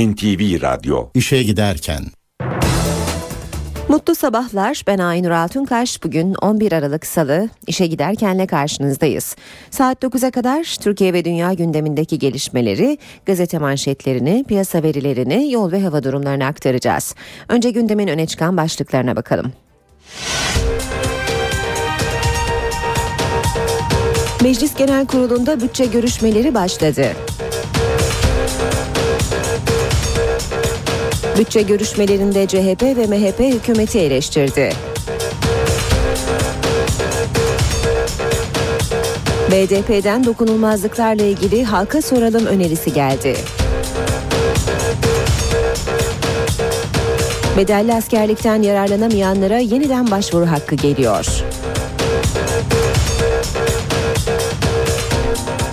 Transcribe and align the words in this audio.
NTV 0.00 0.62
Radyo 0.62 1.08
İşe 1.14 1.42
giderken 1.42 2.02
Mutlu 3.88 4.14
sabahlar. 4.14 4.82
Ben 4.86 4.98
Aynur 4.98 5.30
Altunkaş. 5.30 6.04
Bugün 6.04 6.34
11 6.34 6.72
Aralık 6.72 7.06
Salı. 7.06 7.48
İşe 7.66 7.86
giderkenle 7.86 8.46
karşınızdayız. 8.46 9.36
Saat 9.70 10.04
9'a 10.04 10.30
kadar 10.30 10.76
Türkiye 10.80 11.12
ve 11.12 11.24
dünya 11.24 11.52
gündemindeki 11.52 12.18
gelişmeleri, 12.18 12.98
gazete 13.26 13.58
manşetlerini, 13.58 14.44
piyasa 14.48 14.82
verilerini, 14.82 15.52
yol 15.52 15.72
ve 15.72 15.80
hava 15.80 16.02
durumlarını 16.02 16.46
aktaracağız. 16.46 17.14
Önce 17.48 17.70
gündemin 17.70 18.08
öne 18.08 18.26
çıkan 18.26 18.56
başlıklarına 18.56 19.16
bakalım. 19.16 19.52
Meclis 24.42 24.76
Genel 24.76 25.06
Kurulu'nda 25.06 25.60
bütçe 25.60 25.86
görüşmeleri 25.86 26.54
başladı. 26.54 27.06
Bütçe 31.40 31.62
görüşmelerinde 31.62 32.46
CHP 32.46 32.82
ve 32.82 33.06
MHP 33.06 33.40
hükümeti 33.40 33.98
eleştirdi. 33.98 34.72
BDP'den 39.50 40.24
dokunulmazlıklarla 40.24 41.24
ilgili 41.24 41.64
halka 41.64 42.02
soralım 42.02 42.46
önerisi 42.46 42.92
geldi. 42.92 43.36
Bedelli 47.56 47.94
askerlikten 47.94 48.62
yararlanamayanlara 48.62 49.58
yeniden 49.58 50.10
başvuru 50.10 50.46
hakkı 50.46 50.74
geliyor. 50.74 51.26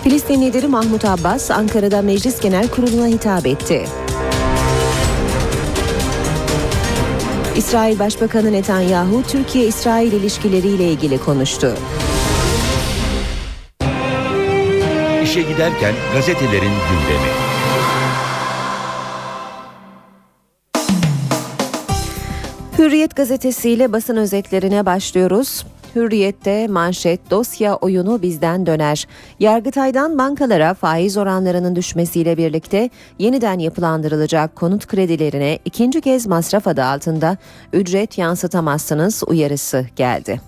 Filistin 0.04 0.42
lideri 0.42 0.68
Mahmut 0.68 1.06
Abbas 1.06 1.52
Ankara'da 1.52 2.02
Meclis 2.02 2.42
Genel 2.42 2.68
Kurulu'na 2.68 3.08
hitap 3.08 3.48
etti. 3.48 3.86
İsrail 7.58 8.00
Başbakanı 8.00 8.52
Netanyahu 8.52 9.24
Türkiye-İsrail 9.28 10.12
ilişkileriyle 10.12 10.92
ilgili 10.92 11.18
konuştu. 11.18 11.74
İşe 15.24 15.42
giderken 15.42 15.94
gazetelerin 16.14 16.62
gündemi. 16.62 17.30
Hürriyet 22.78 23.16
gazetesiyle 23.16 23.94
basın 23.94 24.18
özetlerine 24.18 24.86
başlıyoruz. 24.86 25.66
Hürriyette 25.98 26.68
manşet 26.68 27.32
dosya 27.32 27.76
oyunu 27.76 28.22
bizden 28.22 28.66
döner. 28.66 29.08
Yargıtay'dan 29.40 30.18
bankalara 30.18 30.74
faiz 30.74 31.18
oranlarının 31.18 31.76
düşmesiyle 31.76 32.38
birlikte 32.38 32.90
yeniden 33.20 33.60
yapılandırılacak 33.60 34.56
konut 34.56 34.88
kredilerine 34.88 35.60
ikinci 35.66 36.02
kez 36.02 36.28
masraf 36.28 36.68
adı 36.68 36.84
altında 36.84 37.38
ücret 37.74 38.18
yansıtamazsınız 38.18 39.24
uyarısı 39.28 39.86
geldi. 39.96 40.42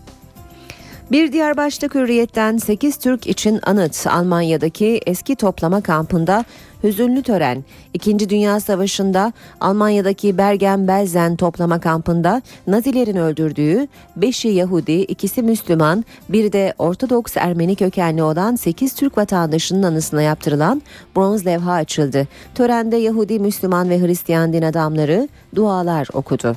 Bir 1.11 1.31
diğer 1.31 1.57
başlık 1.57 1.95
hürriyetten 1.95 2.57
8 2.57 2.97
Türk 2.97 3.27
için 3.27 3.59
anıt 3.63 4.07
Almanya'daki 4.07 5.01
eski 5.05 5.35
toplama 5.35 5.81
kampında 5.81 6.45
hüzünlü 6.83 7.23
tören. 7.23 7.63
İkinci 7.93 8.29
Dünya 8.29 8.59
Savaşı'nda 8.59 9.33
Almanya'daki 9.61 10.37
Bergen-Belsen 10.37 11.35
toplama 11.35 11.79
kampında 11.79 12.41
Nazilerin 12.67 13.15
öldürdüğü 13.15 13.87
5'i 14.19 14.51
Yahudi, 14.51 14.91
ikisi 14.91 15.43
Müslüman, 15.43 16.05
bir 16.29 16.51
de 16.51 16.73
Ortodoks 16.77 17.37
Ermeni 17.37 17.75
kökenli 17.75 18.23
olan 18.23 18.55
8 18.55 18.93
Türk 18.93 19.17
vatandaşının 19.17 19.83
anısına 19.83 20.21
yaptırılan 20.21 20.81
bronz 21.15 21.45
levha 21.45 21.71
açıldı. 21.71 22.27
Törende 22.55 22.95
Yahudi, 22.95 23.39
Müslüman 23.39 23.89
ve 23.89 24.01
Hristiyan 24.01 24.53
din 24.53 24.61
adamları 24.61 25.27
dualar 25.55 26.07
okudu. 26.13 26.55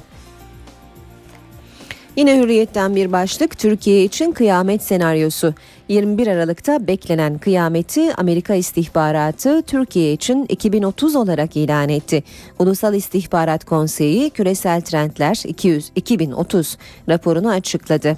Yine 2.17 2.39
hürriyetten 2.39 2.97
bir 2.97 3.13
başlık 3.13 3.59
Türkiye 3.59 4.05
için 4.05 4.33
kıyamet 4.33 4.83
senaryosu. 4.83 5.55
21 5.89 6.27
Aralık'ta 6.27 6.87
beklenen 6.87 7.39
kıyameti 7.39 8.15
Amerika 8.15 8.55
istihbaratı 8.55 9.63
Türkiye 9.63 10.13
için 10.13 10.47
2030 10.49 11.17
olarak 11.17 11.57
ilan 11.57 11.89
etti. 11.89 12.23
Ulusal 12.59 12.95
İstihbarat 12.95 13.65
Konseyi 13.65 14.31
Küresel 14.31 14.81
Trendler 14.81 15.43
200 15.47 15.93
2030 15.97 16.79
raporunu 17.09 17.51
açıkladı. 17.51 18.17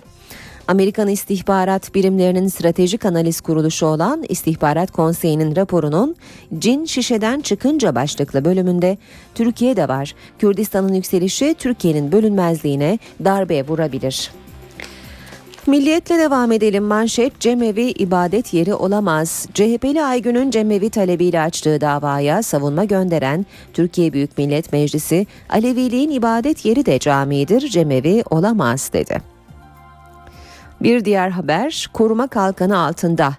Amerikan 0.69 1.09
İstihbarat 1.09 1.95
Birimlerinin 1.95 2.49
Stratejik 2.49 3.05
Analiz 3.05 3.41
Kuruluşu 3.41 3.87
olan 3.87 4.25
İstihbarat 4.29 4.91
Konseyi'nin 4.91 5.57
raporunun 5.57 6.17
Cin 6.59 6.85
şişeden 6.85 7.41
çıkınca 7.41 7.95
başlıklı 7.95 8.45
bölümünde 8.45 8.99
Türkiye 9.35 9.77
de 9.77 9.89
var. 9.89 10.15
Kürdistan'ın 10.39 10.95
yükselişi 10.95 11.55
Türkiye'nin 11.59 12.13
bölünmezliğine 12.13 12.99
darbe 13.25 13.67
vurabilir. 13.67 14.31
Milliyetle 15.67 16.19
devam 16.19 16.53
edelim 16.53 16.85
manşet 16.85 17.41
cemevi 17.41 17.85
ibadet 17.85 18.55
yeri 18.55 18.75
olamaz. 18.75 19.49
CHP'li 19.55 20.05
Aygün'ün 20.05 20.51
cemevi 20.51 20.91
talebiyle 20.91 21.41
açtığı 21.41 21.81
davaya 21.81 22.43
savunma 22.43 22.85
gönderen 22.85 23.47
Türkiye 23.73 24.13
Büyük 24.13 24.39
Millet 24.39 24.73
Meclisi 24.73 25.27
Aleviliğin 25.49 26.11
ibadet 26.11 26.65
yeri 26.65 26.87
de 26.87 26.99
camidir 26.99 27.69
cemevi 27.69 28.23
olamaz 28.31 28.91
dedi. 28.93 29.34
Bir 30.85 31.05
diğer 31.05 31.31
haber 31.31 31.89
koruma 31.93 32.27
kalkanı 32.27 32.79
altında 32.79 33.35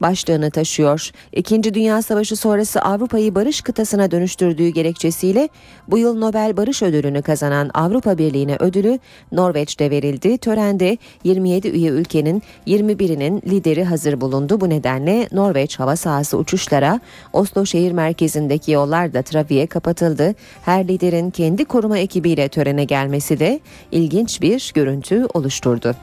başlığını 0.00 0.50
taşıyor. 0.50 1.10
İkinci 1.32 1.74
Dünya 1.74 2.02
Savaşı 2.02 2.36
sonrası 2.36 2.82
Avrupa'yı 2.82 3.34
barış 3.34 3.60
kıtasına 3.60 4.10
dönüştürdüğü 4.10 4.68
gerekçesiyle 4.68 5.48
bu 5.88 5.98
yıl 5.98 6.18
Nobel 6.18 6.56
Barış 6.56 6.82
Ödülünü 6.82 7.22
kazanan 7.22 7.70
Avrupa 7.74 8.18
Birliği'ne 8.18 8.56
ödülü 8.60 8.98
Norveç'te 9.32 9.90
verildi. 9.90 10.38
Törende 10.38 10.98
27 11.24 11.68
üye 11.68 11.90
ülkenin 11.90 12.42
21'inin 12.66 13.42
lideri 13.46 13.84
hazır 13.84 14.20
bulundu. 14.20 14.60
Bu 14.60 14.68
nedenle 14.68 15.28
Norveç 15.32 15.78
hava 15.78 15.96
sahası 15.96 16.38
uçuşlara 16.38 17.00
Oslo 17.32 17.66
şehir 17.66 17.92
merkezindeki 17.92 18.72
yollar 18.72 19.14
da 19.14 19.22
trafiğe 19.22 19.66
kapatıldı. 19.66 20.34
Her 20.64 20.88
liderin 20.88 21.30
kendi 21.30 21.64
koruma 21.64 21.98
ekibiyle 21.98 22.48
törene 22.48 22.84
gelmesi 22.84 23.38
de 23.38 23.60
ilginç 23.92 24.42
bir 24.42 24.72
görüntü 24.74 25.26
oluşturdu. 25.34 25.94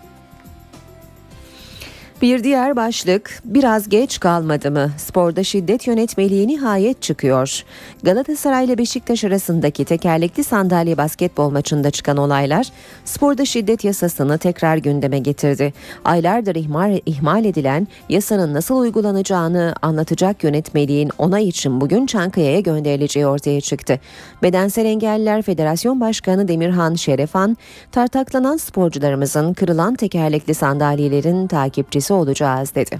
Bir 2.21 2.43
diğer 2.43 2.75
başlık 2.75 3.41
biraz 3.45 3.89
geç 3.89 4.19
kalmadı 4.19 4.71
mı? 4.71 4.91
Sporda 4.97 5.43
şiddet 5.43 5.87
yönetmeliği 5.87 6.47
nihayet 6.47 7.01
çıkıyor. 7.01 7.63
Galatasaray 8.03 8.65
ile 8.65 8.77
Beşiktaş 8.77 9.23
arasındaki 9.23 9.85
tekerlekli 9.85 10.43
sandalye 10.43 10.97
basketbol 10.97 11.49
maçında 11.49 11.91
çıkan 11.91 12.17
olaylar 12.17 12.67
sporda 13.05 13.45
şiddet 13.45 13.83
yasasını 13.83 14.37
tekrar 14.37 14.77
gündeme 14.77 15.19
getirdi. 15.19 15.73
Aylardır 16.05 16.55
ihmal, 16.55 16.99
ihmal 17.05 17.45
edilen 17.45 17.87
yasanın 18.09 18.53
nasıl 18.53 18.79
uygulanacağını 18.79 19.75
anlatacak 19.81 20.43
yönetmeliğin 20.43 21.11
onay 21.17 21.47
için 21.47 21.81
bugün 21.81 22.05
Çankaya'ya 22.05 22.59
gönderileceği 22.59 23.27
ortaya 23.27 23.61
çıktı. 23.61 23.99
Bedensel 24.43 24.85
Engelliler 24.85 25.41
Federasyon 25.41 26.01
Başkanı 26.01 26.47
Demirhan 26.47 26.95
Şerefan, 26.95 27.57
tartaklanan 27.91 28.57
sporcularımızın 28.57 29.53
kırılan 29.53 29.95
tekerlekli 29.95 30.53
sandalyelerin 30.53 31.47
takipçisi 31.47 32.06
üyesi 32.07 32.13
olacağız 32.13 32.75
dedi. 32.75 32.99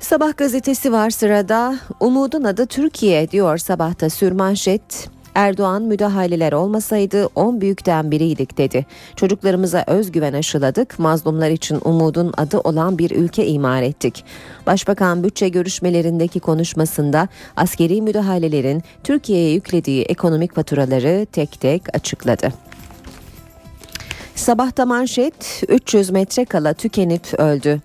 Sabah 0.00 0.36
gazetesi 0.36 0.92
var 0.92 1.10
sırada. 1.10 1.78
Umudun 2.00 2.44
adı 2.44 2.66
Türkiye 2.66 3.30
diyor 3.30 3.58
sabahta 3.58 4.10
sürmanşet. 4.10 5.08
Erdoğan 5.34 5.82
müdahaleler 5.82 6.52
olmasaydı 6.52 7.28
10 7.34 7.60
büyükten 7.60 8.10
biriydik 8.10 8.58
dedi. 8.58 8.86
Çocuklarımıza 9.16 9.84
özgüven 9.86 10.32
aşıladık, 10.32 10.98
mazlumlar 10.98 11.50
için 11.50 11.80
umudun 11.84 12.32
adı 12.36 12.58
olan 12.58 12.98
bir 12.98 13.10
ülke 13.10 13.46
imar 13.46 13.82
ettik. 13.82 14.24
Başbakan 14.66 15.24
bütçe 15.24 15.48
görüşmelerindeki 15.48 16.40
konuşmasında 16.40 17.28
askeri 17.56 18.02
müdahalelerin 18.02 18.82
Türkiye'ye 19.04 19.52
yüklediği 19.52 20.02
ekonomik 20.02 20.54
faturaları 20.54 21.26
tek 21.32 21.60
tek 21.60 21.96
açıkladı. 21.96 22.52
Sabahta 24.34 24.86
manşet 24.86 25.62
300 25.68 26.10
metre 26.10 26.44
kala 26.44 26.72
tükenip 26.72 27.34
öldü. 27.34 27.80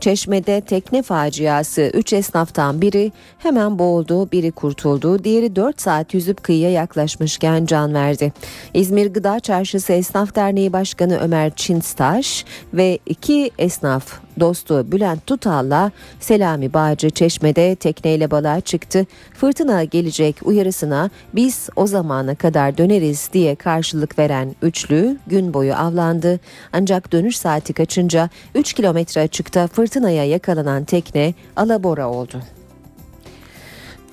Çeşme'de 0.00 0.60
tekne 0.60 1.02
faciası 1.02 1.90
3 1.94 2.12
esnaftan 2.12 2.80
biri 2.80 3.12
hemen 3.38 3.78
boğuldu, 3.78 4.32
biri 4.32 4.50
kurtuldu, 4.50 5.24
diğeri 5.24 5.56
4 5.56 5.80
saat 5.80 6.14
yüzüp 6.14 6.42
kıyıya 6.42 6.70
yaklaşmışken 6.70 7.66
can 7.66 7.94
verdi. 7.94 8.32
İzmir 8.74 9.06
Gıda 9.06 9.40
Çarşısı 9.40 9.92
Esnaf 9.92 10.34
Derneği 10.34 10.72
Başkanı 10.72 11.18
Ömer 11.18 11.52
Çinstaş 11.56 12.44
ve 12.74 12.98
iki 13.06 13.50
esnaf 13.58 14.23
dostu 14.40 14.92
Bülent 14.92 15.26
Tutal'la 15.26 15.90
Selami 16.20 16.72
Bağcı 16.72 17.10
Çeşme'de 17.10 17.74
tekneyle 17.74 18.30
balığa 18.30 18.60
çıktı. 18.60 19.06
Fırtına 19.34 19.84
gelecek 19.84 20.36
uyarısına 20.44 21.10
biz 21.34 21.68
o 21.76 21.86
zamana 21.86 22.34
kadar 22.34 22.78
döneriz 22.78 23.30
diye 23.32 23.54
karşılık 23.54 24.18
veren 24.18 24.54
üçlü 24.62 25.18
gün 25.26 25.54
boyu 25.54 25.74
avlandı. 25.74 26.40
Ancak 26.72 27.12
dönüş 27.12 27.36
saati 27.36 27.72
kaçınca 27.72 28.28
3 28.54 28.72
kilometre 28.72 29.20
açıkta 29.20 29.66
fırtınaya 29.66 30.24
yakalanan 30.24 30.84
tekne 30.84 31.34
alabora 31.56 32.10
oldu. 32.10 32.40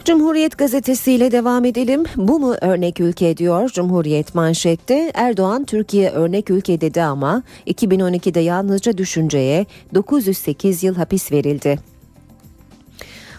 Cumhuriyet 0.05 0.57
gazetesiyle 0.57 1.31
devam 1.31 1.65
edelim. 1.65 2.03
Bu 2.15 2.39
mu 2.39 2.55
örnek 2.61 2.99
ülke 2.99 3.37
diyor 3.37 3.69
Cumhuriyet 3.69 4.35
manşette. 4.35 5.11
Erdoğan 5.13 5.63
Türkiye 5.63 6.09
örnek 6.09 6.49
ülke 6.49 6.81
dedi 6.81 7.01
ama 7.01 7.43
2012'de 7.67 8.39
yalnızca 8.39 8.97
düşünceye 8.97 9.65
908 9.93 10.83
yıl 10.83 10.95
hapis 10.95 11.31
verildi. 11.31 11.90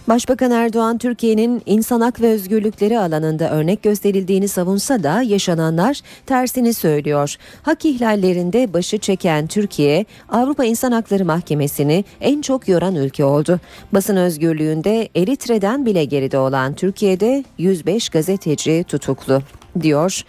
Başbakan 0.08 0.50
Erdoğan 0.50 0.98
Türkiye'nin 0.98 1.62
insan 1.66 2.00
hak 2.00 2.20
ve 2.20 2.26
özgürlükleri 2.30 2.98
alanında 2.98 3.50
örnek 3.50 3.82
gösterildiğini 3.82 4.48
savunsa 4.48 5.02
da 5.02 5.22
yaşananlar 5.22 6.00
tersini 6.26 6.74
söylüyor. 6.74 7.36
Hak 7.62 7.84
ihlallerinde 7.84 8.72
başı 8.72 8.98
çeken 8.98 9.46
Türkiye 9.46 10.06
Avrupa 10.28 10.64
İnsan 10.64 10.92
Hakları 10.92 11.24
Mahkemesi'ni 11.24 12.04
en 12.20 12.42
çok 12.42 12.68
yoran 12.68 12.94
ülke 12.94 13.24
oldu. 13.24 13.60
Basın 13.92 14.16
özgürlüğünde 14.16 15.08
Eritre'den 15.16 15.86
bile 15.86 16.04
geride 16.04 16.38
olan 16.38 16.74
Türkiye'de 16.74 17.44
105 17.58 18.08
gazeteci 18.08 18.84
tutuklu 18.88 19.42
diyor 19.80 20.22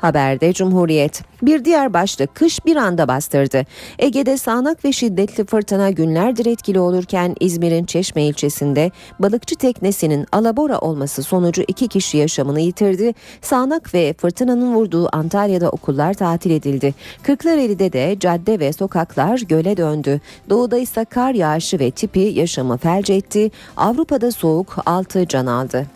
Haberde 0.00 0.52
Cumhuriyet. 0.52 1.22
Bir 1.42 1.64
diğer 1.64 1.92
başlık 1.92 2.34
kış 2.34 2.66
bir 2.66 2.76
anda 2.76 3.08
bastırdı. 3.08 3.66
Ege'de 3.98 4.36
sağanak 4.36 4.84
ve 4.84 4.92
şiddetli 4.92 5.44
fırtına 5.44 5.90
günlerdir 5.90 6.46
etkili 6.46 6.80
olurken 6.80 7.34
İzmir'in 7.40 7.84
Çeşme 7.84 8.22
ilçesinde 8.22 8.90
balıkçı 9.18 9.56
teknesinin 9.56 10.26
alabora 10.32 10.78
olması 10.78 11.22
sonucu 11.22 11.62
iki 11.68 11.88
kişi 11.88 12.16
yaşamını 12.16 12.60
yitirdi. 12.60 13.14
Sağanak 13.42 13.94
ve 13.94 14.14
fırtınanın 14.18 14.74
vurduğu 14.74 15.16
Antalya'da 15.16 15.70
okullar 15.70 16.14
tatil 16.14 16.50
edildi. 16.50 16.94
Kırklareli'de 17.22 17.92
de 17.92 18.16
cadde 18.20 18.60
ve 18.60 18.72
sokaklar 18.72 19.38
göle 19.38 19.76
döndü. 19.76 20.20
Doğuda 20.50 20.78
ise 20.78 21.04
kar 21.04 21.34
yağışı 21.34 21.78
ve 21.78 21.90
tipi 21.90 22.20
yaşamı 22.20 22.76
felç 22.76 23.10
etti. 23.10 23.50
Avrupa'da 23.76 24.32
soğuk 24.32 24.76
6 24.86 25.28
can 25.28 25.46
aldı. 25.46 25.86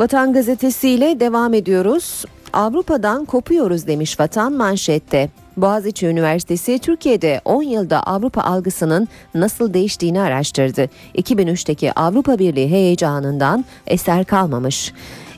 Vatan 0.00 0.32
gazetesiyle 0.32 1.20
devam 1.20 1.54
ediyoruz. 1.54 2.24
Avrupa'dan 2.52 3.24
kopuyoruz 3.24 3.86
demiş 3.86 4.20
Vatan 4.20 4.52
manşette. 4.52 5.30
Boğaziçi 5.56 6.06
Üniversitesi 6.06 6.78
Türkiye'de 6.78 7.40
10 7.44 7.62
yılda 7.62 8.02
Avrupa 8.02 8.42
algısının 8.42 9.08
nasıl 9.34 9.74
değiştiğini 9.74 10.20
araştırdı. 10.20 10.88
2003'teki 11.14 11.92
Avrupa 11.92 12.38
Birliği 12.38 12.68
heyecanından 12.68 13.64
eser 13.86 14.24
kalmamış. 14.24 14.92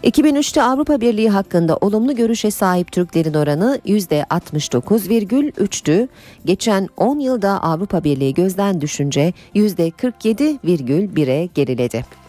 2003'te 0.05 0.63
Avrupa 0.63 1.01
Birliği 1.01 1.31
hakkında 1.31 1.77
olumlu 1.77 2.17
görüşe 2.17 2.51
sahip 2.51 2.93
Türklerin 2.93 3.35
oranı 3.35 3.81
%69,3'tü. 3.87 6.09
Geçen 6.45 6.89
10 6.97 7.19
yılda 7.19 7.63
Avrupa 7.63 8.05
Birliği 8.05 8.35
gözden 8.35 8.81
düşünce 8.81 9.33
%47,1'e 9.55 11.49
geriledi. 11.55 12.22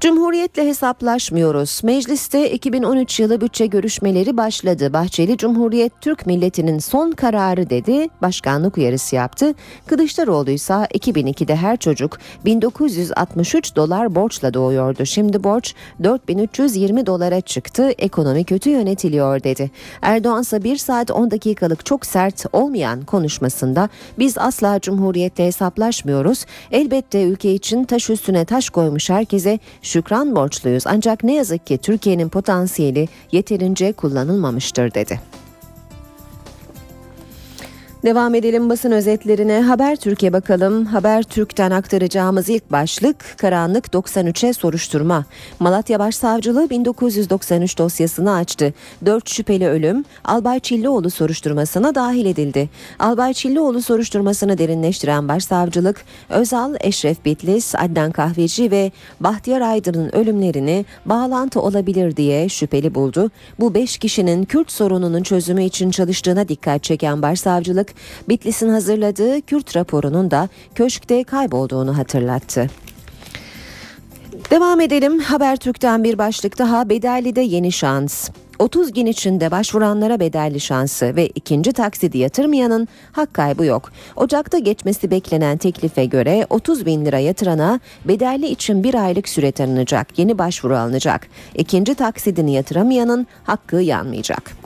Cumhuriyetle 0.00 0.66
hesaplaşmıyoruz. 0.66 1.80
Mecliste 1.84 2.50
2013 2.50 3.20
yılı 3.20 3.40
bütçe 3.40 3.66
görüşmeleri 3.66 4.36
başladı. 4.36 4.92
Bahçeli 4.92 5.36
Cumhuriyet 5.36 5.92
Türk 6.00 6.26
milletinin 6.26 6.78
son 6.78 7.10
kararı 7.10 7.70
dedi. 7.70 8.08
Başkanlık 8.22 8.78
uyarısı 8.78 9.16
yaptı. 9.16 9.54
Kılıçdaroğlu 9.86 10.50
ise 10.50 10.74
2002'de 10.74 11.56
her 11.56 11.76
çocuk 11.76 12.18
1963 12.44 13.76
dolar 13.76 14.14
borçla 14.14 14.54
doğuyordu. 14.54 15.06
Şimdi 15.06 15.44
borç 15.44 15.74
4320 16.04 17.06
dolara 17.06 17.40
çıktı. 17.40 17.90
Ekonomi 17.98 18.44
kötü 18.44 18.70
yönetiliyor 18.70 19.42
dedi. 19.42 19.70
Erdoğan 20.02 20.42
ise 20.42 20.64
1 20.64 20.76
saat 20.76 21.10
10 21.10 21.30
dakikalık 21.30 21.86
çok 21.86 22.06
sert 22.06 22.44
olmayan 22.52 23.04
konuşmasında 23.04 23.88
biz 24.18 24.38
asla 24.38 24.80
Cumhuriyetle 24.80 25.46
hesaplaşmıyoruz. 25.46 26.44
Elbette 26.72 27.22
ülke 27.22 27.54
için 27.54 27.84
taş 27.84 28.10
üstüne 28.10 28.44
taş 28.44 28.70
koymuş 28.70 29.10
herkese 29.10 29.58
şükran 29.90 30.36
borçluyuz 30.36 30.86
ancak 30.86 31.24
ne 31.24 31.34
yazık 31.34 31.66
ki 31.66 31.78
Türkiye'nin 31.78 32.28
potansiyeli 32.28 33.08
yeterince 33.32 33.92
kullanılmamıştır 33.92 34.94
dedi. 34.94 35.20
Devam 38.04 38.34
edelim 38.34 38.70
basın 38.70 38.90
özetlerine. 38.90 39.60
Haber 39.60 39.96
Türkiye 39.96 40.32
bakalım. 40.32 40.84
Haber 40.84 41.22
Türk'ten 41.22 41.70
aktaracağımız 41.70 42.48
ilk 42.48 42.72
başlık 42.72 43.16
karanlık 43.38 43.86
93'e 43.86 44.52
soruşturma. 44.52 45.24
Malatya 45.58 45.98
Başsavcılığı 45.98 46.70
1993 46.70 47.78
dosyasını 47.78 48.34
açtı. 48.34 48.74
4 49.06 49.28
şüpheli 49.28 49.68
ölüm 49.68 50.04
Albay 50.24 50.60
Çillioğlu 50.60 51.10
soruşturmasına 51.10 51.94
dahil 51.94 52.26
edildi. 52.26 52.68
Albay 52.98 53.34
Çillioğlu 53.34 53.82
soruşturmasını 53.82 54.58
derinleştiren 54.58 55.28
Başsavcılık 55.28 56.04
Özal, 56.28 56.74
Eşref 56.80 57.24
Bitlis, 57.24 57.74
Adnan 57.74 58.12
Kahveci 58.12 58.70
ve 58.70 58.92
Bahtiyar 59.20 59.60
Aydın'ın 59.60 60.16
ölümlerini 60.16 60.84
bağlantı 61.06 61.60
olabilir 61.60 62.16
diye 62.16 62.48
şüpheli 62.48 62.94
buldu. 62.94 63.30
Bu 63.58 63.74
5 63.74 63.98
kişinin 63.98 64.44
Kürt 64.44 64.72
sorununun 64.72 65.22
çözümü 65.22 65.64
için 65.64 65.90
çalıştığına 65.90 66.48
dikkat 66.48 66.82
çeken 66.82 67.22
Başsavcılık 67.22 67.89
Bitlis'in 68.28 68.68
hazırladığı 68.68 69.40
Kürt 69.40 69.76
raporunun 69.76 70.30
da 70.30 70.48
köşkte 70.74 71.24
kaybolduğunu 71.24 71.98
hatırlattı. 71.98 72.66
Devam 74.50 74.80
edelim. 74.80 75.18
Habertürk'ten 75.18 76.04
bir 76.04 76.18
başlık 76.18 76.58
daha 76.58 76.88
Bedelli'de 76.88 77.40
yeni 77.40 77.72
şans. 77.72 78.30
30 78.60 78.92
gün 78.92 79.06
içinde 79.06 79.50
başvuranlara 79.50 80.20
bedelli 80.20 80.60
şansı 80.60 81.16
ve 81.16 81.26
ikinci 81.26 81.72
taksidi 81.72 82.18
yatırmayanın 82.18 82.88
hak 83.12 83.34
kaybı 83.34 83.64
yok. 83.64 83.92
Ocakta 84.16 84.58
geçmesi 84.58 85.10
beklenen 85.10 85.56
teklife 85.56 86.04
göre 86.04 86.46
30 86.50 86.86
bin 86.86 87.06
lira 87.06 87.18
yatırana 87.18 87.80
bedelli 88.04 88.46
için 88.46 88.84
bir 88.84 88.94
aylık 88.94 89.28
süre 89.28 89.52
tanınacak. 89.52 90.18
Yeni 90.18 90.38
başvuru 90.38 90.76
alınacak. 90.76 91.26
İkinci 91.54 91.94
taksidini 91.94 92.52
yatıramayanın 92.52 93.26
hakkı 93.44 93.76
yanmayacak. 93.76 94.59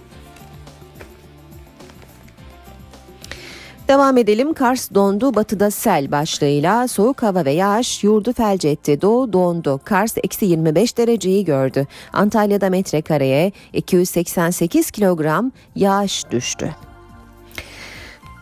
Devam 3.88 4.16
edelim. 4.18 4.54
Kars 4.54 4.94
dondu, 4.94 5.34
batıda 5.34 5.70
sel 5.70 6.12
başlığıyla 6.12 6.88
soğuk 6.88 7.22
hava 7.22 7.44
ve 7.44 7.50
yağış 7.50 8.04
yurdu 8.04 8.32
felç 8.32 8.64
etti. 8.64 9.00
Doğu 9.00 9.32
dondu. 9.32 9.80
Kars 9.84 10.14
eksi 10.24 10.46
25 10.46 10.98
dereceyi 10.98 11.44
gördü. 11.44 11.86
Antalya'da 12.12 12.70
metrekareye 12.70 13.52
288 13.72 14.90
kilogram 14.90 15.52
yağış 15.76 16.30
düştü. 16.30 16.70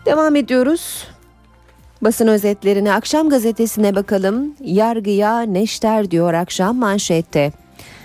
Devam 0.07 0.37
ediyoruz. 0.37 1.07
Basın 2.03 2.27
özetlerine 2.27 2.93
akşam 2.93 3.29
gazetesine 3.29 3.95
bakalım. 3.95 4.55
Yargıya 4.61 5.41
neşter 5.41 6.11
diyor 6.11 6.35
akşam 6.35 6.77
manşette. 6.77 7.53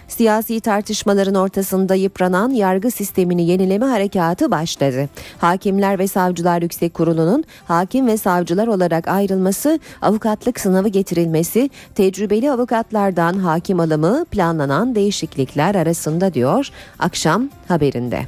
Siyasi 0.07 0.59
tartışmaların 0.59 1.36
ortasında 1.36 1.96
yıpranan 1.96 2.50
yargı 2.50 2.91
sistemini 2.91 3.48
yenileme 3.48 3.86
harekatı 3.86 4.51
başladı. 4.51 5.10
Hakimler 5.38 6.00
ve 6.00 6.08
Savcılar 6.08 6.62
Yüksek 6.62 6.93
Kurulu'nun 6.93 7.43
hakim 7.65 8.08
ve 8.08 8.17
savcılar 8.17 8.67
olarak 8.67 9.08
ayrılması, 9.08 9.79
avukatlık 10.01 10.60
sınavı 10.60 10.88
getirilmesi, 10.88 11.70
tecrübeli 11.96 12.51
avukatlardan 12.51 13.34
hakim 13.34 13.79
alımı 13.79 14.25
planlanan 14.25 14.96
değişiklikler 14.96 15.75
arasında 15.75 16.34
diyor 16.34 16.70
akşam 17.00 17.50
haberinde. 17.67 18.27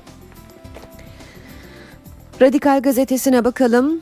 Radikal 2.42 2.82
gazetesine 2.82 3.46
bakalım. 3.46 4.02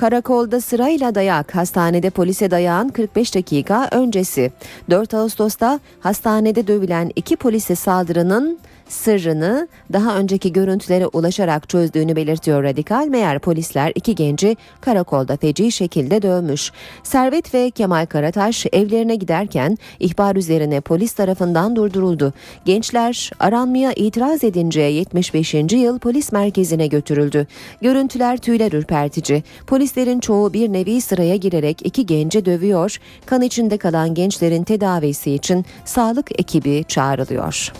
Karakolda 0.00 0.60
sırayla 0.60 1.14
dayak, 1.14 1.54
hastanede 1.54 2.10
polise 2.10 2.50
dayağın 2.50 2.88
45 2.88 3.34
dakika 3.34 3.88
öncesi. 3.92 4.52
4 4.90 5.14
Ağustos'ta 5.14 5.80
hastanede 6.00 6.66
dövülen 6.66 7.10
iki 7.16 7.36
polise 7.36 7.74
saldırının 7.74 8.58
sırrını 8.90 9.68
daha 9.92 10.16
önceki 10.16 10.52
görüntülere 10.52 11.06
ulaşarak 11.06 11.68
çözdüğünü 11.68 12.16
belirtiyor 12.16 12.64
Radikal. 12.64 13.06
Meğer 13.06 13.38
polisler 13.38 13.92
iki 13.94 14.14
genci 14.14 14.56
karakolda 14.80 15.36
feci 15.36 15.72
şekilde 15.72 16.22
dövmüş. 16.22 16.72
Servet 17.02 17.54
ve 17.54 17.70
Kemal 17.70 18.06
Karataş 18.06 18.66
evlerine 18.72 19.14
giderken 19.14 19.78
ihbar 20.00 20.36
üzerine 20.36 20.80
polis 20.80 21.12
tarafından 21.12 21.76
durduruldu. 21.76 22.32
Gençler 22.64 23.30
aranmaya 23.40 23.92
itiraz 23.92 24.44
edince 24.44 24.80
75. 24.80 25.54
yıl 25.54 25.98
polis 25.98 26.32
merkezine 26.32 26.86
götürüldü. 26.86 27.46
Görüntüler 27.80 28.36
tüyler 28.36 28.72
ürpertici. 28.72 29.42
Polislerin 29.66 30.20
çoğu 30.20 30.52
bir 30.52 30.72
nevi 30.72 31.00
sıraya 31.00 31.36
girerek 31.36 31.86
iki 31.86 32.06
genci 32.06 32.44
dövüyor. 32.44 32.96
Kan 33.26 33.42
içinde 33.42 33.78
kalan 33.78 34.14
gençlerin 34.14 34.64
tedavisi 34.64 35.32
için 35.32 35.64
sağlık 35.84 36.40
ekibi 36.40 36.84
çağrılıyor. 36.88 37.72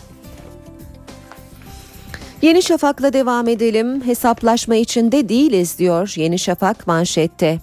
Yeni 2.42 2.62
Şafak'la 2.62 3.12
devam 3.12 3.48
edelim. 3.48 4.04
Hesaplaşma 4.04 4.74
içinde 4.74 5.28
değiliz 5.28 5.78
diyor 5.78 6.12
Yeni 6.16 6.38
Şafak 6.38 6.86
manşette. 6.86 7.58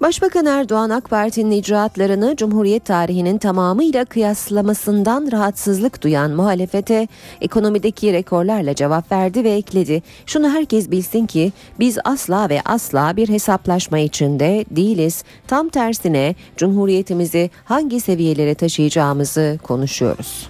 Başbakan 0.00 0.46
Erdoğan 0.46 0.90
AK 0.90 1.10
Parti'nin 1.10 1.50
icraatlarını 1.50 2.36
Cumhuriyet 2.36 2.84
tarihinin 2.84 3.38
tamamıyla 3.38 4.04
kıyaslamasından 4.04 5.28
rahatsızlık 5.32 6.02
duyan 6.02 6.30
muhalefete 6.30 7.08
ekonomideki 7.40 8.12
rekorlarla 8.12 8.74
cevap 8.74 9.12
verdi 9.12 9.44
ve 9.44 9.50
ekledi. 9.50 10.02
Şunu 10.26 10.50
herkes 10.50 10.90
bilsin 10.90 11.26
ki 11.26 11.52
biz 11.80 11.98
asla 12.04 12.48
ve 12.48 12.60
asla 12.64 13.16
bir 13.16 13.28
hesaplaşma 13.28 13.98
içinde 13.98 14.64
değiliz. 14.70 15.24
Tam 15.46 15.68
tersine 15.68 16.34
Cumhuriyetimizi 16.56 17.50
hangi 17.64 18.00
seviyelere 18.00 18.54
taşıyacağımızı 18.54 19.58
konuşuyoruz. 19.62 20.48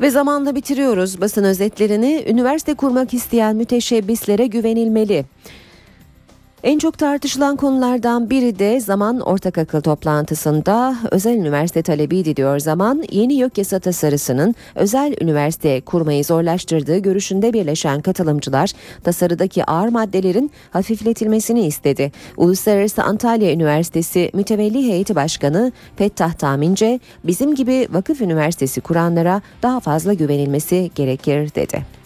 Ve 0.00 0.10
zamanla 0.10 0.54
bitiriyoruz 0.54 1.20
basın 1.20 1.44
özetlerini. 1.44 2.24
Üniversite 2.28 2.74
kurmak 2.74 3.14
isteyen 3.14 3.56
müteşebbislere 3.56 4.46
güvenilmeli. 4.46 5.24
En 6.62 6.78
çok 6.78 6.98
tartışılan 6.98 7.56
konulardan 7.56 8.30
biri 8.30 8.58
de 8.58 8.80
zaman 8.80 9.20
ortak 9.20 9.58
akıl 9.58 9.80
toplantısında 9.80 10.96
özel 11.10 11.34
üniversite 11.36 11.82
talebiydi 11.82 12.36
diyor 12.36 12.58
zaman 12.58 13.04
yeni 13.10 13.34
YÖK 13.34 13.58
yasa 13.58 13.78
tasarısının 13.78 14.54
özel 14.74 15.14
üniversite 15.20 15.80
kurmayı 15.80 16.24
zorlaştırdığı 16.24 16.98
görüşünde 16.98 17.52
birleşen 17.52 18.00
katılımcılar 18.00 18.72
tasarıdaki 19.04 19.64
ağır 19.64 19.88
maddelerin 19.88 20.50
hafifletilmesini 20.70 21.66
istedi. 21.66 22.12
Uluslararası 22.36 23.02
Antalya 23.02 23.52
Üniversitesi 23.52 24.30
Mütevelli 24.34 24.88
Heyeti 24.88 25.14
Başkanı 25.14 25.72
Fettah 25.96 26.32
Tamince 26.32 27.00
bizim 27.24 27.54
gibi 27.54 27.88
vakıf 27.90 28.20
üniversitesi 28.20 28.80
kuranlara 28.80 29.42
daha 29.62 29.80
fazla 29.80 30.14
güvenilmesi 30.14 30.90
gerekir 30.94 31.54
dedi. 31.54 31.97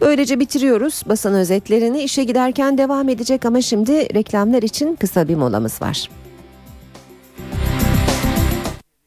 Böylece 0.00 0.40
bitiriyoruz 0.40 1.02
basın 1.06 1.34
özetlerini. 1.34 2.02
işe 2.02 2.24
giderken 2.24 2.78
devam 2.78 3.08
edecek 3.08 3.46
ama 3.46 3.62
şimdi 3.62 4.14
reklamlar 4.14 4.62
için 4.62 4.96
kısa 4.96 5.28
bir 5.28 5.34
molamız 5.34 5.82
var. 5.82 6.08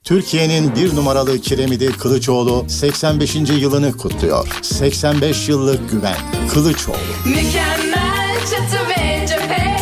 Türkiye'nin 0.03 0.75
bir 0.75 0.95
numaralı 0.95 1.39
kiremidi 1.39 1.91
Kılıçoğlu 1.91 2.65
85. 2.67 3.35
yılını 3.35 3.97
kutluyor. 3.97 4.59
85 4.61 5.49
yıllık 5.49 5.91
güven. 5.91 6.15
Kılıçoğlu. 6.53 6.95
Mükemmel 7.25 8.39
çatı 8.39 8.89
ve 8.89 9.27
cephe 9.27 9.77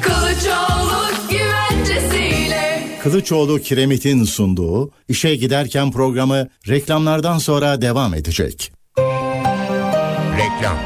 Kılıçoğlu 0.00 1.00
güvencesiyle 1.30 2.88
Kılıçoğlu 3.02 3.58
Kiremit'in 3.60 4.24
sunduğu 4.24 4.90
işe 5.08 5.36
giderken 5.36 5.92
programı 5.92 6.48
reklamlardan 6.68 7.38
sonra 7.38 7.82
devam 7.82 8.14
edecek. 8.14 8.72
Reklam 10.60 10.76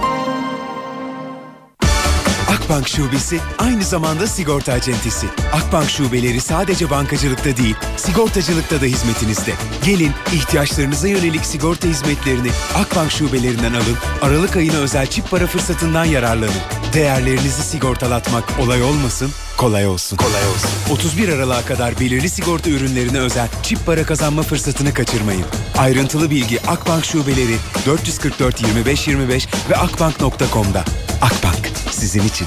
Akbank 2.49 2.89
Şubesi 2.89 3.41
aynı 3.59 3.85
zamanda 3.85 4.27
sigorta 4.27 4.73
acentesi. 4.73 5.27
Akbank 5.53 5.91
Şubeleri 5.91 6.41
sadece 6.41 6.91
bankacılıkta 6.91 7.57
değil, 7.57 7.77
sigortacılıkta 7.97 8.81
da 8.81 8.85
hizmetinizde. 8.85 9.53
Gelin 9.85 10.13
ihtiyaçlarınıza 10.33 11.09
yönelik 11.09 11.47
sigorta 11.47 11.89
hizmetlerini 11.89 12.51
Akbank 12.75 13.11
Şubelerinden 13.11 13.75
alın, 13.75 13.97
Aralık 14.23 14.57
ayına 14.57 14.77
özel 14.77 15.07
çip 15.07 15.31
para 15.31 15.47
fırsatından 15.47 16.05
yararlanın. 16.05 16.55
Değerlerinizi 16.93 17.63
sigortalatmak 17.63 18.45
olay 18.61 18.83
olmasın, 18.83 19.31
kolay 19.57 19.87
olsun. 19.87 20.17
Kolay 20.17 20.47
olsun. 20.49 20.71
31 20.91 21.29
Aralık'a 21.29 21.65
kadar 21.65 22.01
belirli 22.01 22.29
sigorta 22.29 22.71
ürünlerine 22.71 23.19
özel 23.19 23.49
çip 23.63 23.87
para 23.87 24.03
kazanma 24.03 24.43
fırsatını 24.43 24.95
kaçırmayın. 24.95 25.45
Ayrıntılı 25.79 26.31
bilgi 26.31 26.61
Akbank 26.67 27.05
Şubeleri 27.05 27.57
444 27.87 28.63
25 28.63 29.09
25 29.09 29.49
ve 29.71 29.77
akbank.com'da. 29.77 30.85
Akbank 31.23 31.71
sizin 31.91 32.23
için. 32.23 32.47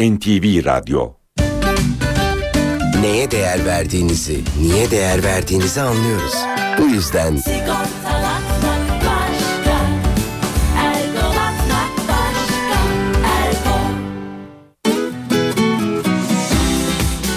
NTV 0.00 0.64
Radyo 0.64 1.12
Neye 3.00 3.30
değer 3.30 3.66
verdiğinizi, 3.66 4.40
niye 4.60 4.90
değer 4.90 5.22
verdiğinizi 5.24 5.80
anlıyoruz. 5.80 6.34
Bu 6.78 6.82
yüzden 6.82 7.36
Sigortalatmak 7.36 8.33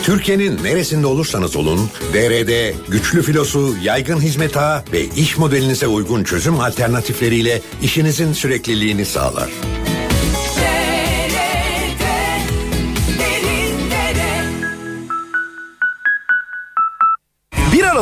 Türkiye'nin 0.08 0.64
neresinde 0.64 1.08
olursanız 1.08 1.56
olun, 1.56 1.90
DRD 2.14 2.74
güçlü 2.88 3.22
filosu, 3.22 3.76
yaygın 3.84 4.22
hizmet 4.22 4.58
ağı 4.58 4.84
ve 4.94 5.06
iş 5.06 5.38
modelinize 5.38 5.88
uygun 5.88 6.24
çözüm 6.24 6.60
alternatifleriyle 6.60 7.62
işinizin 7.82 8.34
sürekliliğini 8.34 9.06
sağlar. 9.06 9.50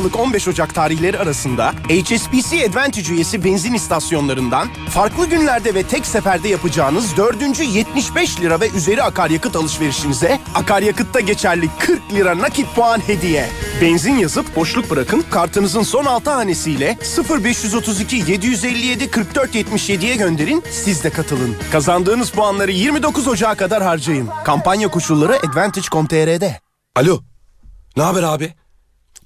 Aralık 0.06 0.20
15 0.20 0.48
Ocak 0.48 0.76
tarihleri 0.76 1.20
arasında 1.20 1.72
HSBC 1.72 2.66
Advantage 2.70 3.14
üyesi 3.14 3.44
benzin 3.44 3.74
istasyonlarından 3.74 4.68
farklı 4.90 5.26
günlerde 5.26 5.76
ve 5.76 5.84
tek 5.84 6.06
seferde 6.06 6.50
yapacağınız 6.50 7.18
4. 7.18 7.60
75 7.60 8.42
lira 8.42 8.62
ve 8.62 8.70
üzeri 8.70 9.04
akaryakıt 9.04 9.56
alışverişinize 9.56 10.40
akaryakıtta 10.56 11.20
geçerli 11.20 11.70
40 11.80 12.14
lira 12.14 12.38
nakit 12.38 12.76
puan 12.76 13.00
hediye. 13.00 13.50
Benzin 13.82 14.14
yazıp 14.18 14.56
boşluk 14.56 14.90
bırakın 14.90 15.24
kartınızın 15.30 15.84
son 15.84 16.06
6 16.06 16.30
hanesiyle 16.30 16.98
0532 17.30 18.16
757 18.16 19.12
44 19.12 19.56
77'ye 19.56 20.16
gönderin 20.16 20.64
siz 20.72 21.04
de 21.04 21.10
katılın. 21.10 21.56
Kazandığınız 21.72 22.30
puanları 22.30 22.72
29 22.72 23.28
Ocak'a 23.28 23.56
kadar 23.56 23.84
harcayın. 23.84 24.30
Kampanya 24.46 24.88
koşulları 24.88 25.36
Advantage.com.tr'de. 25.36 26.60
Alo. 26.96 27.22
Ne 27.98 28.04
haber 28.04 28.24
abi? 28.24 28.54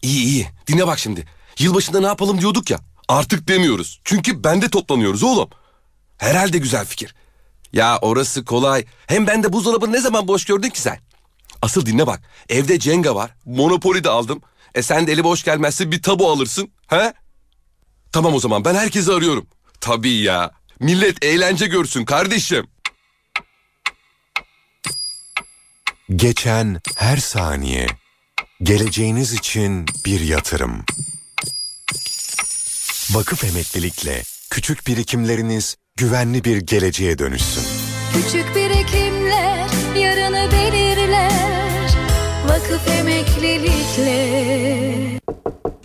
İyi 0.02 0.24
iyi. 0.24 0.48
Dinle 0.68 0.88
bak 0.88 1.00
şimdi. 1.00 1.26
Yılbaşında 1.60 2.00
ne 2.00 2.06
yapalım 2.08 2.42
diyorduk 2.42 2.70
ya. 2.70 2.80
Artık 3.08 3.48
demiyoruz. 3.48 4.02
Çünkü 4.04 4.44
bende 4.44 4.70
toplanıyoruz 4.70 5.24
oğlum. 5.24 5.50
Herhalde 6.18 6.58
güzel 6.58 6.86
fikir. 6.86 7.16
Ya 7.74 8.00
orası 8.02 8.46
kolay. 8.46 8.86
Hem 9.08 9.28
ben 9.28 9.44
de 9.44 9.54
buzdolabını 9.54 9.92
ne 9.92 10.00
zaman 10.02 10.28
boş 10.28 10.46
gördün 10.46 10.70
ki 10.70 10.82
sen? 10.82 11.00
Asıl 11.62 11.86
dinle 11.86 12.08
bak. 12.08 12.22
Evde 12.50 12.80
Cenga 12.80 13.16
var. 13.16 13.32
Monopoly 13.46 14.04
de 14.04 14.10
aldım. 14.10 14.42
E 14.76 14.82
sen 14.82 15.08
de 15.08 15.12
eli 15.12 15.24
boş 15.24 15.44
gelmezse 15.44 15.92
bir 15.92 16.02
tabu 16.02 16.30
alırsın. 16.32 16.72
He? 16.88 17.14
Tamam 18.12 18.34
o 18.34 18.40
zaman 18.40 18.66
ben 18.66 18.76
herkesi 18.76 19.14
arıyorum. 19.14 19.48
Tabii 19.82 20.14
ya. 20.14 20.52
Millet 20.80 21.26
eğlence 21.26 21.68
görsün 21.68 22.06
kardeşim. 22.06 22.68
Geçen 26.16 26.82
her 26.96 27.18
saniye 27.18 27.88
geleceğiniz 28.64 29.34
için 29.34 29.86
bir 30.06 30.20
yatırım. 30.20 30.86
Vakıf 33.12 33.44
emeklilikle 33.44 34.24
küçük 34.50 34.88
birikimleriniz 34.88 35.76
güvenli 35.98 36.44
bir 36.44 36.58
geleceğe 36.58 37.20
dönüşsün. 37.20 37.64
Küçük 38.14 38.56
birikimler 38.56 39.70
yarını 39.96 40.52
belirler 40.52 41.90
Vakıf 42.48 42.88
emeklilikle 42.88 45.09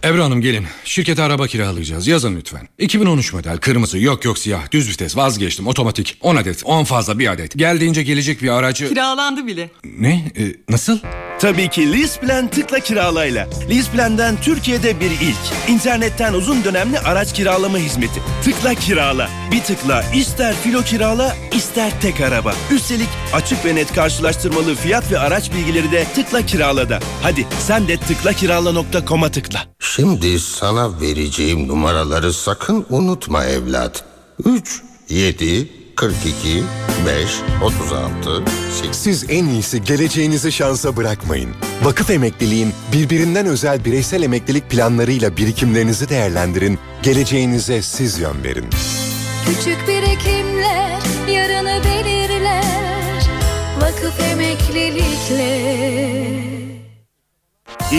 Ebru 0.04 0.24
Hanım 0.24 0.40
gelin. 0.40 0.66
Şirkete 0.84 1.22
araba 1.22 1.46
kiralayacağız. 1.46 2.06
Yazın 2.06 2.36
lütfen. 2.36 2.68
2013 2.78 3.32
model. 3.32 3.58
Kırmızı. 3.58 3.98
Yok 3.98 4.24
yok 4.24 4.38
siyah. 4.38 4.70
Düz 4.72 4.88
vites. 4.88 5.16
Vazgeçtim. 5.16 5.66
Otomatik. 5.66 6.18
10 6.20 6.36
adet. 6.36 6.62
10 6.64 6.84
fazla 6.84 7.18
bir 7.18 7.32
adet. 7.32 7.58
Geldiğince 7.58 8.02
gelecek 8.02 8.42
bir 8.42 8.48
aracı... 8.48 8.88
Kiralandı 8.88 9.46
bile. 9.46 9.70
Ne? 9.84 10.32
Ee, 10.38 10.54
nasıl? 10.68 10.98
Tabii 11.40 11.68
ki 11.68 11.92
Leaseplan 11.92 12.48
tıkla 12.48 12.80
kiralayla. 12.80 13.48
Leaseplan'den 13.70 14.40
Türkiye'de 14.40 15.00
bir 15.00 15.10
ilk. 15.10 15.68
İnternetten 15.68 16.32
uzun 16.32 16.64
dönemli 16.64 16.98
araç 16.98 17.34
kiralama 17.34 17.78
hizmeti. 17.78 18.22
Tıkla 18.44 18.74
kirala. 18.74 19.30
Bir 19.52 19.60
tıkla 19.60 20.04
ister 20.14 20.54
filo 20.54 20.82
kirala 20.82 21.36
ister 21.54 22.00
tek 22.00 22.20
araba. 22.20 22.54
Üstelik 22.70 23.08
açık 23.32 23.64
ve 23.64 23.74
net 23.74 23.94
karşılaştırmalı 23.94 24.74
fiyat 24.74 25.12
ve 25.12 25.18
araç 25.18 25.52
bilgileri 25.52 25.92
de 25.92 26.04
tıkla 26.14 26.46
kiralada. 26.46 27.00
Hadi 27.22 27.46
sen 27.58 27.88
de 27.88 27.96
tıklakirala.com'a 27.96 29.30
tıkla. 29.30 29.66
Şimdi 29.96 30.40
sana 30.40 31.00
vereceğim 31.00 31.68
numaraları 31.68 32.32
sakın 32.32 32.86
unutma 32.90 33.44
evlat. 33.44 34.04
3, 34.44 34.82
7, 35.08 35.68
42, 35.96 36.62
5, 37.06 37.30
36, 37.62 38.42
8. 38.82 38.96
Siz 38.96 39.24
en 39.28 39.44
iyisi 39.44 39.84
geleceğinizi 39.84 40.52
şansa 40.52 40.96
bırakmayın. 40.96 41.50
Vakıf 41.82 42.10
emekliliğin 42.10 42.72
birbirinden 42.92 43.46
özel 43.46 43.84
bireysel 43.84 44.22
emeklilik 44.22 44.70
planlarıyla 44.70 45.36
birikimlerinizi 45.36 46.08
değerlendirin. 46.08 46.78
Geleceğinize 47.02 47.82
siz 47.82 48.18
yön 48.18 48.44
verin. 48.44 48.66
Küçük 49.46 49.88
birikimler 49.88 51.00
yarını 51.28 51.84
belirler 51.84 53.30
Vakıf 53.80 54.20
emeklilikle 54.20 56.53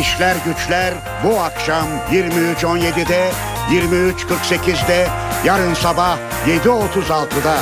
İşler 0.02 0.36
güçler 0.46 0.94
bu 1.24 1.40
akşam 1.40 1.88
23.17'de, 2.12 3.32
23.48'de, 3.72 5.08
yarın 5.46 5.74
sabah 5.74 6.18
7.36'da. 6.48 7.58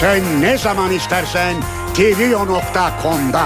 Sen 0.00 0.40
ne 0.40 0.58
zaman 0.58 0.92
istersen 0.92 1.54
tvyo.com'da. 1.94 3.44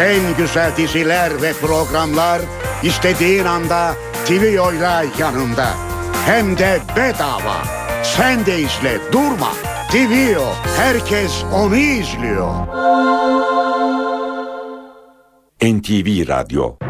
En 0.00 0.36
güzel 0.38 0.76
diziler 0.76 1.42
ve 1.42 1.52
programlar 1.52 2.40
istediğin 2.82 3.44
anda 3.44 3.94
TVO'yla 4.26 5.04
yanında. 5.18 5.68
Hem 6.26 6.58
de 6.58 6.80
bedava. 6.96 7.56
Sen 8.02 8.46
de 8.46 8.58
izle 8.58 9.12
durma. 9.12 9.52
TVO 9.90 10.54
herkes 10.76 11.44
onu 11.54 11.76
izliyor. 11.76 12.54
NTV 15.62 16.28
Radyo 16.28 16.89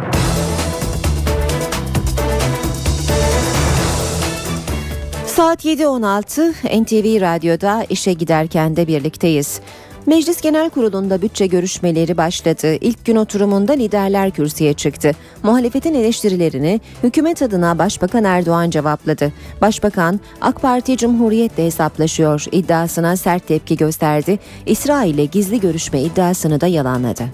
Saat 5.40 5.64
7.16 5.64 6.82
NTV 6.82 7.20
Radyo'da 7.20 7.84
işe 7.90 8.12
giderken 8.12 8.76
de 8.76 8.86
birlikteyiz. 8.86 9.60
Meclis 10.06 10.40
Genel 10.40 10.70
Kurulu'nda 10.70 11.22
bütçe 11.22 11.46
görüşmeleri 11.46 12.16
başladı. 12.16 12.74
İlk 12.80 13.04
gün 13.04 13.16
oturumunda 13.16 13.72
liderler 13.72 14.30
kürsüye 14.30 14.72
çıktı. 14.72 15.12
Muhalefetin 15.42 15.94
eleştirilerini 15.94 16.80
hükümet 17.02 17.42
adına 17.42 17.78
Başbakan 17.78 18.24
Erdoğan 18.24 18.70
cevapladı. 18.70 19.32
Başbakan 19.60 20.20
AK 20.40 20.62
Parti 20.62 20.96
Cumhuriyet'le 20.96 21.58
hesaplaşıyor 21.58 22.44
iddiasına 22.52 23.16
sert 23.16 23.46
tepki 23.46 23.76
gösterdi. 23.76 24.38
İsrail'le 24.66 25.30
gizli 25.32 25.60
görüşme 25.60 26.00
iddiasını 26.00 26.60
da 26.60 26.66
yalanladı. 26.66 27.24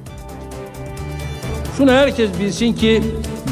Şunu 1.77 1.93
herkes 1.93 2.31
bilsin 2.41 2.73
ki 2.73 3.03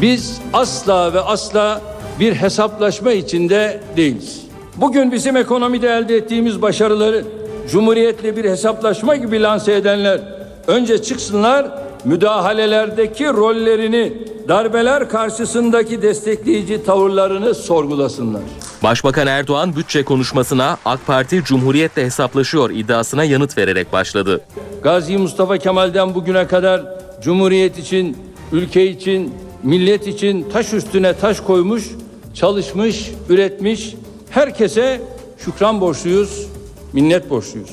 biz 0.00 0.40
asla 0.52 1.12
ve 1.12 1.20
asla 1.20 1.80
bir 2.20 2.34
hesaplaşma 2.34 3.12
içinde 3.12 3.80
değiliz. 3.96 4.43
Bugün 4.76 5.12
bizim 5.12 5.36
ekonomide 5.36 5.88
elde 5.88 6.16
ettiğimiz 6.16 6.62
başarıları 6.62 7.24
Cumhuriyetle 7.70 8.36
bir 8.36 8.44
hesaplaşma 8.44 9.16
gibi 9.16 9.42
lanse 9.42 9.72
edenler 9.72 10.20
önce 10.66 11.02
çıksınlar 11.02 11.66
müdahalelerdeki 12.04 13.26
rollerini, 13.26 14.12
darbeler 14.48 15.08
karşısındaki 15.08 16.02
destekleyici 16.02 16.84
tavırlarını 16.84 17.54
sorgulasınlar. 17.54 18.42
Başbakan 18.82 19.26
Erdoğan 19.26 19.76
bütçe 19.76 20.04
konuşmasına 20.04 20.76
AK 20.84 21.06
Parti 21.06 21.44
Cumhuriyet'le 21.44 21.96
hesaplaşıyor 21.96 22.70
iddiasına 22.70 23.24
yanıt 23.24 23.58
vererek 23.58 23.92
başladı. 23.92 24.40
Gazi 24.82 25.18
Mustafa 25.18 25.58
Kemal'den 25.58 26.14
bugüne 26.14 26.46
kadar 26.46 26.82
Cumhuriyet 27.22 27.78
için, 27.78 28.16
ülke 28.52 28.86
için, 28.86 29.34
millet 29.62 30.06
için 30.06 30.46
taş 30.52 30.72
üstüne 30.72 31.12
taş 31.12 31.40
koymuş, 31.40 31.90
çalışmış, 32.34 33.10
üretmiş 33.28 33.94
herkese 34.34 35.00
şükran 35.38 35.80
borçluyuz, 35.80 36.46
minnet 36.92 37.30
borçluyuz. 37.30 37.70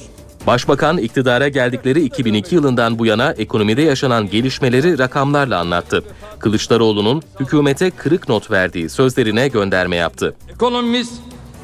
Başbakan 0.47 0.97
iktidara 0.97 1.47
geldikleri 1.47 2.01
2002 2.01 2.55
yılından 2.55 2.99
bu 2.99 3.05
yana 3.05 3.31
ekonomide 3.31 3.81
yaşanan 3.81 4.29
gelişmeleri 4.29 4.97
rakamlarla 4.97 5.59
anlattı. 5.59 6.03
Kılıçdaroğlu'nun 6.39 7.21
hükümete 7.39 7.91
kırık 7.91 8.29
not 8.29 8.51
verdiği 8.51 8.89
sözlerine 8.89 9.47
gönderme 9.47 9.95
yaptı. 9.95 10.35
Ekonomimiz 10.53 11.11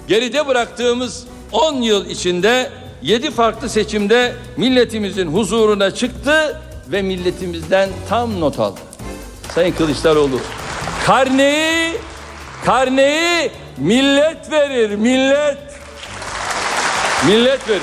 geride 0.07 0.47
bıraktığımız 0.47 1.23
10 1.51 1.73
yıl 1.73 2.05
içinde 2.05 2.69
7 3.01 3.31
farklı 3.31 3.69
seçimde 3.69 4.33
milletimizin 4.57 5.27
huzuruna 5.27 5.91
çıktı 5.91 6.61
ve 6.91 7.01
milletimizden 7.01 7.89
tam 8.09 8.39
not 8.39 8.59
aldı. 8.59 8.79
Sayın 9.55 9.73
Kılıçdaroğlu, 9.73 10.39
karneyi, 11.05 11.93
karneyi 12.65 13.51
millet 13.77 14.51
verir, 14.51 14.95
millet. 14.95 15.57
Millet 17.27 17.69
verir. 17.69 17.81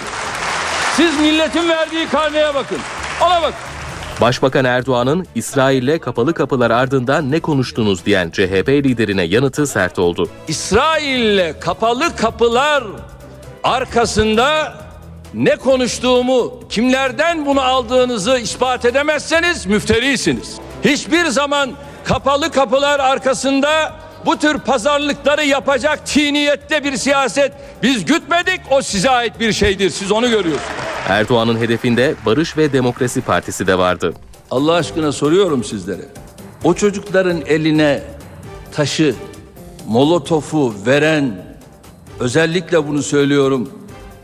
Siz 0.96 1.20
milletin 1.20 1.68
verdiği 1.68 2.08
karneye 2.08 2.54
bakın. 2.54 2.78
Ona 3.20 3.42
bak. 3.42 3.54
Başbakan 4.20 4.64
Erdoğan'ın 4.64 5.26
İsrail'le 5.34 5.98
kapalı 5.98 6.34
kapılar 6.34 6.70
ardından 6.70 7.30
ne 7.30 7.40
konuştunuz 7.40 8.06
diyen 8.06 8.30
CHP 8.30 8.68
liderine 8.68 9.22
yanıtı 9.22 9.66
sert 9.66 9.98
oldu. 9.98 10.28
İsrail'le 10.48 11.60
kapalı 11.60 12.16
kapılar 12.16 12.84
arkasında 13.64 14.74
ne 15.34 15.56
konuştuğumu, 15.56 16.60
kimlerden 16.70 17.46
bunu 17.46 17.60
aldığınızı 17.60 18.38
ispat 18.38 18.84
edemezseniz 18.84 19.66
müfterisiniz. 19.66 20.56
Hiçbir 20.84 21.26
zaman 21.26 21.72
kapalı 22.04 22.50
kapılar 22.52 23.00
arkasında 23.00 24.03
bu 24.26 24.36
tür 24.36 24.58
pazarlıkları 24.58 25.44
yapacak 25.44 26.06
tiniyette 26.06 26.84
bir 26.84 26.96
siyaset 26.96 27.52
biz 27.82 28.04
gütmedik. 28.04 28.60
O 28.70 28.82
size 28.82 29.10
ait 29.10 29.40
bir 29.40 29.52
şeydir. 29.52 29.90
Siz 29.90 30.12
onu 30.12 30.30
görüyorsunuz. 30.30 30.72
Erdoğan'ın 31.08 31.60
hedefinde 31.60 32.14
Barış 32.26 32.56
ve 32.56 32.72
Demokrasi 32.72 33.20
Partisi 33.20 33.66
de 33.66 33.78
vardı. 33.78 34.14
Allah 34.50 34.72
aşkına 34.72 35.12
soruyorum 35.12 35.64
sizlere. 35.64 36.04
O 36.64 36.74
çocukların 36.74 37.42
eline 37.46 38.02
taşı, 38.72 39.14
molotofu 39.88 40.74
veren 40.86 41.44
özellikle 42.20 42.88
bunu 42.88 43.02
söylüyorum. 43.02 43.70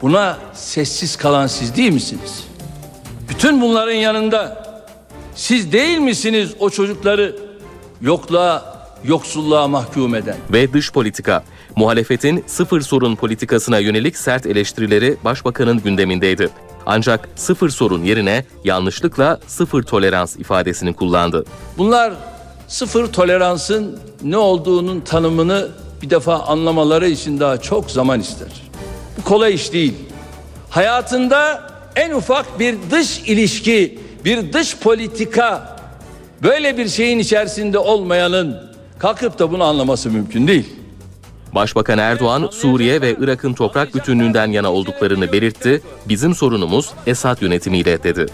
Buna 0.03 0.39
sessiz 0.55 1.17
kalan 1.17 1.47
siz 1.47 1.77
değil 1.77 1.93
misiniz? 1.93 2.45
Bütün 3.29 3.61
bunların 3.61 3.93
yanında 3.93 4.67
siz 5.35 5.73
değil 5.73 5.99
misiniz 5.99 6.51
o 6.59 6.71
çocukları 6.71 7.37
yokluğa, 8.01 8.80
yoksulluğa 9.05 9.69
mahkum 9.69 10.15
eden? 10.15 10.37
Ve 10.53 10.73
dış 10.73 10.93
politika. 10.93 11.45
Muhalefetin 11.77 12.45
sıfır 12.47 12.81
sorun 12.81 13.17
politikasına 13.17 13.79
yönelik 13.79 14.17
sert 14.17 14.47
eleştirileri 14.47 15.17
başbakanın 15.25 15.81
gündemindeydi. 15.81 16.49
Ancak 16.87 17.29
sıfır 17.37 17.69
sorun 17.71 18.05
yerine 18.05 18.45
yanlışlıkla 18.65 19.41
sıfır 19.47 19.83
tolerans 19.83 20.37
ifadesini 20.37 20.95
kullandı. 20.95 21.45
Bunlar 21.79 22.13
sıfır 22.69 23.07
toleransın 23.07 23.99
ne 24.23 24.37
olduğunun 24.37 25.01
tanımını 25.01 25.69
bir 26.03 26.11
defa 26.11 26.39
anlamaları 26.39 27.09
için 27.09 27.41
daha 27.41 27.61
çok 27.61 27.91
zaman 27.91 28.21
ister. 28.21 28.49
Bu 29.19 29.25
kolay 29.25 29.55
iş 29.55 29.73
değil. 29.73 29.95
Hayatında 30.71 31.71
en 31.97 32.11
ufak 32.11 32.61
bir 32.61 32.77
dış 32.91 33.19
ilişki, 33.19 33.99
bir 34.25 34.53
dış 34.53 34.77
politika 34.77 35.77
böyle 36.43 36.79
bir 36.79 36.89
şeyin 36.89 37.19
içerisinde 37.19 37.79
olmayanın 37.79 38.70
kalkıp 39.01 39.39
da 39.39 39.53
bunu 39.53 39.65
anlaması 39.65 40.11
mümkün 40.11 40.47
değil. 40.47 40.77
Başbakan 41.55 41.99
Erdoğan 41.99 42.49
Suriye 42.53 43.01
ve 43.01 43.17
Irak'ın 43.21 43.55
toprak 43.55 43.95
bütünlüğünden 43.95 44.51
yana 44.51 44.73
olduklarını 44.73 45.33
belirtti. 45.33 45.83
Bizim 46.09 46.35
sorunumuz 46.35 46.91
Esad 47.07 47.43
yönetimiyle 47.43 48.03
dedi. 48.03 48.27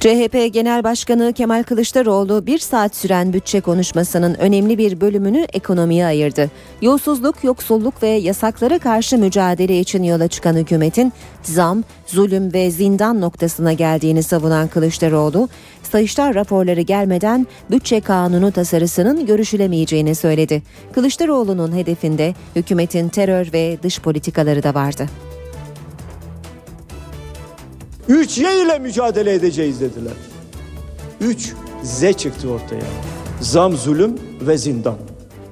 CHP 0.00 0.52
Genel 0.52 0.84
Başkanı 0.84 1.32
Kemal 1.32 1.62
Kılıçdaroğlu 1.62 2.46
bir 2.46 2.58
saat 2.58 2.96
süren 2.96 3.32
bütçe 3.32 3.60
konuşmasının 3.60 4.34
önemli 4.34 4.78
bir 4.78 5.00
bölümünü 5.00 5.46
ekonomiye 5.52 6.06
ayırdı. 6.06 6.50
Yolsuzluk, 6.82 7.44
yoksulluk 7.44 8.02
ve 8.02 8.08
yasaklara 8.08 8.78
karşı 8.78 9.18
mücadele 9.18 9.80
için 9.80 10.02
yola 10.02 10.28
çıkan 10.28 10.54
hükümetin 10.54 11.12
zam, 11.42 11.84
zulüm 12.06 12.52
ve 12.52 12.70
zindan 12.70 13.20
noktasına 13.20 13.72
geldiğini 13.72 14.22
savunan 14.22 14.68
Kılıçdaroğlu, 14.68 15.48
Sayıştay 15.92 16.34
raporları 16.34 16.80
gelmeden 16.80 17.46
bütçe 17.70 18.00
kanunu 18.00 18.52
tasarısının 18.52 19.26
görüşülemeyeceğini 19.26 20.14
söyledi. 20.14 20.62
Kılıçdaroğlu'nun 20.92 21.76
hedefinde 21.76 22.34
hükümetin 22.56 23.08
terör 23.08 23.52
ve 23.52 23.78
dış 23.82 24.00
politikaları 24.00 24.62
da 24.62 24.74
vardı. 24.74 25.06
3 28.08 28.38
Y 28.38 28.62
ile 28.62 28.78
mücadele 28.78 29.34
edeceğiz 29.34 29.80
dediler. 29.80 30.12
3 31.20 31.52
Z 31.82 32.12
çıktı 32.12 32.50
ortaya. 32.50 32.82
Zam, 33.40 33.76
zulüm 33.76 34.14
ve 34.40 34.58
zindan. 34.58 34.96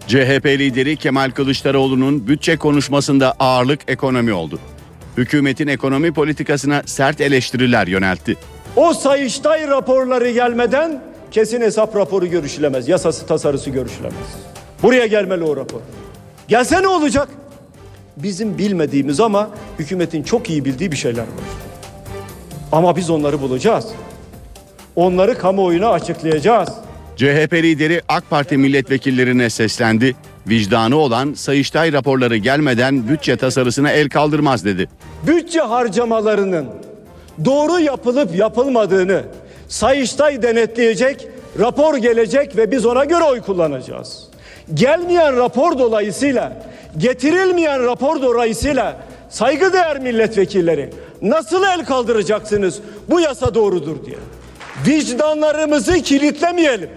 CHP 0.07 0.47
lideri 0.47 0.97
Kemal 0.97 1.31
Kılıçdaroğlu'nun 1.31 2.29
bütçe 2.29 2.57
konuşmasında 2.57 3.35
ağırlık 3.39 3.81
ekonomi 3.89 4.33
oldu. 4.33 4.59
Hükümetin 5.17 5.67
ekonomi 5.67 6.13
politikasına 6.13 6.83
sert 6.87 7.21
eleştiriler 7.21 7.87
yöneltti. 7.87 8.37
O 8.77 8.95
Sayıştay 8.95 9.69
raporları 9.69 10.31
gelmeden 10.31 11.03
kesin 11.31 11.61
hesap 11.61 11.97
raporu 11.97 12.27
görüşülemez. 12.27 12.89
Yasası 12.89 13.27
tasarısı 13.27 13.71
görüşülemez. 13.71 14.15
Buraya 14.83 15.07
gelmeli 15.07 15.45
o 15.45 15.57
rapor. 15.57 15.81
Gelse 16.49 16.83
ne 16.83 16.89
olacak? 16.89 17.29
Bizim 18.17 18.59
bilmediğimiz 18.59 19.21
ama 19.21 19.51
hükümetin 19.79 20.23
çok 20.23 20.51
iyi 20.51 20.65
bildiği 20.65 20.93
bir 20.93 20.97
şeyler 20.97 21.23
var. 21.23 21.29
Ama 22.73 22.97
biz 22.97 23.11
onları 23.11 23.41
bulacağız. 23.41 23.87
Onları 24.97 25.39
kamuoyuna 25.39 25.89
açıklayacağız. 25.89 26.69
CHP 27.17 27.53
lideri 27.53 28.03
AK 28.09 28.31
Parti 28.31 28.57
milletvekillerine 28.57 29.51
seslendi. 29.51 30.17
Vicdanı 30.49 30.97
olan 30.97 31.35
Sayıştay 31.35 31.93
raporları 31.93 32.37
gelmeden 32.37 33.09
bütçe 33.09 33.37
tasarısına 33.37 33.91
el 33.91 34.09
kaldırmaz 34.09 34.65
dedi. 34.65 34.89
Bütçe 35.27 35.61
harcamalarının 35.61 36.67
doğru 37.45 37.81
yapılıp 37.81 38.37
yapılmadığını 38.37 39.23
Sayıştay 39.69 40.43
denetleyecek, 40.43 41.29
rapor 41.59 41.97
gelecek 41.97 42.57
ve 42.57 42.71
biz 42.71 42.87
ona 42.87 43.05
göre 43.05 43.25
oy 43.25 43.41
kullanacağız. 43.41 44.25
Gelmeyen 44.75 45.37
rapor 45.37 45.79
dolayısıyla, 45.79 46.63
getirilmeyen 46.99 47.85
rapor 47.85 48.23
dolayısıyla 48.23 48.97
saygıdeğer 49.31 49.99
milletvekilleri 49.99 50.91
nasıl 51.23 51.63
el 51.65 51.85
kaldıracaksınız 51.85 52.79
bu 53.11 53.21
yasa 53.21 53.55
doğrudur 53.55 54.05
diye. 54.07 54.17
Vicdanlarımızı 54.87 56.03
kilitlemeyelim. 56.03 56.91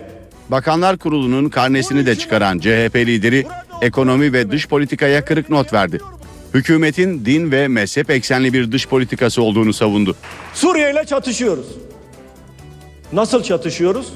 Bakanlar 0.49 0.97
Kurulu'nun 0.97 1.49
karnesini 1.49 2.05
de 2.05 2.15
çıkaran 2.15 2.59
CHP 2.59 2.95
lideri 2.95 3.45
ekonomi 3.81 4.33
ve 4.33 4.51
dış 4.51 4.67
politikaya 4.67 5.25
kırık 5.25 5.49
not 5.49 5.73
verdi. 5.73 5.99
Hükümetin 6.53 7.25
din 7.25 7.51
ve 7.51 7.67
mezhep 7.67 8.09
eksenli 8.09 8.53
bir 8.53 8.71
dış 8.71 8.87
politikası 8.87 9.41
olduğunu 9.41 9.73
savundu. 9.73 10.15
Suriye 10.53 10.91
ile 10.91 11.05
çatışıyoruz. 11.05 11.65
Nasıl 13.13 13.43
çatışıyoruz? 13.43 14.13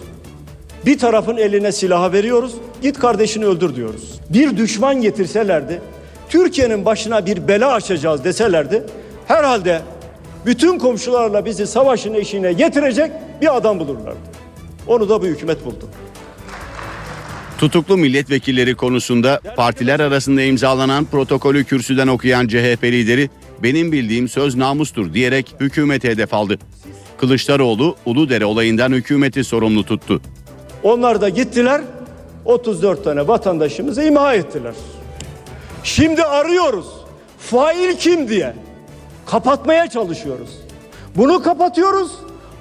Bir 0.86 0.98
tarafın 0.98 1.38
eline 1.38 1.72
silahı 1.72 2.14
veriyoruz, 2.14 2.54
git 2.82 3.00
kardeşini 3.00 3.46
öldür 3.46 3.76
diyoruz. 3.76 4.20
Bir 4.30 4.58
düşman 4.58 5.02
getirselerdi, 5.02 5.82
Türkiye'nin 6.30 6.86
başına 6.86 7.26
bir 7.26 7.48
bela 7.48 7.74
açacağız 7.74 8.24
deselerdi, 8.24 8.84
herhalde 9.28 9.82
bütün 10.46 10.80
komşularla 10.80 11.46
bizi 11.46 11.68
savaşın 11.68 12.14
eşiğine 12.14 12.54
getirecek 12.54 13.12
bir 13.42 13.58
adam 13.58 13.80
bulurlardı. 13.80 14.18
Onu 14.88 15.10
da 15.10 15.22
bu 15.22 15.26
hükümet 15.26 15.66
buldu. 15.66 15.90
Tutuklu 17.64 17.98
milletvekilleri 17.98 18.76
konusunda 18.76 19.40
partiler 19.56 20.00
arasında 20.00 20.42
imzalanan 20.42 21.06
protokolü 21.06 21.64
kürsüden 21.64 22.08
okuyan 22.08 22.48
CHP 22.48 22.84
lideri 22.84 23.30
benim 23.64 23.92
bildiğim 23.92 24.30
söz 24.30 24.56
namustur 24.56 25.14
diyerek 25.14 25.56
hükümete 25.60 26.10
hedef 26.10 26.34
aldı. 26.34 26.58
Kılıçdaroğlu 27.18 27.96
Uludere 28.06 28.46
olayından 28.46 28.92
hükümeti 28.92 29.44
sorumlu 29.44 29.86
tuttu. 29.86 30.22
Onlar 30.84 31.22
da 31.22 31.30
gittiler 31.30 31.82
34 32.46 33.04
tane 33.04 33.28
vatandaşımızı 33.28 34.04
imha 34.04 34.34
ettiler. 34.34 34.74
Şimdi 35.84 36.24
arıyoruz. 36.24 36.88
Fail 37.40 37.96
kim 37.98 38.30
diye. 38.30 38.56
Kapatmaya 39.26 39.90
çalışıyoruz. 39.90 40.50
Bunu 41.16 41.44
kapatıyoruz 41.44 42.12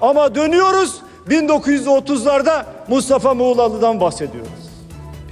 ama 0.01 0.35
dönüyoruz 0.35 0.97
1930'larda 1.31 2.65
Mustafa 2.89 3.35
Muğlalı'dan 3.35 4.01
bahsediyoruz. 4.01 4.62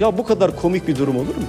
Ya 0.01 0.17
bu 0.17 0.23
kadar 0.23 0.55
komik 0.55 0.87
bir 0.87 0.95
durum 0.95 1.15
olur 1.15 1.35
mu? 1.35 1.43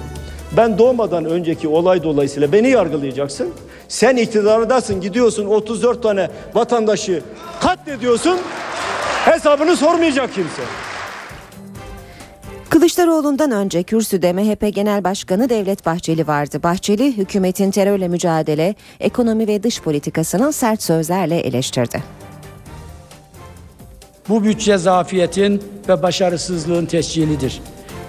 Ben 0.57 0.77
doğmadan 0.77 1.25
önceki 1.25 1.67
olay 1.67 2.03
dolayısıyla 2.03 2.51
beni 2.51 2.69
yargılayacaksın. 2.69 3.53
Sen 3.87 4.15
iktidardasın 4.15 5.01
gidiyorsun 5.01 5.45
34 5.45 6.03
tane 6.03 6.29
vatandaşı 6.53 7.21
katlediyorsun. 7.61 8.39
Hesabını 9.25 9.77
sormayacak 9.77 10.33
kimse. 10.33 10.61
Kılıçdaroğlu'ndan 12.69 13.51
önce 13.51 13.83
kürsüde 13.83 14.33
MHP 14.33 14.75
Genel 14.75 15.03
Başkanı 15.03 15.49
Devlet 15.49 15.85
Bahçeli 15.85 16.27
vardı. 16.27 16.63
Bahçeli 16.63 17.17
hükümetin 17.17 17.71
terörle 17.71 18.07
mücadele, 18.07 18.75
ekonomi 18.99 19.47
ve 19.47 19.63
dış 19.63 19.81
politikasını 19.81 20.53
sert 20.53 20.83
sözlerle 20.83 21.39
eleştirdi. 21.39 22.03
Bu 24.29 24.43
bütçe 24.43 24.77
zafiyetin 24.77 25.63
ve 25.89 26.03
başarısızlığın 26.03 26.85
tescilidir. 26.85 27.61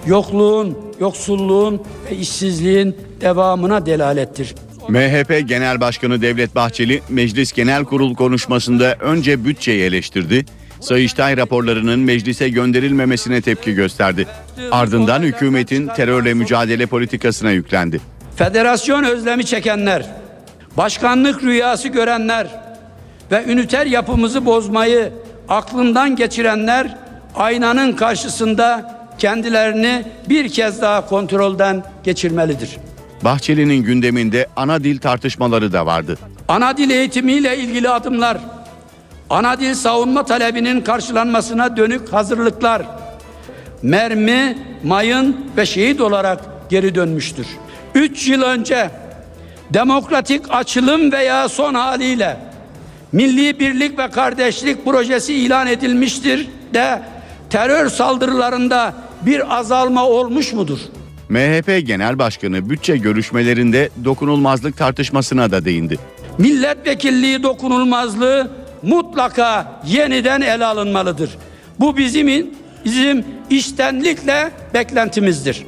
Yokluğun, 0.07 0.79
yoksulluğun 1.01 1.83
ve 2.11 2.17
işsizliğin 2.17 2.97
devamına 3.21 3.87
delalettir. 3.87 4.55
MHP 4.88 5.49
Genel 5.49 5.81
Başkanı 5.81 6.23
Devlet 6.23 6.55
Bahçeli 6.55 7.03
Meclis 7.09 7.53
Genel 7.53 7.85
Kurul 7.85 8.14
konuşmasında 8.14 8.95
önce 9.01 9.45
bütçeyi 9.45 9.83
eleştirdi. 9.83 10.45
Sayıştay 10.81 11.37
raporlarının 11.37 12.01
meclise 12.01 12.49
gönderilmemesine 12.49 13.40
tepki 13.40 13.75
gösterdi. 13.75 14.27
Ardından 14.71 15.23
hükümetin 15.23 15.87
terörle 15.87 16.35
mücadele 16.35 16.87
politikasına 16.87 17.51
yüklendi. 17.51 18.01
Federasyon 18.37 19.05
özlemi 19.05 19.47
çekenler, 19.47 20.07
başkanlık 20.77 21.43
rüyası 21.43 21.88
görenler 21.88 22.47
ve 23.31 23.45
üniter 23.45 23.87
yapımızı 23.87 24.47
bozmayı 24.47 25.12
aklından 25.49 26.17
geçirenler 26.17 26.99
aynanın 27.37 27.93
karşısında 27.93 28.93
kendilerini 29.18 30.05
bir 30.29 30.48
kez 30.48 30.83
daha 30.83 31.07
kontrolden 31.07 31.85
geçirmelidir. 32.05 32.77
Bahçeli'nin 33.24 33.83
gündeminde 33.83 34.46
ana 34.57 34.85
dil 34.85 34.98
tartışmaları 34.98 35.72
da 35.72 35.87
vardı. 35.87 36.18
Ana 36.48 36.77
dil 36.77 36.90
eğitimiyle 36.90 37.59
ilgili 37.59 37.88
adımlar, 37.88 38.38
ana 39.31 39.61
dil 39.61 39.74
savunma 39.74 40.24
talebinin 40.24 40.81
karşılanmasına 40.81 41.77
dönük 41.77 42.12
hazırlıklar, 42.12 42.83
mermi, 43.83 44.59
mayın 44.85 45.37
ve 45.57 45.66
şehit 45.66 46.00
olarak 46.00 46.40
geri 46.70 46.94
dönmüştür. 46.94 47.46
3 47.94 48.29
yıl 48.29 48.42
önce 48.42 48.90
demokratik 49.70 50.42
açılım 50.50 51.12
veya 51.12 51.48
son 51.48 51.74
haliyle 51.74 52.37
Milli 53.12 53.61
Birlik 53.61 53.98
ve 53.98 54.11
Kardeşlik 54.11 54.85
projesi 54.85 55.35
ilan 55.35 55.66
edilmiştir 55.66 56.48
de 56.74 57.03
terör 57.50 57.88
saldırılarında 57.88 58.94
bir 59.27 59.59
azalma 59.59 60.07
olmuş 60.07 60.53
mudur? 60.53 60.79
MHP 61.29 61.87
Genel 61.87 62.19
Başkanı 62.19 62.71
bütçe 62.71 62.97
görüşmelerinde 62.97 63.91
dokunulmazlık 64.05 64.77
tartışmasına 64.77 65.51
da 65.51 65.65
değindi. 65.65 65.99
Milletvekilliği 66.39 67.43
dokunulmazlığı 67.43 68.51
mutlaka 68.83 69.81
yeniden 69.87 70.41
ele 70.41 70.67
alınmalıdır. 70.67 71.31
Bu 71.81 71.97
bizim 71.97 72.51
bizim 72.85 73.25
iştenlikle 73.51 74.51
beklentimizdir. 74.75 75.67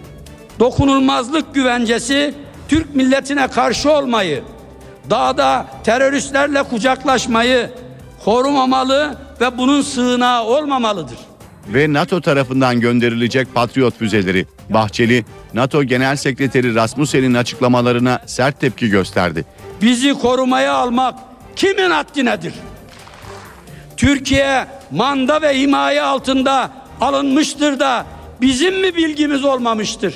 Dokunulmazlık 0.60 1.54
güvencesi 1.54 2.34
Türk 2.68 2.94
milletine 2.94 3.48
karşı 3.48 3.92
olmayı, 3.92 4.42
dağda 5.10 5.66
teröristlerle 5.84 6.62
kucaklaşmayı 6.62 7.70
korumamalı 8.24 9.18
ve 9.40 9.58
bunun 9.58 9.82
sığınağı 9.82 10.44
olmamalıdır. 10.44 11.18
Ve 11.68 11.92
NATO 11.92 12.20
tarafından 12.20 12.80
gönderilecek 12.80 13.54
Patriot 13.54 13.98
füzeleri. 13.98 14.46
Bahçeli, 14.70 15.24
NATO 15.54 15.84
Genel 15.84 16.16
Sekreteri 16.16 16.74
Rasmussen'in 16.74 17.34
açıklamalarına 17.34 18.20
sert 18.26 18.60
tepki 18.60 18.88
gösterdi. 18.88 19.44
Bizi 19.82 20.14
korumaya 20.14 20.72
almak 20.72 21.14
kimin 21.56 21.90
haddinedir? 21.90 22.54
Türkiye 23.96 24.66
manda 24.90 25.42
ve 25.42 25.60
himaye 25.60 26.02
altında 26.02 26.70
alınmıştır 27.00 27.80
da 27.80 28.06
bizim 28.40 28.80
mi 28.80 28.96
bilgimiz 28.96 29.44
olmamıştır? 29.44 30.14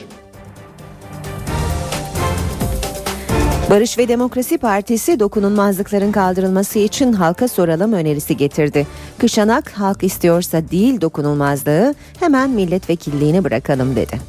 Barış 3.70 3.98
ve 3.98 4.09
Demokrasi 4.09 4.59
Partisi 4.59 5.20
dokunulmazlıkların 5.20 6.12
kaldırılması 6.12 6.78
için 6.78 7.12
halka 7.12 7.48
soralım 7.48 7.92
önerisi 7.92 8.37
getirdi. 8.37 8.87
Kışanak 9.18 9.70
halk 9.70 10.02
istiyorsa 10.02 10.68
değil 10.70 11.00
dokunulmazlığı 11.00 11.94
hemen 12.20 12.50
milletvekilliğini 12.50 13.44
bırakalım 13.44 13.96
dedi. 13.96 14.20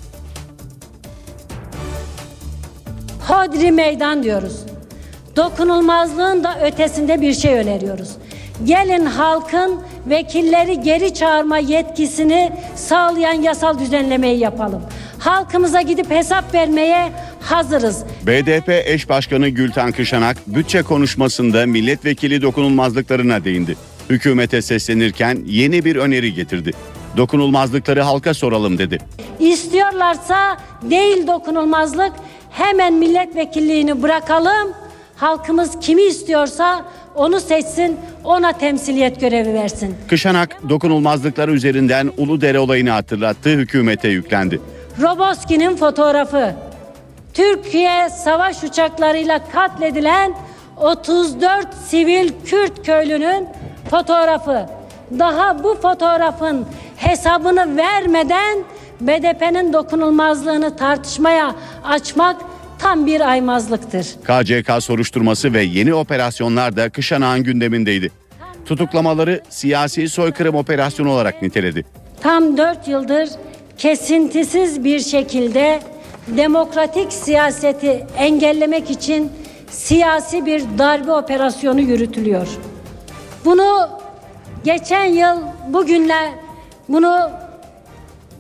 Hodri 3.28 3.72
meydan 3.72 4.24
diyoruz. 4.24 4.60
Dokunulmazlığın 5.36 6.44
da 6.44 6.60
ötesinde 6.66 7.22
bir 7.22 7.34
şey 7.34 7.54
öneriyoruz. 7.54 8.10
Gelin 8.66 9.06
halkın 9.06 9.80
vekilleri 10.06 10.82
geri 10.82 11.14
çağırma 11.14 11.58
yetkisini 11.58 12.52
sağlayan 12.76 13.34
yasal 13.42 13.80
düzenlemeyi 13.80 14.40
yapalım. 14.40 14.82
Halkımıza 15.20 15.82
gidip 15.82 16.10
hesap 16.12 16.54
vermeye 16.54 17.12
hazırız. 17.42 18.04
BDP 18.28 18.70
eş 18.70 19.10
başkanı 19.10 19.50
Gülten 19.50 19.92
Kışanak 19.92 20.38
bütçe 20.48 20.82
konuşmasında 20.82 21.66
milletvekili 21.66 22.42
dokunulmazlıklarına 22.42 23.44
değindi. 23.44 23.76
Hükümete 24.10 24.62
seslenirken 24.62 25.44
yeni 25.46 25.86
bir 25.86 25.96
öneri 25.96 26.34
getirdi. 26.34 26.72
Dokunulmazlıkları 27.18 28.02
halka 28.02 28.34
soralım 28.34 28.78
dedi. 28.78 28.98
İstiyorlarsa 29.40 30.58
değil 30.90 31.28
dokunulmazlık 31.28 32.12
hemen 32.52 32.94
milletvekilliğini 32.94 34.02
bırakalım. 34.02 34.74
Halkımız 35.16 35.80
kimi 35.82 36.02
istiyorsa 36.02 36.86
onu 37.22 37.40
seçsin, 37.40 37.98
ona 38.24 38.52
temsiliyet 38.54 39.20
görevi 39.20 39.54
versin. 39.54 39.96
Kışanak 40.10 40.70
dokunulmazlıklar 40.70 41.50
üzerinden 41.50 42.12
Uludere 42.18 42.60
olayını 42.60 42.90
hatırlattı, 42.90 43.50
hükümete 43.50 44.08
yüklendi. 44.08 44.62
Roboski'nin 45.02 45.76
fotoğrafı. 45.76 46.56
Türkiye 47.34 48.10
savaş 48.10 48.64
uçaklarıyla 48.64 49.40
katledilen 49.52 50.34
34 50.78 51.74
sivil 51.74 52.32
Kürt 52.46 52.86
köylünün 52.86 53.48
fotoğrafı. 53.90 54.66
Daha 55.20 55.64
bu 55.64 55.76
fotoğrafın 55.76 56.66
hesabını 56.96 57.78
vermeden 57.78 58.58
BDP'nin 59.02 59.74
dokunulmazlığını 59.74 60.76
tartışmaya 60.76 61.56
açmak 61.84 62.36
tam 62.82 63.06
bir 63.06 63.30
aymazlıktır. 63.30 64.06
KCK 64.06 64.84
soruşturması 64.84 65.54
ve 65.54 65.64
yeni 65.64 65.94
operasyonlar 65.94 66.76
da 66.76 66.90
Kışanak'ın 66.90 67.44
gündemindeydi. 67.44 68.12
Tutuklamaları 68.66 69.42
siyasi 69.50 70.10
soykırım 70.10 70.56
operasyonu 70.56 71.12
olarak 71.12 71.42
niteledi. 71.42 71.86
Tam 72.22 72.58
4 72.58 72.88
yıldır 72.88 73.30
kesintisiz 73.78 74.84
bir 74.84 75.00
şekilde 75.00 75.80
demokratik 76.28 77.14
siyaseti 77.14 78.06
engellemek 78.18 78.92
için 78.92 79.32
siyasi 79.70 80.46
bir 80.46 80.64
darbe 80.78 81.12
operasyonu 81.12 81.82
yürütülüyor. 81.82 82.48
Bunu 83.46 83.90
geçen 84.64 85.06
yıl 85.06 85.38
bugünle 85.68 86.34
bunu 86.90 87.32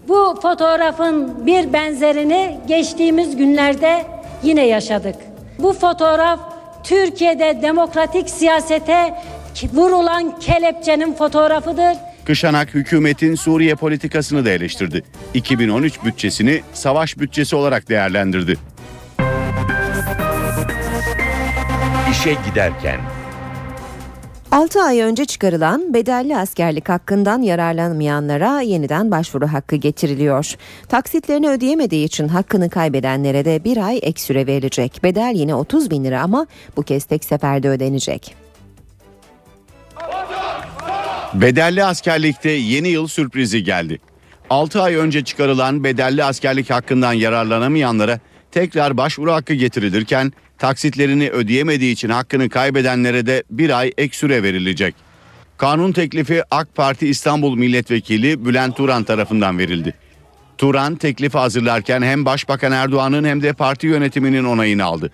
bu 0.07 0.39
fotoğrafın 0.41 1.45
bir 1.45 1.73
benzerini 1.73 2.57
geçtiğimiz 2.67 3.37
günlerde 3.37 4.05
yine 4.43 4.67
yaşadık. 4.67 5.15
Bu 5.59 5.73
fotoğraf 5.73 6.39
Türkiye'de 6.83 7.59
demokratik 7.61 8.29
siyasete 8.29 9.13
vurulan 9.73 10.39
kelepçenin 10.39 11.13
fotoğrafıdır. 11.13 11.97
Kışanak 12.25 12.73
hükümetin 12.73 13.35
Suriye 13.35 13.75
politikasını 13.75 14.45
da 14.45 14.49
eleştirdi. 14.49 15.03
2013 15.33 16.03
bütçesini 16.05 16.61
savaş 16.73 17.19
bütçesi 17.19 17.55
olarak 17.55 17.89
değerlendirdi. 17.89 18.57
İşe 22.11 22.35
giderken 22.49 22.99
6 24.51 24.81
ay 24.81 25.01
önce 25.01 25.25
çıkarılan 25.25 25.93
bedelli 25.93 26.37
askerlik 26.37 26.89
hakkından 26.89 27.41
yararlanmayanlara 27.41 28.61
yeniden 28.61 29.11
başvuru 29.11 29.47
hakkı 29.47 29.75
getiriliyor. 29.75 30.55
Taksitlerini 30.89 31.49
ödeyemediği 31.49 32.05
için 32.05 32.27
hakkını 32.27 32.69
kaybedenlere 32.69 33.45
de 33.45 33.63
bir 33.63 33.77
ay 33.77 33.99
ek 34.01 34.21
süre 34.21 34.47
verilecek. 34.47 34.99
Bedel 35.03 35.33
yine 35.35 35.55
30 35.55 35.91
bin 35.91 36.03
lira 36.03 36.21
ama 36.21 36.47
bu 36.77 36.83
kez 36.83 37.03
tek 37.03 37.23
seferde 37.23 37.69
ödenecek. 37.69 38.35
Bedelli 41.33 41.83
askerlikte 41.83 42.49
yeni 42.49 42.87
yıl 42.87 43.07
sürprizi 43.07 43.63
geldi. 43.63 43.99
6 44.49 44.81
ay 44.81 44.95
önce 44.95 45.23
çıkarılan 45.23 45.83
bedelli 45.83 46.23
askerlik 46.23 46.69
hakkından 46.69 47.13
yararlanamayanlara 47.13 48.19
tekrar 48.51 48.97
başvuru 48.97 49.31
hakkı 49.31 49.53
getirilirken 49.53 50.31
taksitlerini 50.61 51.29
ödeyemediği 51.29 51.93
için 51.93 52.09
hakkını 52.09 52.49
kaybedenlere 52.49 53.25
de 53.25 53.43
bir 53.49 53.79
ay 53.79 53.91
ek 53.97 54.17
süre 54.17 54.43
verilecek. 54.43 54.95
Kanun 55.57 55.91
teklifi 55.91 56.43
AK 56.51 56.75
Parti 56.75 57.07
İstanbul 57.07 57.57
Milletvekili 57.57 58.45
Bülent 58.45 58.77
Turan 58.77 59.03
tarafından 59.03 59.57
verildi. 59.57 59.93
Turan 60.57 60.95
teklifi 60.95 61.37
hazırlarken 61.37 62.01
hem 62.01 62.25
Başbakan 62.25 62.71
Erdoğan'ın 62.71 63.23
hem 63.23 63.43
de 63.43 63.53
parti 63.53 63.87
yönetiminin 63.87 64.43
onayını 64.43 64.83
aldı. 64.83 65.11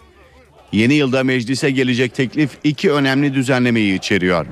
Yeni 0.71 0.93
yılda 0.93 1.23
meclise 1.23 1.71
gelecek 1.71 2.15
teklif 2.15 2.49
iki 2.63 2.91
önemli 2.91 3.33
düzenlemeyi 3.33 3.97
içeriyor. 3.97 4.45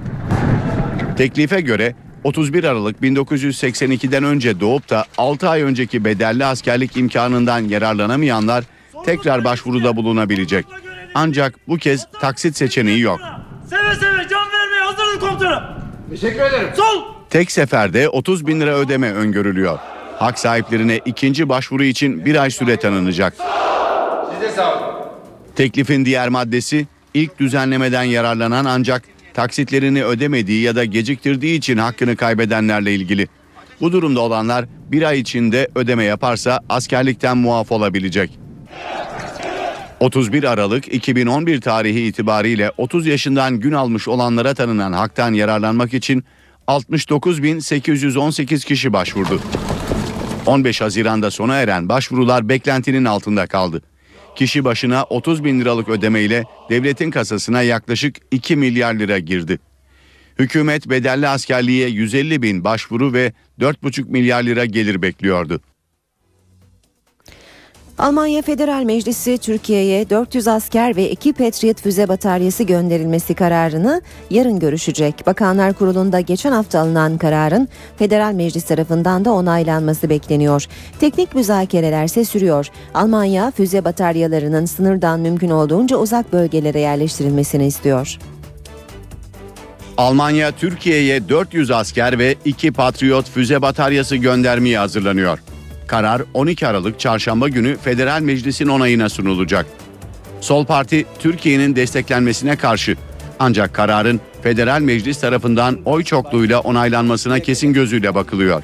Teklife 1.18 1.62
göre 1.62 1.96
31 2.24 2.64
Aralık 2.64 3.02
1982'den 3.02 4.24
önce 4.24 4.60
doğup 4.60 4.90
da 4.90 5.06
6 5.18 5.50
ay 5.50 5.62
önceki 5.62 6.06
bedelli 6.06 6.46
askerlik 6.46 6.98
imkanından 6.98 7.60
yararlanamayanlar 7.60 8.64
tekrar 9.06 9.44
başvuruda 9.44 9.96
bulunabilecek. 9.96 10.66
Ancak 11.14 11.68
bu 11.68 11.78
kez 11.78 12.08
taksit 12.22 12.58
seçeneği 12.58 13.00
yok. 13.00 13.20
Seve 13.70 13.96
seve 13.96 14.28
can 14.30 14.48
vermeye 14.52 14.82
hazırız 14.84 15.20
komutanım. 15.20 15.64
Teşekkür 16.10 16.40
ederim. 16.42 16.70
Sol. 16.76 17.04
Tek 17.30 17.52
seferde 17.52 18.10
30 18.10 18.48
bin 18.48 18.62
lira 18.62 18.76
ödeme 18.76 19.12
öngörülüyor. 19.14 19.80
Hak 20.20 20.40
sahiplerine 20.40 21.00
ikinci 21.06 21.50
başvuru 21.50 21.84
için 21.84 22.26
bir 22.26 22.36
ay 22.36 22.50
süre 22.50 22.78
tanınacak. 22.78 23.34
Size 24.34 24.52
sağ 24.52 24.76
olun. 24.76 24.96
Teklifin 25.56 26.06
diğer 26.06 26.30
maddesi 26.30 26.88
ilk 27.14 27.40
düzenlemeden 27.40 28.04
yararlanan 28.04 28.66
ancak 28.66 29.04
taksitlerini 29.34 30.04
ödemediği 30.06 30.62
ya 30.62 30.76
da 30.76 30.86
geciktirdiği 30.86 31.58
için 31.58 31.78
hakkını 31.78 32.16
kaybedenlerle 32.16 32.96
ilgili. 32.96 33.28
Bu 33.82 33.92
durumda 33.92 34.22
olanlar 34.22 34.66
bir 34.92 35.04
ay 35.04 35.20
içinde 35.20 35.68
ödeme 35.76 36.04
yaparsa 36.04 36.60
askerlikten 36.70 37.38
muaf 37.38 37.72
olabilecek. 37.72 38.45
31 40.00 40.44
Aralık 40.44 40.94
2011 40.94 41.62
tarihi 41.62 42.02
itibariyle 42.02 42.72
30 42.78 43.08
yaşından 43.08 43.60
gün 43.60 43.72
almış 43.72 44.08
olanlara 44.08 44.54
tanınan 44.54 44.94
haktan 44.94 45.34
yararlanmak 45.34 45.94
için 45.94 46.24
69.818 46.68 48.66
kişi 48.66 48.94
başvurdu. 48.94 49.42
15 50.46 50.82
Haziran'da 50.82 51.32
sona 51.32 51.56
eren 51.56 51.90
başvurular 51.90 52.50
beklentinin 52.50 53.06
altında 53.06 53.48
kaldı. 53.48 53.82
Kişi 54.36 54.66
başına 54.66 55.04
30 55.04 55.44
bin 55.44 55.60
liralık 55.62 55.90
ödemeyle 55.90 56.44
devletin 56.70 57.12
kasasına 57.12 57.62
yaklaşık 57.62 58.16
2 58.32 58.56
milyar 58.56 58.94
lira 58.94 59.20
girdi. 59.20 59.60
Hükümet 60.40 60.90
bedelli 60.90 61.28
askerliğe 61.28 61.90
150 61.90 62.42
bin 62.42 62.64
başvuru 62.64 63.14
ve 63.14 63.34
4,5 63.60 64.10
milyar 64.10 64.44
lira 64.44 64.66
gelir 64.66 65.02
bekliyordu. 65.02 65.62
Almanya 67.98 68.42
Federal 68.42 68.84
Meclisi 68.84 69.38
Türkiye'ye 69.38 70.10
400 70.10 70.48
asker 70.48 70.96
ve 70.96 71.12
2 71.12 71.34
Patriot 71.34 71.82
füze 71.82 72.08
bataryası 72.08 72.64
gönderilmesi 72.64 73.34
kararını 73.34 74.02
yarın 74.30 74.60
görüşecek. 74.60 75.28
Bakanlar 75.28 75.74
Kurulu'nda 75.74 76.20
geçen 76.20 76.52
hafta 76.52 76.80
alınan 76.80 77.18
kararın 77.18 77.68
Federal 77.98 78.34
Meclis 78.34 78.64
tarafından 78.64 79.26
da 79.26 79.34
onaylanması 79.34 80.10
bekleniyor. 80.10 80.66
Teknik 81.00 81.36
müzakereler 81.36 82.06
ise 82.06 82.26
sürüyor. 82.26 82.68
Almanya 82.94 83.52
füze 83.52 83.86
bataryalarının 83.86 84.66
sınırdan 84.66 85.20
mümkün 85.20 85.50
olduğunca 85.50 85.98
uzak 85.98 86.34
bölgelere 86.34 86.80
yerleştirilmesini 86.80 87.66
istiyor. 87.66 88.18
Almanya 89.98 90.52
Türkiye'ye 90.52 91.30
400 91.30 91.72
asker 91.72 92.20
ve 92.20 92.36
2 92.46 92.72
Patriot 92.72 93.30
füze 93.30 93.62
bataryası 93.62 94.16
göndermeye 94.16 94.78
hazırlanıyor. 94.78 95.40
Karar 95.88 96.22
12 96.34 96.68
Aralık 96.68 97.00
Çarşamba 97.00 97.50
günü 97.50 97.78
Federal 97.78 98.22
Meclis'in 98.22 98.68
onayına 98.68 99.10
sunulacak. 99.10 99.66
Sol 100.42 100.66
Parti 100.66 101.06
Türkiye'nin 101.20 101.76
desteklenmesine 101.76 102.56
karşı 102.56 102.96
ancak 103.40 103.74
kararın 103.74 104.22
Federal 104.42 104.82
Meclis 104.82 105.20
tarafından 105.20 105.80
oy 105.86 106.04
çokluğuyla 106.04 106.60
onaylanmasına 106.60 107.40
kesin 107.40 107.74
gözüyle 107.74 108.16
bakılıyor. 108.16 108.64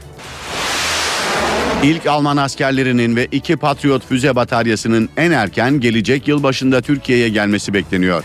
İlk 1.84 2.08
Alman 2.08 2.38
askerlerinin 2.38 3.16
ve 3.16 3.28
iki 3.32 3.56
Patriot 3.56 4.06
füze 4.06 4.36
bataryasının 4.36 5.10
en 5.18 5.32
erken 5.32 5.80
gelecek 5.80 6.28
yıl 6.28 6.44
başında 6.44 6.82
Türkiye'ye 6.82 7.30
gelmesi 7.30 7.74
bekleniyor. 7.74 8.24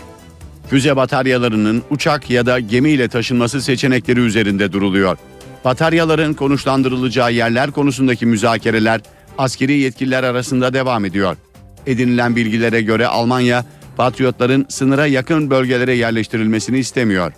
Füze 0.69 0.95
bataryalarının 0.95 1.83
uçak 1.89 2.29
ya 2.29 2.45
da 2.45 2.59
gemiyle 2.59 3.07
taşınması 3.07 3.61
seçenekleri 3.61 4.19
üzerinde 4.19 4.71
duruluyor. 4.71 5.17
Bataryaların 5.65 6.33
konuşlandırılacağı 6.33 7.33
yerler 7.33 7.71
konusundaki 7.71 8.25
müzakereler 8.25 9.01
askeri 9.37 9.73
yetkililer 9.79 10.23
arasında 10.23 10.73
devam 10.73 11.05
ediyor. 11.05 11.37
Edinilen 11.85 12.35
bilgilere 12.35 12.81
göre 12.81 13.07
Almanya, 13.07 13.65
Patriotların 13.97 14.65
sınıra 14.69 15.05
yakın 15.05 15.49
bölgelere 15.49 15.93
yerleştirilmesini 15.93 16.79
istemiyor. 16.79 17.33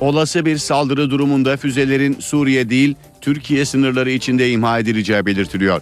Olası 0.00 0.46
bir 0.46 0.58
saldırı 0.58 1.10
durumunda 1.10 1.56
füzelerin 1.56 2.16
Suriye 2.20 2.70
değil, 2.70 2.94
Türkiye 3.20 3.64
sınırları 3.64 4.10
içinde 4.10 4.50
imha 4.50 4.78
edileceği 4.78 5.26
belirtiliyor. 5.26 5.80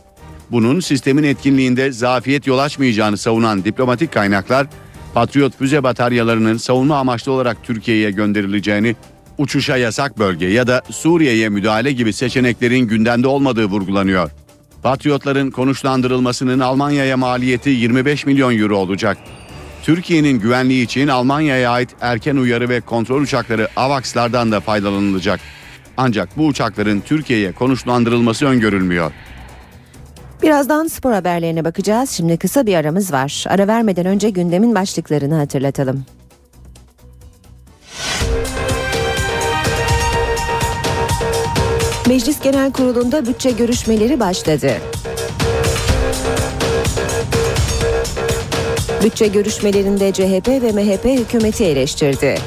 Bunun 0.50 0.80
sistemin 0.80 1.22
etkinliğinde 1.22 1.92
zafiyet 1.92 2.46
yol 2.46 2.58
açmayacağını 2.58 3.16
savunan 3.16 3.64
diplomatik 3.64 4.12
kaynaklar, 4.12 4.66
Patriot 5.14 5.58
füze 5.58 5.82
bataryalarının 5.82 6.56
savunma 6.56 6.96
amaçlı 6.96 7.32
olarak 7.32 7.56
Türkiye'ye 7.62 8.10
gönderileceğini 8.10 8.96
uçuşa 9.38 9.76
yasak 9.76 10.18
bölge 10.18 10.46
ya 10.46 10.66
da 10.66 10.82
Suriye'ye 10.90 11.48
müdahale 11.48 11.92
gibi 11.92 12.12
seçeneklerin 12.12 12.88
gündemde 12.88 13.26
olmadığı 13.26 13.64
vurgulanıyor. 13.64 14.30
Patriotların 14.82 15.50
konuşlandırılmasının 15.50 16.60
Almanya'ya 16.60 17.16
maliyeti 17.16 17.70
25 17.70 18.26
milyon 18.26 18.58
euro 18.58 18.76
olacak. 18.76 19.18
Türkiye'nin 19.82 20.40
güvenliği 20.40 20.84
için 20.84 21.08
Almanya'ya 21.08 21.70
ait 21.70 21.90
erken 22.00 22.36
uyarı 22.36 22.68
ve 22.68 22.80
kontrol 22.80 23.22
uçakları 23.22 23.68
AVAX'lardan 23.76 24.52
da 24.52 24.60
faydalanılacak. 24.60 25.40
Ancak 25.96 26.36
bu 26.36 26.46
uçakların 26.46 27.00
Türkiye'ye 27.00 27.52
konuşlandırılması 27.52 28.46
öngörülmüyor. 28.46 29.12
Birazdan 30.42 30.86
spor 30.86 31.12
haberlerine 31.12 31.64
bakacağız. 31.64 32.10
Şimdi 32.10 32.36
kısa 32.36 32.66
bir 32.66 32.74
aramız 32.74 33.12
var. 33.12 33.44
Ara 33.48 33.68
vermeden 33.68 34.06
önce 34.06 34.30
gündemin 34.30 34.74
başlıklarını 34.74 35.34
hatırlatalım. 35.34 36.04
Meclis 42.08 42.40
Genel 42.40 42.72
Kurulu'nda 42.72 43.26
bütçe 43.26 43.50
görüşmeleri 43.50 44.20
başladı. 44.20 44.72
Bütçe 49.04 49.26
görüşmelerinde 49.26 50.12
CHP 50.12 50.48
ve 50.48 50.72
MHP 50.72 51.04
hükümeti 51.04 51.64
eleştirdi. 51.64 52.38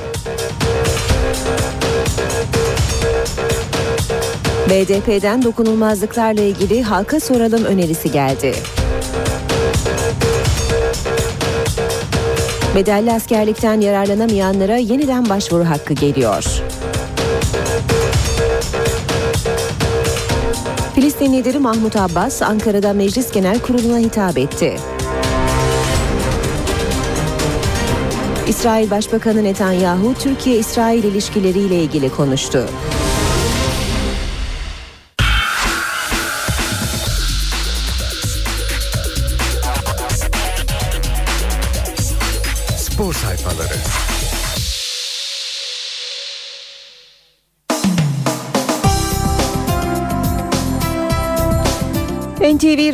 BDP'den 4.69 5.43
dokunulmazlıklarla 5.43 6.41
ilgili 6.41 6.83
halka 6.83 7.19
soralım 7.19 7.65
önerisi 7.65 8.11
geldi. 8.11 8.53
Bedelli 12.75 13.13
askerlikten 13.13 13.81
yararlanamayanlara 13.81 14.77
yeniden 14.77 15.29
başvuru 15.29 15.65
hakkı 15.69 15.93
geliyor. 15.93 16.61
Filistin 21.25 21.39
lideri 21.39 21.59
Mahmut 21.59 21.95
Abbas 21.95 22.41
Ankara'da 22.41 22.93
Meclis 22.93 23.31
Genel 23.31 23.59
Kurulu'na 23.59 23.97
hitap 23.97 24.37
etti. 24.37 24.77
İsrail 28.47 28.91
Başbakanı 28.91 29.43
Netanyahu 29.43 30.13
Türkiye-İsrail 30.13 31.03
ilişkileriyle 31.03 31.83
ilgili 31.83 32.09
konuştu. 32.09 32.69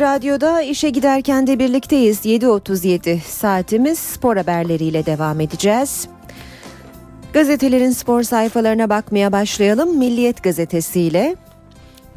Radyo'da 0.02 0.62
işe 0.62 0.90
giderken 0.90 1.46
de 1.46 1.58
birlikteyiz. 1.58 2.26
7.37 2.26 3.20
saatimiz 3.20 3.98
spor 3.98 4.36
haberleriyle 4.36 5.06
devam 5.06 5.40
edeceğiz. 5.40 6.08
Gazetelerin 7.32 7.90
spor 7.90 8.22
sayfalarına 8.22 8.90
bakmaya 8.90 9.32
başlayalım. 9.32 9.98
Milliyet 9.98 10.42
gazetesiyle 10.42 11.36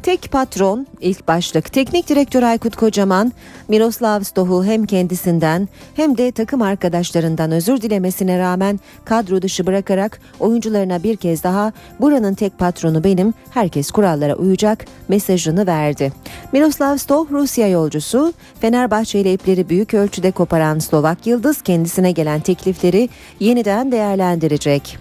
Tek 0.06 0.32
patron 0.32 0.86
ilk 1.00 1.28
başlık 1.28 1.72
teknik 1.72 2.08
direktör 2.08 2.42
Aykut 2.42 2.76
Kocaman 2.76 3.32
Miroslav 3.68 4.20
Stoh'u 4.20 4.64
hem 4.64 4.86
kendisinden 4.86 5.68
hem 5.94 6.18
de 6.18 6.32
takım 6.32 6.62
arkadaşlarından 6.62 7.52
özür 7.52 7.80
dilemesine 7.80 8.38
rağmen 8.38 8.80
kadro 9.04 9.42
dışı 9.42 9.66
bırakarak 9.66 10.20
oyuncularına 10.40 11.02
bir 11.02 11.16
kez 11.16 11.42
daha 11.42 11.72
buranın 12.00 12.34
tek 12.34 12.58
patronu 12.58 13.04
benim 13.04 13.34
herkes 13.50 13.90
kurallara 13.90 14.34
uyacak 14.34 14.84
mesajını 15.08 15.66
verdi. 15.66 16.12
Miroslav 16.52 16.96
Stoh 16.96 17.30
Rusya 17.30 17.68
yolcusu 17.68 18.32
Fenerbahçe 18.60 19.20
ile 19.20 19.32
ipleri 19.32 19.68
büyük 19.68 19.94
ölçüde 19.94 20.30
koparan 20.30 20.78
Slovak 20.78 21.26
Yıldız 21.26 21.62
kendisine 21.62 22.12
gelen 22.12 22.40
teklifleri 22.40 23.08
yeniden 23.40 23.92
değerlendirecek. 23.92 24.98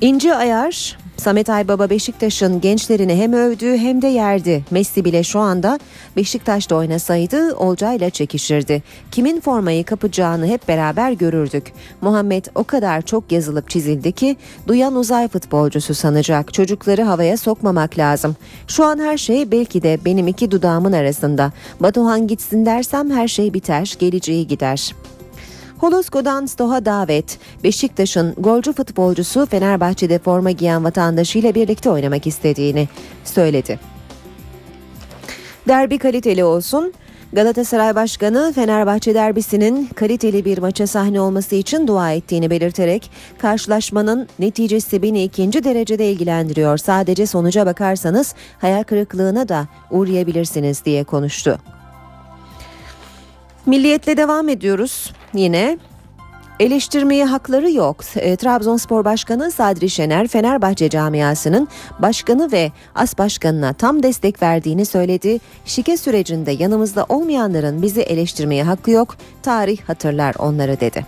İnci 0.00 0.34
Ayar 0.34 0.98
Samet 1.18 1.50
Aybaba 1.50 1.90
Beşiktaş'ın 1.90 2.60
gençlerini 2.60 3.14
hem 3.16 3.32
övdü 3.32 3.76
hem 3.76 4.02
de 4.02 4.06
yerdi. 4.06 4.64
Messi 4.70 5.04
bile 5.04 5.22
şu 5.22 5.38
anda 5.38 5.78
Beşiktaş'ta 6.16 6.76
oynasaydı 6.76 7.56
Olcay'la 7.56 8.10
çekişirdi. 8.10 8.82
Kimin 9.10 9.40
formayı 9.40 9.84
kapacağını 9.84 10.46
hep 10.46 10.68
beraber 10.68 11.12
görürdük. 11.12 11.72
Muhammed 12.00 12.44
o 12.54 12.64
kadar 12.64 13.02
çok 13.02 13.32
yazılıp 13.32 13.70
çizildi 13.70 14.12
ki 14.12 14.36
duyan 14.66 14.94
uzay 14.94 15.28
futbolcusu 15.28 15.94
sanacak. 15.94 16.54
Çocukları 16.54 17.02
havaya 17.02 17.36
sokmamak 17.36 17.98
lazım. 17.98 18.36
Şu 18.68 18.84
an 18.84 18.98
her 18.98 19.18
şey 19.18 19.50
belki 19.50 19.82
de 19.82 19.98
benim 20.04 20.28
iki 20.28 20.50
dudağımın 20.50 20.92
arasında. 20.92 21.52
Batuhan 21.80 22.26
gitsin 22.26 22.66
dersem 22.66 23.10
her 23.10 23.28
şey 23.28 23.54
biter, 23.54 23.96
geleceği 23.98 24.46
gider. 24.46 24.94
Holosko'dan 25.80 26.46
Stoha 26.46 26.84
davet. 26.84 27.38
Beşiktaş'ın 27.64 28.34
golcü 28.38 28.72
futbolcusu 28.72 29.46
Fenerbahçe'de 29.46 30.18
forma 30.18 30.50
giyen 30.50 30.84
vatandaşıyla 30.84 31.54
birlikte 31.54 31.90
oynamak 31.90 32.26
istediğini 32.26 32.88
söyledi. 33.24 33.80
Derbi 35.68 35.98
kaliteli 35.98 36.44
olsun. 36.44 36.92
Galatasaray 37.32 37.94
Başkanı 37.94 38.52
Fenerbahçe 38.54 39.14
derbisinin 39.14 39.86
kaliteli 39.86 40.44
bir 40.44 40.58
maça 40.58 40.86
sahne 40.86 41.20
olması 41.20 41.54
için 41.54 41.86
dua 41.86 42.12
ettiğini 42.12 42.50
belirterek 42.50 43.10
karşılaşmanın 43.38 44.28
neticesi 44.38 45.02
beni 45.02 45.24
ikinci 45.24 45.64
derecede 45.64 46.12
ilgilendiriyor. 46.12 46.78
Sadece 46.78 47.26
sonuca 47.26 47.66
bakarsanız 47.66 48.34
hayal 48.58 48.82
kırıklığına 48.82 49.48
da 49.48 49.66
uğrayabilirsiniz 49.90 50.84
diye 50.84 51.04
konuştu. 51.04 51.58
Milliyetle 53.68 54.16
devam 54.16 54.48
ediyoruz 54.48 55.12
yine. 55.34 55.78
Eleştirmeye 56.60 57.24
hakları 57.24 57.70
yok. 57.70 57.96
E, 58.16 58.36
Trabzonspor 58.36 59.04
Başkanı 59.04 59.50
Sadri 59.50 59.90
Şener 59.90 60.28
Fenerbahçe 60.28 60.88
camiasının 60.88 61.68
başkanı 61.98 62.52
ve 62.52 62.72
as 62.94 63.18
başkanına 63.18 63.72
tam 63.72 64.02
destek 64.02 64.42
verdiğini 64.42 64.86
söyledi. 64.86 65.38
Şike 65.64 65.96
sürecinde 65.96 66.50
yanımızda 66.50 67.06
olmayanların 67.08 67.82
bizi 67.82 68.00
eleştirmeye 68.00 68.62
hakkı 68.64 68.90
yok. 68.90 69.16
Tarih 69.42 69.80
hatırlar 69.86 70.34
onları 70.38 70.80
dedi. 70.80 71.06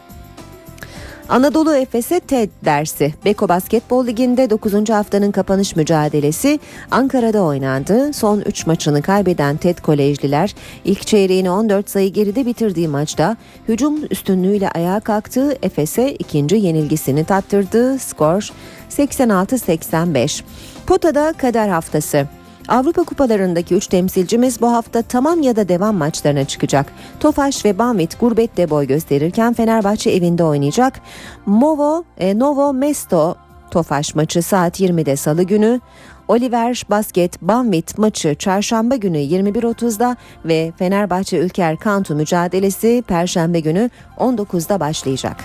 Anadolu 1.31 1.75
Efes'e 1.75 2.21
TED 2.21 2.51
dersi. 2.64 3.14
Beko 3.25 3.49
Basketbol 3.49 4.07
Ligi'nde 4.07 4.51
9. 4.51 4.90
haftanın 4.90 5.33
kapanış 5.33 5.77
mücadelesi 5.77 6.61
Ankara'da 6.90 7.43
oynandı. 7.43 8.12
Son 8.12 8.40
3 8.40 8.66
maçını 8.66 9.03
kaybeden 9.03 9.57
TED 9.57 9.79
Kolejliler 9.79 10.55
ilk 10.85 11.07
çeyreğini 11.07 11.51
14 11.51 11.90
sayı 11.90 12.12
geride 12.12 12.47
bitirdiği 12.47 12.88
maçta 12.88 13.37
hücum 13.69 14.05
üstünlüğüyle 14.11 14.71
ayağa 14.71 15.01
kalktı. 15.01 15.59
Efes'e 15.62 16.12
ikinci 16.12 16.57
yenilgisini 16.57 17.25
tattırdı. 17.25 17.99
Skor 17.99 18.51
86-85. 18.90 20.43
Potada 20.87 21.33
kader 21.33 21.69
haftası. 21.69 22.39
Avrupa 22.71 23.03
kupalarındaki 23.03 23.75
3 23.75 23.87
temsilcimiz 23.87 24.61
bu 24.61 24.73
hafta 24.73 25.03
tamam 25.03 25.43
ya 25.43 25.57
da 25.57 25.69
devam 25.69 25.97
maçlarına 25.97 26.45
çıkacak. 26.45 26.87
Tofaş 27.21 27.65
ve 27.65 27.79
Banvit 27.79 28.21
gurbette 28.21 28.71
boy 28.71 28.87
gösterirken 28.87 29.53
Fenerbahçe 29.53 30.11
evinde 30.11 30.45
oynayacak. 30.45 31.01
Movo, 31.47 32.05
e, 32.19 32.39
Novo 32.39 32.73
Mesto 32.73 33.35
Tofaş 33.71 34.15
maçı 34.15 34.43
saat 34.43 34.81
20'de 34.81 35.17
salı 35.17 35.43
günü. 35.43 35.81
Oliver 36.29 36.83
Basket 36.91 37.43
Banvit 37.43 37.99
maçı 37.99 38.35
çarşamba 38.35 38.97
günü 38.97 39.19
21.30'da 39.19 40.17
ve 40.45 40.73
Fenerbahçe 40.79 41.39
Ülker 41.39 41.77
Kantu 41.77 42.15
mücadelesi 42.15 43.05
perşembe 43.07 43.61
günü 43.61 43.91
19'da 44.19 44.81
başlayacak. 44.81 45.45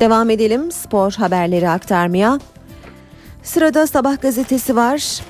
Devam 0.00 0.30
edelim 0.30 0.72
spor 0.72 1.12
haberleri 1.12 1.68
aktarmaya. 1.68 2.38
Sırada 3.42 3.86
Sabah 3.86 4.20
gazetesi 4.20 4.76
var. 4.76 5.20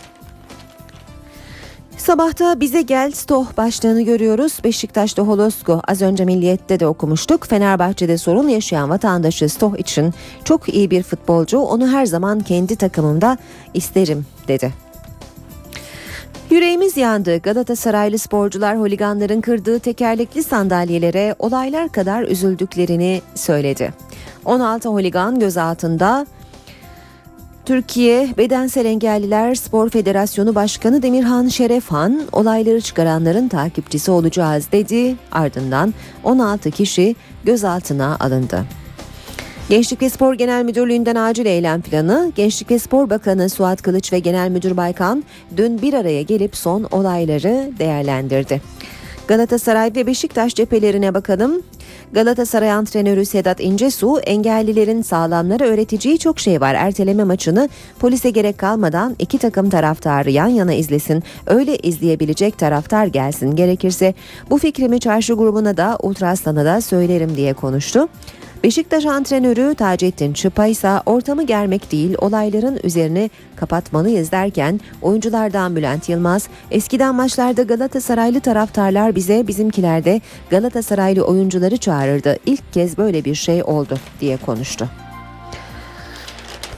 Sabahta 1.98 2.60
bize 2.60 2.82
gel 2.82 3.10
Stoh 3.12 3.56
başlığını 3.56 4.02
görüyoruz. 4.02 4.58
Beşiktaş'ta 4.64 5.22
Holosko 5.22 5.80
az 5.88 6.02
önce 6.02 6.24
Milliyet'te 6.24 6.80
de 6.80 6.86
okumuştuk. 6.86 7.46
Fenerbahçe'de 7.46 8.18
sorun 8.18 8.48
yaşayan 8.48 8.90
vatandaşı 8.90 9.48
Stoh 9.48 9.78
için 9.78 10.14
çok 10.44 10.74
iyi 10.74 10.90
bir 10.90 11.02
futbolcu. 11.02 11.58
Onu 11.58 11.92
her 11.92 12.06
zaman 12.06 12.40
kendi 12.40 12.76
takımımda 12.76 13.38
isterim 13.74 14.26
dedi. 14.48 14.72
Yüreğimiz 16.50 16.96
yandı. 16.96 17.38
Galatasaraylı 17.38 18.18
sporcular 18.18 18.78
holiganların 18.78 19.40
kırdığı 19.40 19.78
tekerlekli 19.78 20.42
sandalyelere 20.42 21.34
olaylar 21.38 21.88
kadar 21.88 22.22
üzüldüklerini 22.22 23.22
söyledi. 23.34 23.92
16 24.44 24.88
holigan 24.88 25.38
gözaltında 25.38 26.26
Türkiye 27.68 28.28
Bedensel 28.38 28.84
Engelliler 28.84 29.54
Spor 29.54 29.90
Federasyonu 29.90 30.54
Başkanı 30.54 31.02
Demirhan 31.02 31.48
Şerefhan 31.48 32.22
olayları 32.32 32.80
çıkaranların 32.80 33.48
takipçisi 33.48 34.10
olacağız 34.10 34.68
dedi. 34.72 35.16
Ardından 35.32 35.94
16 36.24 36.70
kişi 36.70 37.16
gözaltına 37.44 38.16
alındı. 38.20 38.64
Gençlik 39.68 40.02
ve 40.02 40.10
Spor 40.10 40.34
Genel 40.34 40.64
Müdürlüğü'nden 40.64 41.16
acil 41.16 41.46
eylem 41.46 41.82
planı, 41.82 42.32
Gençlik 42.34 42.70
ve 42.70 42.78
Spor 42.78 43.10
Bakanı 43.10 43.48
Suat 43.48 43.82
Kılıç 43.82 44.12
ve 44.12 44.18
Genel 44.18 44.50
Müdür 44.50 44.76
Baykan 44.76 45.24
dün 45.56 45.82
bir 45.82 45.94
araya 45.94 46.22
gelip 46.22 46.56
son 46.56 46.84
olayları 46.90 47.70
değerlendirdi. 47.78 48.62
Galatasaray 49.28 49.92
ve 49.96 50.06
Beşiktaş 50.06 50.54
cephelerine 50.54 51.14
bakalım. 51.14 51.62
Galatasaray 52.12 52.72
antrenörü 52.72 53.24
Sedat 53.24 53.60
İncesu 53.60 54.18
engellilerin 54.18 55.02
sağlamlara 55.02 55.64
öğreteceği 55.64 56.18
çok 56.18 56.40
şey 56.40 56.60
var. 56.60 56.74
Erteleme 56.74 57.24
maçını 57.24 57.68
polise 57.98 58.30
gerek 58.30 58.58
kalmadan 58.58 59.16
iki 59.18 59.38
takım 59.38 59.70
taraftarı 59.70 60.30
yan 60.30 60.46
yana 60.46 60.72
izlesin. 60.72 61.22
Öyle 61.46 61.76
izleyebilecek 61.76 62.58
taraftar 62.58 63.06
gelsin. 63.06 63.56
Gerekirse 63.56 64.14
bu 64.50 64.58
fikrimi 64.58 65.00
çarşı 65.00 65.34
grubuna 65.34 65.76
da 65.76 65.98
Ultraslan'a 66.02 66.64
da 66.64 66.80
söylerim 66.80 67.36
diye 67.36 67.54
konuştu. 67.54 68.08
Beşiktaş 68.64 69.06
antrenörü 69.06 69.74
Taceddin 69.74 70.32
Çıpa 70.32 70.66
ise 70.66 70.90
ortamı 71.06 71.42
germek 71.42 71.92
değil 71.92 72.14
olayların 72.18 72.80
üzerine 72.82 73.30
kapatmalıyız 73.56 74.32
derken 74.32 74.80
oyunculardan 75.02 75.76
Bülent 75.76 76.08
Yılmaz 76.08 76.48
eskiden 76.70 77.14
maçlarda 77.14 77.62
Galatasaraylı 77.62 78.40
taraftarlar 78.40 79.14
bize 79.14 79.46
bizimkilerde 79.46 80.20
Galatasaraylı 80.50 81.22
oyuncuları 81.22 81.76
çağırırdı. 81.76 82.36
İlk 82.46 82.72
kez 82.72 82.98
böyle 82.98 83.24
bir 83.24 83.34
şey 83.34 83.62
oldu 83.62 83.98
diye 84.20 84.36
konuştu. 84.36 84.88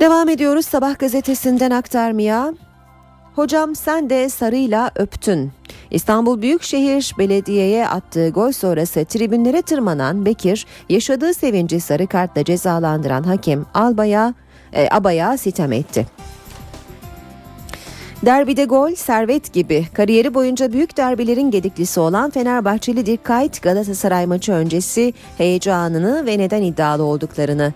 Devam 0.00 0.28
ediyoruz 0.28 0.66
Sabah 0.66 0.98
gazetesinden 0.98 1.70
aktarmaya. 1.70 2.54
Hocam 3.34 3.74
sen 3.74 4.10
de 4.10 4.28
sarıyla 4.28 4.90
öptün. 4.96 5.52
İstanbul 5.90 6.42
Büyükşehir 6.42 7.14
Belediye'ye 7.18 7.88
attığı 7.88 8.30
gol 8.30 8.52
sonrası 8.52 9.04
tribünlere 9.04 9.62
tırmanan 9.62 10.26
Bekir, 10.26 10.66
yaşadığı 10.88 11.34
sevinci 11.34 11.80
sarı 11.80 12.06
kartla 12.06 12.44
cezalandıran 12.44 13.22
hakem 13.22 13.66
Alba'ya, 13.74 14.34
e, 14.72 14.88
Aba'ya 14.90 15.38
sitem 15.38 15.72
etti. 15.72 16.06
Derbide 18.26 18.64
gol, 18.64 18.94
servet 18.94 19.52
gibi. 19.52 19.86
Kariyeri 19.94 20.34
boyunca 20.34 20.72
büyük 20.72 20.96
derbilerin 20.96 21.50
gediklisi 21.50 22.00
olan 22.00 22.30
Fenerbahçeli 22.30 23.06
Dirk 23.06 23.24
Galatasaray 23.62 24.26
maçı 24.26 24.52
öncesi 24.52 25.14
heyecanını 25.38 26.26
ve 26.26 26.38
neden 26.38 26.62
iddialı 26.62 27.02
olduklarını 27.02 27.72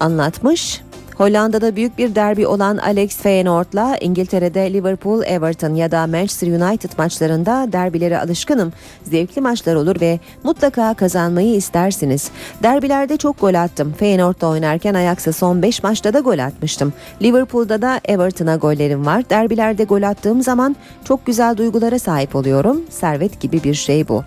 anlatmış. 0.00 0.80
Hollanda'da 1.18 1.76
büyük 1.76 1.98
bir 1.98 2.14
derbi 2.14 2.46
olan 2.46 2.76
Alex 2.76 3.16
Feyenoord'la 3.16 3.96
İngiltere'de 4.00 4.72
Liverpool, 4.72 5.22
Everton 5.22 5.74
ya 5.74 5.90
da 5.90 6.06
Manchester 6.06 6.48
United 6.48 6.90
maçlarında 6.98 7.72
derbilere 7.72 8.18
alışkınım. 8.18 8.72
Zevkli 9.02 9.40
maçlar 9.40 9.74
olur 9.74 10.00
ve 10.00 10.20
mutlaka 10.42 10.94
kazanmayı 10.94 11.54
istersiniz. 11.54 12.30
Derbilerde 12.62 13.16
çok 13.16 13.40
gol 13.40 13.54
attım. 13.54 13.92
Feyenoord'da 13.92 14.48
oynarken 14.48 14.94
Ajax'a 14.94 15.32
son 15.32 15.62
5 15.62 15.82
maçta 15.82 16.14
da 16.14 16.20
gol 16.20 16.38
atmıştım. 16.38 16.92
Liverpool'da 17.22 17.82
da 17.82 18.00
Everton'a 18.04 18.56
gollerim 18.56 19.06
var. 19.06 19.30
Derbilerde 19.30 19.84
gol 19.84 20.02
attığım 20.02 20.42
zaman 20.42 20.76
çok 21.04 21.26
güzel 21.26 21.56
duygulara 21.56 21.98
sahip 21.98 22.36
oluyorum. 22.36 22.82
Servet 22.90 23.40
gibi 23.40 23.62
bir 23.64 23.74
şey 23.74 24.08
bu. 24.08 24.24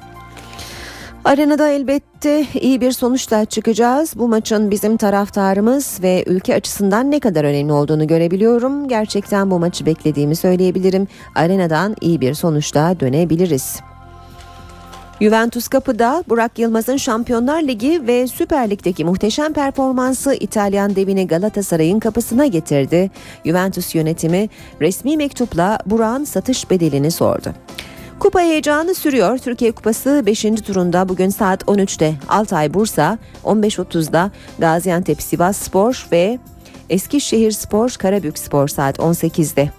Arenada 1.27 1.69
elbette 1.69 2.45
iyi 2.61 2.81
bir 2.81 2.91
sonuçla 2.91 3.45
çıkacağız. 3.45 4.13
Bu 4.15 4.27
maçın 4.27 4.71
bizim 4.71 4.97
taraftarımız 4.97 5.99
ve 6.03 6.23
ülke 6.27 6.55
açısından 6.55 7.11
ne 7.11 7.19
kadar 7.19 7.43
önemli 7.43 7.73
olduğunu 7.73 8.07
görebiliyorum. 8.07 8.87
Gerçekten 8.87 9.51
bu 9.51 9.59
maçı 9.59 9.85
beklediğimi 9.85 10.35
söyleyebilirim. 10.35 11.07
Arenadan 11.35 11.95
iyi 12.01 12.21
bir 12.21 12.33
sonuçla 12.33 12.99
dönebiliriz. 12.99 13.79
Juventus 15.21 15.67
kapıda 15.67 16.23
Burak 16.29 16.59
Yılmaz'ın 16.59 16.97
Şampiyonlar 16.97 17.61
Ligi 17.61 18.07
ve 18.07 18.27
Süper 18.27 18.69
Lig'deki 18.69 19.05
muhteşem 19.05 19.53
performansı 19.53 20.33
İtalyan 20.33 20.95
devini 20.95 21.27
Galatasaray'ın 21.27 21.99
kapısına 21.99 22.45
getirdi. 22.45 23.11
Juventus 23.45 23.95
yönetimi 23.95 24.49
resmi 24.81 25.17
mektupla 25.17 25.79
Burak'ın 25.85 26.23
satış 26.23 26.69
bedelini 26.69 27.11
sordu. 27.11 27.53
Kupa 28.19 28.39
heyecanı 28.39 28.95
sürüyor. 28.95 29.37
Türkiye 29.37 29.71
Kupası 29.71 30.23
5. 30.25 30.41
turunda 30.41 31.09
bugün 31.09 31.29
saat 31.29 31.63
13'te 31.63 32.15
Altay 32.29 32.73
Bursa, 32.73 33.17
15.30'da 33.43 34.31
Gaziantep 34.59 35.21
Sivas 35.21 35.57
Spor 35.57 36.07
ve 36.11 36.39
Eskişehir 36.89 37.51
Spor 37.51 37.89
Karabük 37.89 38.39
Spor 38.39 38.67
saat 38.67 38.99
18'de 38.99 39.69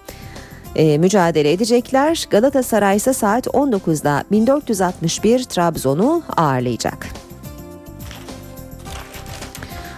e, 0.75 0.97
mücadele 0.97 1.51
edecekler. 1.51 2.27
Galatasaray 2.29 2.97
ise 2.97 3.13
saat 3.13 3.47
19'da 3.47 4.23
1461 4.31 5.43
Trabzon'u 5.43 6.23
ağırlayacak. 6.37 7.07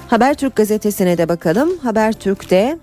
Habertürk 0.07 0.55
gazetesine 0.55 1.17
de 1.17 1.29
bakalım. 1.29 1.77
Habertürk'te 1.77 2.77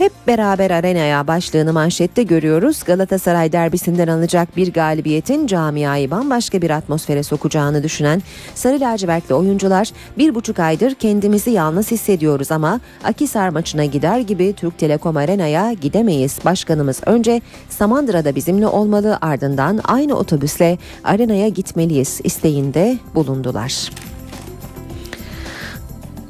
hep 0.00 0.12
beraber 0.26 0.70
arenaya 0.70 1.26
başlığını 1.26 1.72
manşette 1.72 2.22
görüyoruz. 2.22 2.82
Galatasaray 2.84 3.52
derbisinden 3.52 4.08
alınacak 4.08 4.56
bir 4.56 4.72
galibiyetin 4.72 5.46
camiayı 5.46 6.10
bambaşka 6.10 6.62
bir 6.62 6.70
atmosfere 6.70 7.22
sokacağını 7.22 7.82
düşünen 7.82 8.22
sarı 8.54 8.80
lacivertli 8.80 9.34
oyuncular 9.34 9.90
bir 10.18 10.34
buçuk 10.34 10.58
aydır 10.58 10.94
kendimizi 10.94 11.50
yalnız 11.50 11.90
hissediyoruz 11.90 12.52
ama 12.52 12.80
Akisar 13.04 13.48
maçına 13.48 13.84
gider 13.84 14.18
gibi 14.18 14.52
Türk 14.52 14.78
Telekom 14.78 15.16
Arena'ya 15.16 15.72
gidemeyiz. 15.72 16.38
Başkanımız 16.44 17.00
önce 17.06 17.40
Samandıra'da 17.68 18.34
bizimle 18.34 18.66
olmalı 18.66 19.18
ardından 19.20 19.80
aynı 19.84 20.14
otobüsle 20.14 20.78
arenaya 21.04 21.48
gitmeliyiz 21.48 22.20
isteğinde 22.24 22.98
bulundular. 23.14 23.90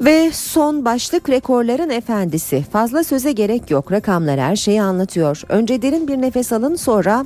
Ve 0.01 0.31
son 0.33 0.85
başlık 0.85 1.29
rekorların 1.29 1.89
efendisi. 1.89 2.63
Fazla 2.71 3.03
söze 3.03 3.31
gerek 3.31 3.71
yok. 3.71 3.91
Rakamlar 3.91 4.39
her 4.39 4.55
şeyi 4.55 4.81
anlatıyor. 4.81 5.41
Önce 5.49 5.81
derin 5.81 6.07
bir 6.07 6.21
nefes 6.21 6.53
alın 6.53 6.75
sonra 6.75 7.25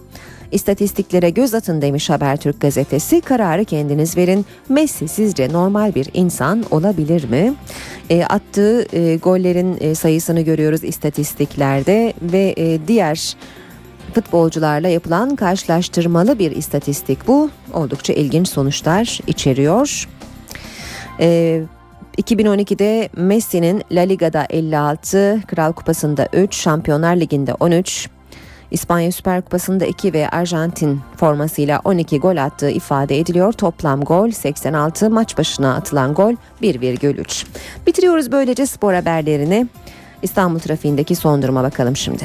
istatistiklere 0.51 1.29
göz 1.29 1.53
atın 1.53 1.81
demiş 1.81 2.09
Habertürk 2.09 2.61
gazetesi. 2.61 3.21
Kararı 3.21 3.65
kendiniz 3.65 4.17
verin. 4.17 4.45
Messi 4.69 5.07
sizce 5.07 5.53
normal 5.53 5.95
bir 5.95 6.09
insan 6.13 6.63
olabilir 6.71 7.29
mi? 7.29 7.53
E, 8.09 8.23
attığı 8.23 8.97
e, 8.97 9.17
gollerin 9.17 9.77
e, 9.79 9.95
sayısını 9.95 10.41
görüyoruz 10.41 10.83
istatistiklerde 10.83 12.13
ve 12.21 12.53
e, 12.57 12.87
diğer 12.87 13.37
futbolcularla 14.13 14.87
yapılan 14.87 15.35
karşılaştırmalı 15.35 16.39
bir 16.39 16.51
istatistik 16.51 17.27
bu. 17.27 17.49
Oldukça 17.73 18.13
ilginç 18.13 18.47
sonuçlar 18.47 19.19
içeriyor. 19.27 20.07
E, 21.19 21.61
2012'de 22.17 23.09
Messi'nin 23.15 23.83
La 23.91 24.01
Liga'da 24.01 24.45
56, 24.49 25.41
Kral 25.47 25.73
Kupası'nda 25.73 26.27
3, 26.33 26.55
Şampiyonlar 26.55 27.15
Ligi'nde 27.15 27.53
13, 27.53 28.09
İspanya 28.71 29.11
Süper 29.11 29.41
Kupası'nda 29.41 29.85
2 29.85 30.13
ve 30.13 30.29
Arjantin 30.29 31.01
formasıyla 31.17 31.81
12 31.83 32.19
gol 32.19 32.37
attığı 32.37 32.69
ifade 32.69 33.19
ediliyor. 33.19 33.53
Toplam 33.53 34.01
gol 34.01 34.31
86, 34.31 35.09
maç 35.09 35.37
başına 35.37 35.75
atılan 35.75 36.13
gol 36.13 36.33
1,3. 36.61 37.45
Bitiriyoruz 37.87 38.31
böylece 38.31 38.65
spor 38.65 38.93
haberlerini. 38.93 39.67
İstanbul 40.21 40.59
trafiğindeki 40.59 41.15
son 41.15 41.41
duruma 41.41 41.63
bakalım 41.63 41.95
şimdi. 41.95 42.23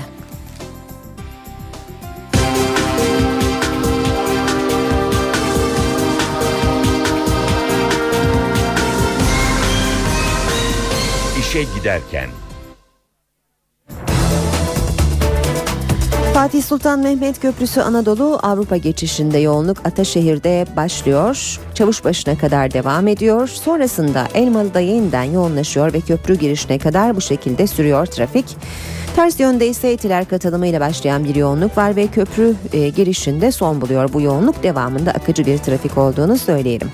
İşe 11.50 11.62
giderken. 11.62 12.30
Fatih 16.34 16.62
Sultan 16.62 16.98
Mehmet 16.98 17.40
Köprüsü 17.40 17.80
Anadolu 17.80 18.38
Avrupa 18.42 18.76
geçişinde 18.76 19.38
yoğunluk 19.38 19.86
Ataşehir'de 19.86 20.66
başlıyor. 20.76 21.60
Çavuşbaşı'na 21.74 22.38
kadar 22.38 22.72
devam 22.72 23.08
ediyor. 23.08 23.48
Sonrasında 23.48 24.28
Elmalı'da 24.34 24.80
yeniden 24.80 25.22
yoğunlaşıyor 25.24 25.92
ve 25.92 26.00
köprü 26.00 26.34
girişine 26.34 26.78
kadar 26.78 27.16
bu 27.16 27.20
şekilde 27.20 27.66
sürüyor 27.66 28.06
trafik. 28.06 28.56
Ters 29.16 29.40
yönde 29.40 29.66
ise 29.66 29.92
etiler 29.92 30.28
katılımıyla 30.28 30.80
başlayan 30.80 31.24
bir 31.24 31.34
yoğunluk 31.34 31.76
var 31.76 31.96
ve 31.96 32.06
köprü 32.06 32.54
e, 32.72 32.88
girişinde 32.88 33.52
son 33.52 33.80
buluyor. 33.80 34.12
Bu 34.12 34.20
yoğunluk 34.20 34.62
devamında 34.62 35.10
akıcı 35.10 35.46
bir 35.46 35.58
trafik 35.58 35.98
olduğunu 35.98 36.38
söyleyelim. 36.38 36.90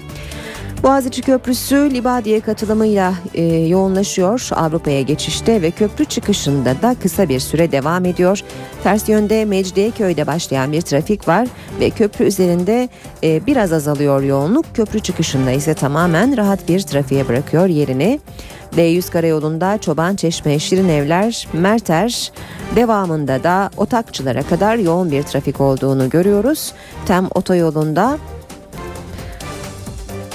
Boğaziçi 0.87 1.23
Köprüsü 1.23 1.91
Libadiye 1.91 2.41
katılımıyla 2.41 3.15
e, 3.35 3.43
yoğunlaşıyor 3.45 4.49
Avrupa'ya 4.53 5.03
geçişte 5.03 5.63
ve 5.63 5.71
köprü 5.71 6.05
çıkışında 6.05 6.83
da 6.83 6.97
kısa 7.03 7.29
bir 7.29 7.41
süre 7.41 7.73
devam 7.73 8.05
ediyor. 8.05 8.41
Ters 8.83 9.09
yönde 9.09 9.45
Mecidiyeköy'de 9.45 10.27
başlayan 10.27 10.73
bir 10.73 10.81
trafik 10.81 11.29
var 11.29 11.49
ve 11.81 11.91
köprü 11.91 12.25
üzerinde 12.25 12.89
e, 13.25 13.47
biraz 13.47 13.73
azalıyor 13.73 14.23
yoğunluk. 14.23 14.65
Köprü 14.75 15.01
çıkışında 15.01 15.51
ise 15.51 15.75
tamamen 15.75 16.37
rahat 16.37 16.69
bir 16.69 16.81
trafiğe 16.81 17.29
bırakıyor 17.29 17.67
yerini. 17.67 18.21
D100 18.77 19.11
karayolunda 19.11 19.79
Çoban 19.79 20.17
Çeşme, 20.17 20.59
Şirin 20.59 20.89
Evler, 20.89 21.49
Merter 21.53 22.33
devamında 22.77 23.43
da 23.43 23.71
Otakçılara 23.77 24.43
kadar 24.43 24.77
yoğun 24.77 25.11
bir 25.11 25.23
trafik 25.23 25.61
olduğunu 25.61 26.11
görüyoruz. 26.11 26.73
Tem 27.07 27.29
otoyolunda 27.35 28.19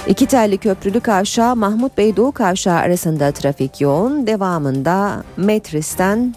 İki 0.06 0.26
telli 0.26 0.58
köprülü 0.58 1.00
kavşağı 1.00 1.56
Mahmut 1.56 1.98
Bey 1.98 2.16
Doğu 2.16 2.32
kavşağı 2.32 2.78
arasında 2.78 3.32
trafik 3.32 3.80
yoğun. 3.80 4.26
Devamında 4.26 5.24
Metris'ten 5.36 6.34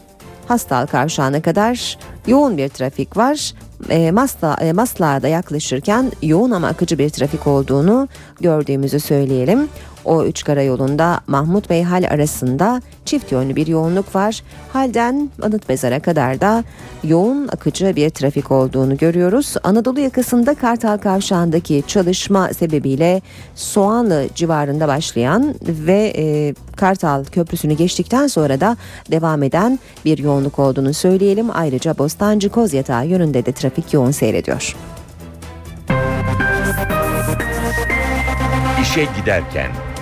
Hastal 0.48 0.86
kavşağına 0.86 1.42
kadar 1.42 1.98
yoğun 2.28 2.58
bir 2.58 2.70
trafik 2.70 3.18
var. 3.18 3.54
E, 3.90 4.12
Masla, 4.12 4.58
e, 4.62 4.74
Maslak'a 4.74 5.28
yaklaşırken 5.28 6.12
yoğun 6.22 6.52
ama 6.52 6.68
akıcı 6.68 6.98
bir 6.98 7.10
trafik 7.10 7.48
olduğunu 7.48 8.08
gördüğümüzü 8.42 9.00
söyleyelim. 9.00 9.70
O 10.06 10.24
üç 10.24 10.44
karayolunda 10.44 11.20
Mahmut 11.28 11.70
Bey 11.70 11.84
Hal 11.84 12.04
arasında 12.10 12.82
çift 13.06 13.32
yönlü 13.32 13.56
bir 13.56 13.68
yoğunluk 13.68 14.16
var. 14.16 14.44
Halden 14.74 15.30
Anıt 15.42 15.70
Mezar'a 15.70 16.00
kadar 16.00 16.42
da 16.42 16.64
yoğun 17.04 17.48
akıcı 17.48 17.96
bir 17.96 18.10
trafik 18.10 18.52
olduğunu 18.52 18.98
görüyoruz. 18.98 19.54
Anadolu 19.64 20.00
yakasında 20.00 20.56
Kartal 20.56 20.98
Kavşağı'ndaki 20.98 21.84
çalışma 21.88 22.54
sebebiyle 22.54 23.22
Soğanlı 23.56 24.28
civarında 24.36 24.88
başlayan 24.88 25.56
ve 25.62 26.14
e, 26.18 26.54
Kartal 26.76 27.24
Köprüsü'nü 27.24 27.74
geçtikten 27.74 28.28
sonra 28.28 28.62
da 28.62 28.78
devam 29.12 29.44
eden 29.44 29.80
bir 30.06 30.18
yoğunluk 30.18 30.60
olduğunu 30.60 30.94
söyleyelim. 30.94 31.48
Ayrıca 31.54 31.98
Bostancı 31.98 32.50
Kozyatağı 32.50 33.08
yönünde 33.08 33.46
de 33.46 33.52
trafik 33.52 33.94
yoğun 33.94 34.12
seyrediyor. 34.12 34.76
İşe 38.82 39.08
giderken. 39.20 39.95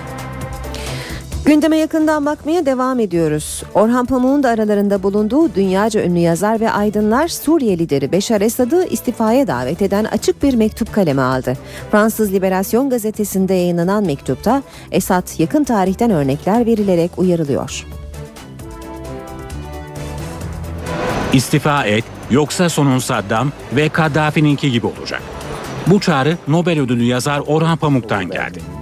Gündeme 1.46 1.76
yakından 1.76 2.26
bakmaya 2.26 2.66
devam 2.66 3.00
ediyoruz. 3.00 3.62
Orhan 3.74 4.06
Pamuk'un 4.06 4.42
da 4.42 4.48
aralarında 4.48 5.02
bulunduğu 5.02 5.54
dünyaca 5.54 6.04
ünlü 6.04 6.18
yazar 6.18 6.60
ve 6.60 6.70
aydınlar 6.70 7.28
Suriye 7.28 7.78
lideri 7.78 8.12
Beşar 8.12 8.40
Esad'ı 8.40 8.86
istifaya 8.90 9.46
davet 9.46 9.82
eden 9.82 10.04
açık 10.04 10.42
bir 10.42 10.54
mektup 10.54 10.94
kaleme 10.94 11.22
aldı. 11.22 11.54
Fransız 11.90 12.32
Liberasyon 12.32 12.90
gazetesinde 12.90 13.54
yayınlanan 13.54 14.04
mektupta 14.04 14.62
Esad 14.92 15.38
yakın 15.38 15.64
tarihten 15.64 16.10
örnekler 16.10 16.66
verilerek 16.66 17.10
uyarılıyor. 17.16 17.86
İstifa 21.32 21.84
et 21.84 22.04
yoksa 22.30 22.68
sonun 22.68 22.98
Saddam 22.98 23.52
ve 23.72 23.88
Kaddafi'ninki 23.88 24.72
gibi 24.72 24.86
olacak. 24.86 25.22
Bu 25.86 26.00
çağrı 26.00 26.38
Nobel 26.48 26.80
ödülü 26.80 27.04
yazar 27.04 27.42
Orhan 27.46 27.76
Pamuk'tan 27.76 28.30
geldi. 28.30 28.73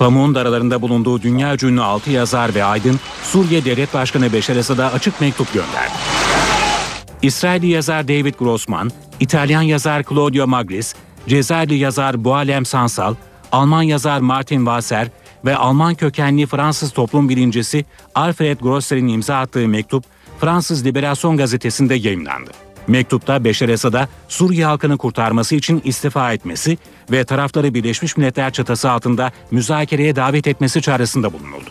Pamuk'un 0.00 0.34
da 0.34 0.40
aralarında 0.40 0.82
bulunduğu 0.82 1.22
dünya 1.22 1.56
ünlü 1.62 1.82
altı 1.82 2.10
yazar 2.10 2.54
ve 2.54 2.64
aydın 2.64 3.00
Suriye 3.22 3.64
Devlet 3.64 3.94
Başkanı 3.94 4.32
Beşar 4.32 4.56
Esad'a 4.56 4.92
açık 4.92 5.20
mektup 5.20 5.54
gönderdi. 5.54 5.92
İsrailli 7.22 7.66
yazar 7.66 8.08
David 8.08 8.34
Grossman, 8.34 8.90
İtalyan 9.20 9.62
yazar 9.62 10.02
Claudio 10.02 10.46
Magris, 10.46 10.94
Cezayirli 11.28 11.74
yazar 11.74 12.24
Boalem 12.24 12.66
Sansal, 12.66 13.14
Alman 13.52 13.82
yazar 13.82 14.20
Martin 14.20 14.58
Wasser 14.58 15.08
ve 15.44 15.56
Alman 15.56 15.94
kökenli 15.94 16.46
Fransız 16.46 16.92
toplum 16.92 17.28
bilimcisi 17.28 17.84
Alfred 18.14 18.60
Grosser'in 18.60 19.08
imza 19.08 19.36
attığı 19.36 19.68
mektup 19.68 20.04
Fransız 20.40 20.84
Liberasyon 20.84 21.36
gazetesinde 21.36 21.94
yayınlandı. 21.94 22.50
Mektupta 22.86 23.44
Beşar 23.44 23.68
Esad'a 23.68 24.08
Suriye 24.28 24.64
halkını 24.64 24.98
kurtarması 24.98 25.54
için 25.54 25.82
istifa 25.84 26.32
etmesi 26.32 26.78
ve 27.10 27.24
tarafları 27.24 27.74
Birleşmiş 27.74 28.16
Milletler 28.16 28.52
çatısı 28.52 28.90
altında 28.90 29.32
müzakereye 29.50 30.16
davet 30.16 30.46
etmesi 30.46 30.82
çağrısında 30.82 31.32
bulunuldu. 31.32 31.70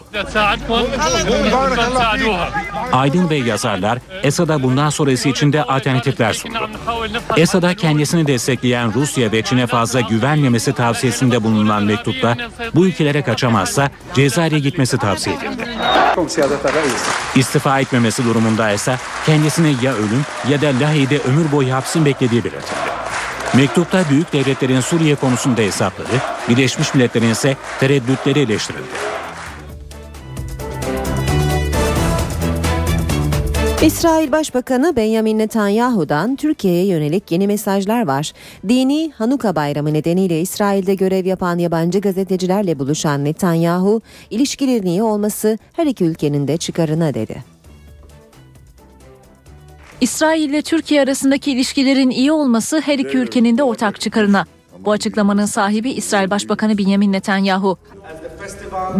Aydın 2.93 3.29
ve 3.29 3.35
yazarlar 3.35 3.99
Esad'a 4.23 4.63
bundan 4.63 4.89
sonrası 4.89 5.29
için 5.29 5.53
de 5.53 5.63
alternatifler 5.63 6.33
sundu. 6.33 6.69
Esad'a 7.37 7.73
kendisini 7.73 8.27
destekleyen 8.27 8.93
Rusya 8.93 9.31
ve 9.31 9.41
Çin'e 9.41 9.67
fazla 9.67 10.01
güvenmemesi 10.01 10.73
tavsiyesinde 10.73 11.43
bulunan 11.43 11.83
mektupta 11.83 12.35
bu 12.75 12.87
ülkelere 12.87 13.21
kaçamazsa 13.21 13.89
Cezayir'e 14.13 14.59
gitmesi 14.59 14.97
tavsiye 14.97 15.35
edildi. 15.35 15.65
İstifa 17.35 17.79
etmemesi 17.79 18.25
durumunda 18.25 18.71
ise 18.71 18.97
kendisini 19.25 19.75
ya 19.81 19.93
ölüm 19.93 20.25
ya 20.49 20.61
da 20.61 20.67
Lahey'de 20.79 21.19
ömür 21.19 21.51
boyu 21.51 21.73
hapsin 21.73 22.05
beklediği 22.05 22.43
belirtildi. 22.43 22.98
Mektupta 23.55 24.03
büyük 24.09 24.33
devletlerin 24.33 24.79
Suriye 24.79 25.15
konusunda 25.15 25.61
hesapları, 25.61 26.07
Birleşmiş 26.49 26.95
Milletler'in 26.95 27.29
ise 27.29 27.57
tereddütleri 27.79 28.39
eleştirildi. 28.39 28.83
İsrail 33.81 34.31
Başbakanı 34.31 34.95
Benjamin 34.95 35.37
Netanyahu'dan 35.37 36.35
Türkiye'ye 36.35 36.85
yönelik 36.85 37.31
yeni 37.31 37.47
mesajlar 37.47 38.07
var. 38.07 38.33
Dini 38.67 39.11
Hanuka 39.17 39.55
Bayramı 39.55 39.93
nedeniyle 39.93 40.41
İsrail'de 40.41 40.95
görev 40.95 41.25
yapan 41.25 41.57
yabancı 41.57 42.01
gazetecilerle 42.01 42.79
buluşan 42.79 43.25
Netanyahu, 43.25 44.01
ilişkilerin 44.29 44.85
iyi 44.85 45.03
olması 45.03 45.57
her 45.73 45.85
iki 45.85 46.05
ülkenin 46.05 46.47
de 46.47 46.57
çıkarına 46.57 47.13
dedi. 47.13 47.43
İsrail 50.01 50.49
ile 50.49 50.61
Türkiye 50.61 51.01
arasındaki 51.01 51.51
ilişkilerin 51.51 52.09
iyi 52.09 52.31
olması 52.31 52.79
her 52.79 52.99
iki 52.99 53.17
ülkenin 53.17 53.57
de 53.57 53.63
ortak 53.63 54.01
çıkarına. 54.01 54.45
Bu 54.85 54.91
açıklamanın 54.91 55.45
sahibi 55.45 55.91
İsrail 55.91 56.29
Başbakanı 56.29 56.77
Benjamin 56.77 57.11
Netanyahu. 57.11 57.77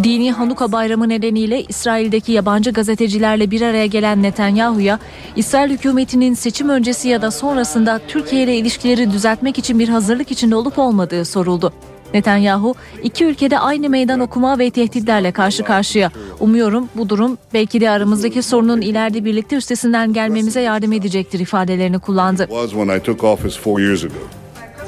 Dini 0.03 0.31
Hanuka 0.31 0.71
bayramı 0.71 1.09
nedeniyle 1.09 1.63
İsrail'deki 1.63 2.31
yabancı 2.31 2.71
gazetecilerle 2.71 3.51
bir 3.51 3.61
araya 3.61 3.85
gelen 3.85 4.23
Netanyahu'ya 4.23 4.99
İsrail 5.35 5.71
hükümetinin 5.71 6.33
seçim 6.33 6.69
öncesi 6.69 7.07
ya 7.07 7.21
da 7.21 7.31
sonrasında 7.31 8.01
Türkiye 8.07 8.43
ile 8.43 8.57
ilişkileri 8.57 9.11
düzeltmek 9.11 9.57
için 9.59 9.79
bir 9.79 9.89
hazırlık 9.89 10.31
içinde 10.31 10.55
olup 10.55 10.79
olmadığı 10.79 11.25
soruldu. 11.25 11.73
Netanyahu, 12.13 12.75
iki 13.03 13.25
ülkede 13.25 13.59
aynı 13.59 13.89
meydan 13.89 14.19
okuma 14.19 14.59
ve 14.59 14.69
tehditlerle 14.69 15.31
karşı 15.31 15.63
karşıya. 15.63 16.11
Umuyorum 16.39 16.89
bu 16.95 17.09
durum 17.09 17.37
belki 17.53 17.81
de 17.81 17.89
aramızdaki 17.89 18.41
sorunun 18.41 18.81
ileride 18.81 19.25
birlikte 19.25 19.55
üstesinden 19.55 20.13
gelmemize 20.13 20.61
yardım 20.61 20.93
edecektir 20.93 21.39
ifadelerini 21.39 21.99
kullandı. 21.99 22.47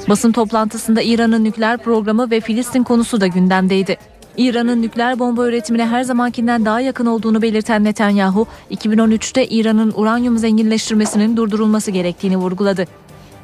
Basın 0.08 0.32
toplantısında 0.32 1.02
İran'ın 1.02 1.44
nükleer 1.44 1.78
programı 1.78 2.30
ve 2.30 2.40
Filistin 2.40 2.82
konusu 2.82 3.20
da 3.20 3.26
gündemdeydi. 3.26 3.96
İran'ın 4.36 4.82
nükleer 4.82 5.18
bomba 5.18 5.48
üretimine 5.48 5.86
her 5.86 6.02
zamankinden 6.02 6.64
daha 6.64 6.80
yakın 6.80 7.06
olduğunu 7.06 7.42
belirten 7.42 7.84
Netanyahu, 7.84 8.46
2013'te 8.70 9.46
İran'ın 9.46 9.92
uranyum 9.96 10.38
zenginleştirmesinin 10.38 11.36
durdurulması 11.36 11.90
gerektiğini 11.90 12.36
vurguladı. 12.36 12.86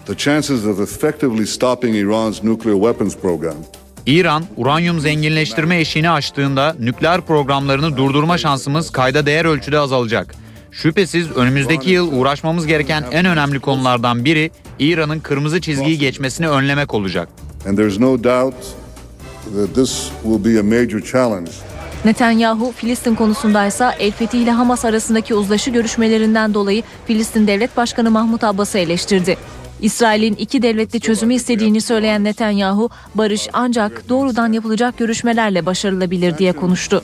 The 0.08 0.16
chances 0.16 0.66
of 0.66 0.80
effectively 0.80 1.46
stopping 1.46 1.94
Iran's 1.96 2.44
nuclear 2.44 2.74
weapons 2.76 3.16
program 3.16 3.54
İran, 4.06 4.44
uranyum 4.56 5.00
zenginleştirme 5.00 5.80
eşiğini 5.80 6.10
aştığında 6.10 6.76
nükleer 6.80 7.20
programlarını 7.20 7.96
durdurma 7.96 8.38
şansımız 8.38 8.90
kayda 8.90 9.26
değer 9.26 9.44
ölçüde 9.44 9.78
azalacak. 9.78 10.34
Şüphesiz 10.72 11.30
önümüzdeki 11.36 11.90
yıl 11.90 12.12
uğraşmamız 12.12 12.66
gereken 12.66 13.04
en 13.12 13.26
önemli 13.26 13.60
konulardan 13.60 14.24
biri 14.24 14.50
İran'ın 14.78 15.20
kırmızı 15.20 15.60
çizgiyi 15.60 15.98
geçmesini 15.98 16.48
önlemek 16.48 16.94
olacak. 16.94 17.28
and 17.66 17.76
there's 17.76 17.98
no 17.98 18.24
doubt 18.24 18.56
that 19.56 19.74
this 19.74 20.10
will 20.22 20.44
be 20.44 20.60
a 20.60 20.62
major 20.62 21.00
challenge 21.00 21.50
Netanyahu, 22.04 22.72
Filistin 22.76 23.14
konusundaysa 23.14 23.92
El 23.92 24.12
Fethi 24.12 24.38
ile 24.38 24.50
Hamas 24.50 24.84
arasındaki 24.84 25.34
uzlaşı 25.34 25.70
görüşmelerinden 25.70 26.54
dolayı 26.54 26.82
Filistin 27.06 27.46
Devlet 27.46 27.76
Başkanı 27.76 28.10
Mahmut 28.10 28.44
Abbas'ı 28.44 28.78
eleştirdi. 28.78 29.36
İsrail'in 29.82 30.34
iki 30.34 30.62
devletli 30.62 31.00
çözümü 31.00 31.34
istediğini 31.34 31.80
söyleyen 31.80 32.24
Netanyahu, 32.24 32.90
barış 33.14 33.48
ancak 33.52 34.08
doğrudan 34.08 34.52
yapılacak 34.52 34.98
görüşmelerle 34.98 35.66
başarılabilir 35.66 36.38
diye 36.38 36.52
konuştu. 36.52 37.02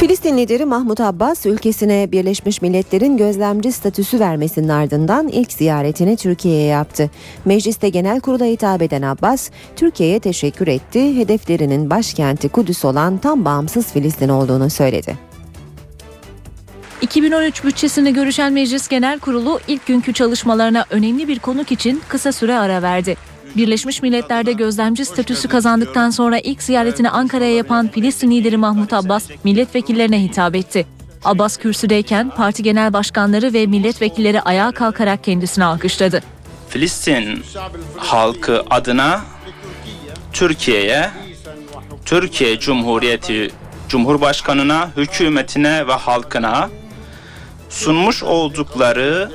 Filistin 0.00 0.38
lideri 0.38 0.64
Mahmut 0.64 1.00
Abbas 1.00 1.46
ülkesine 1.46 2.12
Birleşmiş 2.12 2.62
Milletler'in 2.62 3.16
gözlemci 3.16 3.72
statüsü 3.72 4.20
vermesinin 4.20 4.68
ardından 4.68 5.28
ilk 5.28 5.52
ziyaretini 5.52 6.16
Türkiye'ye 6.16 6.66
yaptı. 6.66 7.10
Mecliste 7.44 7.88
genel 7.88 8.20
kurula 8.20 8.44
hitap 8.44 8.82
eden 8.82 9.02
Abbas, 9.02 9.50
Türkiye'ye 9.76 10.20
teşekkür 10.20 10.68
etti, 10.68 11.16
hedeflerinin 11.16 11.90
başkenti 11.90 12.48
Kudüs 12.48 12.84
olan 12.84 13.18
tam 13.18 13.44
bağımsız 13.44 13.92
Filistin 13.92 14.28
olduğunu 14.28 14.70
söyledi. 14.70 15.18
2013 17.04 17.64
bütçesini 17.64 18.12
görüşen 18.12 18.52
Meclis 18.52 18.88
Genel 18.88 19.18
Kurulu 19.18 19.60
ilk 19.68 19.86
günkü 19.86 20.12
çalışmalarına 20.12 20.84
önemli 20.90 21.28
bir 21.28 21.38
konuk 21.38 21.72
için 21.72 22.02
kısa 22.08 22.32
süre 22.32 22.58
ara 22.58 22.82
verdi. 22.82 23.16
Birleşmiş 23.56 24.02
Milletler'de 24.02 24.52
gözlemci 24.52 25.04
statüsü 25.04 25.48
kazandıktan 25.48 26.10
sonra 26.10 26.38
ilk 26.38 26.62
ziyaretini 26.62 27.10
Ankara'ya 27.10 27.54
yapan 27.54 27.88
Filistin 27.88 28.30
lideri 28.30 28.56
Mahmut 28.56 28.92
Abbas 28.92 29.30
milletvekillerine 29.44 30.22
hitap 30.22 30.54
etti. 30.54 30.86
Abbas 31.24 31.56
kürsüdeyken 31.56 32.30
parti 32.30 32.62
genel 32.62 32.92
başkanları 32.92 33.52
ve 33.52 33.66
milletvekilleri 33.66 34.40
ayağa 34.40 34.72
kalkarak 34.72 35.24
kendisini 35.24 35.64
alkışladı. 35.64 36.22
Filistin 36.68 37.42
halkı 37.96 38.62
adına 38.70 39.20
Türkiye'ye, 40.32 41.10
Türkiye 42.04 42.58
Cumhuriyeti 42.58 43.50
Cumhurbaşkanına, 43.88 44.88
hükümetine 44.96 45.86
ve 45.86 45.92
halkına 45.92 46.70
sunmuş 47.74 48.22
oldukları 48.22 49.30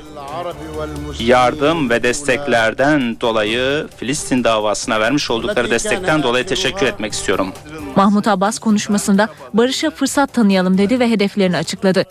yardım 1.20 1.90
ve 1.90 2.04
desteklerden 2.04 3.22
dolayı 3.22 3.88
Filistin 3.98 4.44
davasına 4.44 5.00
vermiş 5.00 5.32
oldukları 5.32 5.70
destekten 5.70 6.24
dolayı 6.24 6.46
teşekkür 6.46 6.86
etmek 6.86 7.14
istiyorum. 7.14 7.54
Mahmut 7.96 8.28
Abbas 8.28 8.60
konuşmasında 8.60 9.30
barışa 9.54 9.90
fırsat 9.92 10.34
tanıyalım 10.34 10.78
dedi 10.78 11.00
ve 11.00 11.10
hedeflerini 11.10 11.58
açıkladı. 11.58 12.06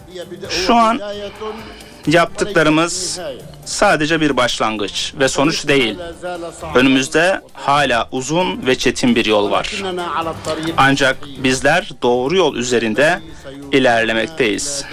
Şu 0.49 0.75
an 0.75 1.01
yaptıklarımız 2.07 3.21
sadece 3.65 4.21
bir 4.21 4.37
başlangıç 4.37 5.15
ve 5.21 5.29
sonuç 5.29 5.69
değil. 5.69 5.97
Önümüzde 6.75 7.41
hala 7.53 8.09
uzun 8.13 8.67
ve 8.67 8.79
çetin 8.79 9.15
bir 9.15 9.25
yol 9.25 9.51
var. 9.51 9.83
Ancak 10.77 11.17
bizler 11.39 11.91
doğru 12.03 12.37
yol 12.37 12.57
üzerinde 12.57 13.21
ilerlemekteyiz. 13.73 14.85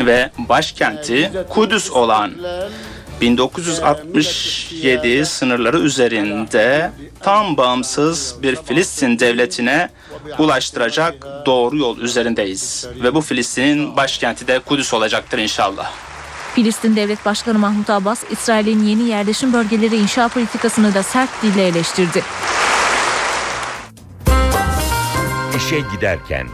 Ve 0.00 0.30
başkenti 0.38 1.32
Kudüs 1.48 1.90
olan 1.90 2.32
1967 3.20 5.26
sınırları 5.26 5.78
üzerinde 5.78 6.90
tam 7.20 7.56
bağımsız 7.56 8.36
bir 8.42 8.56
Filistin 8.56 9.18
devletine 9.18 9.88
ulaştıracak 10.38 11.26
doğru 11.46 11.76
yol 11.76 11.98
üzerindeyiz. 11.98 12.86
Ve 13.02 13.14
bu 13.14 13.20
Filistin'in 13.20 13.96
başkenti 13.96 14.46
de 14.46 14.58
Kudüs 14.58 14.94
olacaktır 14.94 15.38
inşallah. 15.38 15.92
Filistin 16.54 16.96
Devlet 16.96 17.26
Başkanı 17.26 17.58
Mahmut 17.58 17.90
Abbas, 17.90 18.24
İsrail'in 18.30 18.82
yeni 18.82 19.02
yerleşim 19.02 19.52
bölgeleri 19.52 19.96
inşa 19.96 20.28
politikasını 20.28 20.94
da 20.94 21.02
sert 21.02 21.30
dille 21.42 21.66
eleştirdi. 21.66 22.22
İşe 25.56 25.80
giderken 25.94 26.46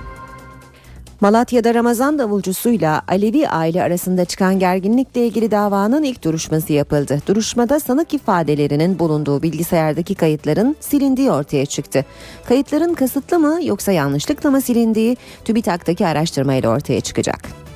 Malatya'da 1.20 1.74
Ramazan 1.74 2.18
davulcusuyla 2.18 3.02
Alevi 3.08 3.48
aile 3.48 3.82
arasında 3.82 4.24
çıkan 4.24 4.58
gerginlikle 4.58 5.26
ilgili 5.26 5.50
davanın 5.50 6.02
ilk 6.02 6.24
duruşması 6.24 6.72
yapıldı. 6.72 7.22
Duruşmada 7.26 7.80
sanık 7.80 8.14
ifadelerinin 8.14 8.98
bulunduğu 8.98 9.42
bilgisayardaki 9.42 10.14
kayıtların 10.14 10.76
silindiği 10.80 11.30
ortaya 11.30 11.66
çıktı. 11.66 12.04
Kayıtların 12.48 12.94
kasıtlı 12.94 13.38
mı 13.38 13.58
yoksa 13.62 13.92
yanlışlıkla 13.92 14.50
mı 14.50 14.60
silindiği 14.60 15.16
TÜBİTAK'taki 15.44 16.06
araştırmayla 16.06 16.70
ortaya 16.70 17.00
çıkacak. 17.00 17.67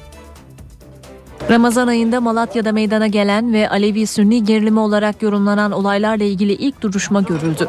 Ramazan 1.51 1.89
ayında 1.89 2.21
Malatya'da 2.21 2.73
meydana 2.73 3.07
gelen 3.07 3.53
ve 3.53 3.69
Alevi-Sünni 3.69 4.45
gerilimi 4.45 4.81
olarak 4.81 5.23
yorumlanan 5.23 5.73
olaylarla 5.73 6.25
ilgili 6.25 6.53
ilk 6.53 6.83
duruşma 6.83 7.21
görüldü. 7.21 7.69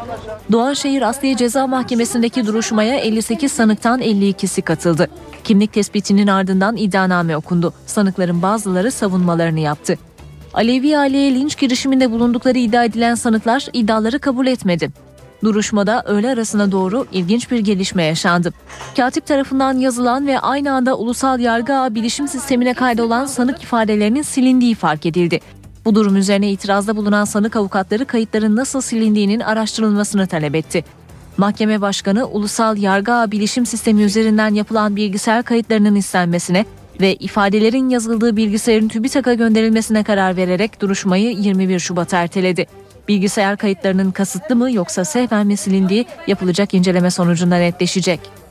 Doğanşehir 0.51 1.01
Asliye 1.01 1.38
Ceza 1.38 1.67
Mahkemesi'ndeki 1.67 2.45
duruşmaya 2.45 2.99
58 2.99 3.51
sanıktan 3.51 4.01
52'si 4.01 4.61
katıldı. 4.61 5.07
Kimlik 5.43 5.74
tespitinin 5.74 6.28
ardından 6.28 6.78
iddianame 6.78 7.38
okundu. 7.38 7.74
Sanıkların 7.86 8.41
bazıları 8.41 8.91
savunmalarını 8.91 9.59
yaptı. 9.59 9.97
Alevi 10.53 10.97
aileye 10.97 11.36
linç 11.36 11.57
girişiminde 11.57 12.11
bulundukları 12.11 12.57
iddia 12.57 12.84
edilen 12.84 13.15
sanıklar 13.15 13.67
iddiaları 13.74 14.19
kabul 14.19 14.47
etmedi. 14.47 14.91
Duruşmada 15.43 16.03
öğle 16.05 16.29
arasına 16.29 16.71
doğru 16.71 17.05
ilginç 17.11 17.51
bir 17.51 17.59
gelişme 17.59 18.03
yaşandı. 18.03 18.53
Katip 18.97 19.25
tarafından 19.25 19.77
yazılan 19.77 20.27
ve 20.27 20.39
aynı 20.39 20.73
anda 20.73 20.97
ulusal 20.97 21.39
yargı 21.39 21.75
ağı 21.75 21.95
bilişim 21.95 22.27
sistemine 22.27 22.73
kaydolan 22.73 23.25
sanık 23.25 23.63
ifadelerinin 23.63 24.21
silindiği 24.21 24.75
fark 24.75 25.05
edildi. 25.05 25.39
Bu 25.85 25.95
durum 25.95 26.15
üzerine 26.15 26.51
itirazda 26.51 26.95
bulunan 26.95 27.25
sanık 27.25 27.55
avukatları 27.55 28.05
kayıtların 28.05 28.55
nasıl 28.55 28.81
silindiğinin 28.81 29.39
araştırılmasını 29.39 30.27
talep 30.27 30.55
etti. 30.55 30.83
Mahkeme 31.37 31.81
Başkanı 31.81 32.27
ulusal 32.27 32.77
yargı 32.77 33.13
ağı 33.13 33.31
bilişim 33.31 33.65
sistemi 33.65 34.03
üzerinden 34.03 34.53
yapılan 34.53 34.95
bilgisayar 34.95 35.43
kayıtlarının 35.43 35.95
istenmesine 35.95 36.65
ve 37.01 37.15
ifadelerin 37.15 37.89
yazıldığı 37.89 38.37
bilgisayarın 38.37 38.87
TÜBİTAK'a 38.87 39.33
gönderilmesine 39.33 40.03
karar 40.03 40.37
vererek 40.37 40.81
duruşmayı 40.81 41.31
21 41.31 41.79
Şubat 41.79 42.13
erteledi. 42.13 42.67
Bilgisayar 43.07 43.57
kayıtlarının 43.57 44.11
kasıtlı 44.11 44.55
mı 44.55 44.71
yoksa 44.71 45.05
sehven 45.05 45.47
mi 45.47 45.57
silindiği 45.57 46.05
yapılacak 46.27 46.73
inceleme 46.73 47.11
sonucunda 47.11 47.57
netleşecek. 47.57 48.42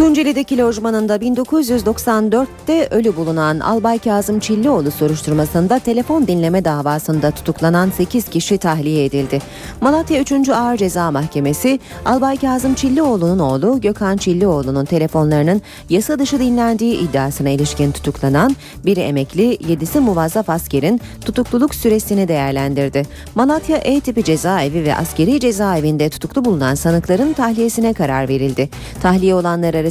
Tunceli'deki 0.00 0.58
lojmanında 0.58 1.16
1994'te 1.16 2.88
ölü 2.90 3.16
bulunan 3.16 3.60
Albay 3.60 3.98
Kazım 3.98 4.38
Çillioğlu 4.38 4.90
soruşturmasında 4.90 5.78
telefon 5.78 6.26
dinleme 6.26 6.64
davasında 6.64 7.30
tutuklanan 7.30 7.90
8 7.90 8.28
kişi 8.28 8.58
tahliye 8.58 9.04
edildi. 9.04 9.38
Malatya 9.80 10.20
3. 10.20 10.48
Ağır 10.48 10.76
Ceza 10.76 11.10
Mahkemesi 11.10 11.80
Albay 12.04 12.36
Kazım 12.36 12.74
Çillioğlu'nun 12.74 13.38
oğlu 13.38 13.80
Gökhan 13.80 14.16
Çillioğlu'nun 14.16 14.84
telefonlarının 14.84 15.62
yasa 15.90 16.18
dışı 16.18 16.38
dinlendiği 16.38 17.00
iddiasına 17.00 17.48
ilişkin 17.48 17.92
tutuklanan 17.92 18.56
biri 18.84 19.00
emekli, 19.00 19.54
7'si 19.54 20.00
muvazzaf 20.00 20.50
askerin 20.50 21.00
tutukluluk 21.24 21.74
süresini 21.74 22.28
değerlendirdi. 22.28 23.06
Malatya 23.34 23.76
E 23.76 24.00
tipi 24.00 24.24
cezaevi 24.24 24.84
ve 24.84 24.96
askeri 24.96 25.40
cezaevinde 25.40 26.08
tutuklu 26.08 26.44
bulunan 26.44 26.74
sanıkların 26.74 27.32
tahliyesine 27.32 27.92
karar 27.92 28.28
verildi. 28.28 28.68
Tahliye 29.02 29.34
olanlar 29.34 29.74
arasında 29.74 29.89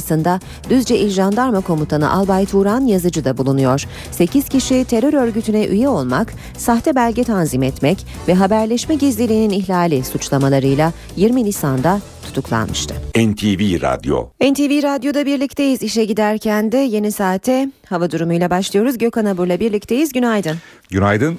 Düzce 0.70 0.98
İl 0.98 1.10
Jandarma 1.10 1.60
Komutanı 1.60 2.12
Albay 2.12 2.46
Turan 2.46 2.80
Yazıcı 2.80 3.24
da 3.24 3.38
bulunuyor. 3.38 3.84
8 4.10 4.48
kişi 4.48 4.84
terör 4.84 5.12
örgütüne 5.12 5.64
üye 5.66 5.88
olmak, 5.88 6.32
sahte 6.58 6.94
belge 6.94 7.24
tanzim 7.24 7.62
etmek 7.62 8.06
ve 8.28 8.34
haberleşme 8.34 8.94
gizliliğinin 8.94 9.54
ihlali 9.54 10.04
suçlamalarıyla 10.04 10.92
20 11.16 11.44
Nisan'da 11.44 12.00
tutuklanmıştı. 12.26 12.94
NTV 13.16 13.82
Radyo 13.82 14.28
NTV 14.40 14.82
Radyo'da 14.82 15.26
birlikteyiz. 15.26 15.82
İşe 15.82 16.04
giderken 16.04 16.72
de 16.72 16.76
yeni 16.76 17.12
saate 17.12 17.68
hava 17.88 18.10
durumuyla 18.10 18.50
başlıyoruz. 18.50 18.98
Gökhan 18.98 19.24
Abur'la 19.24 19.60
birlikteyiz. 19.60 20.12
Günaydın. 20.12 20.56
Günaydın. 20.90 21.38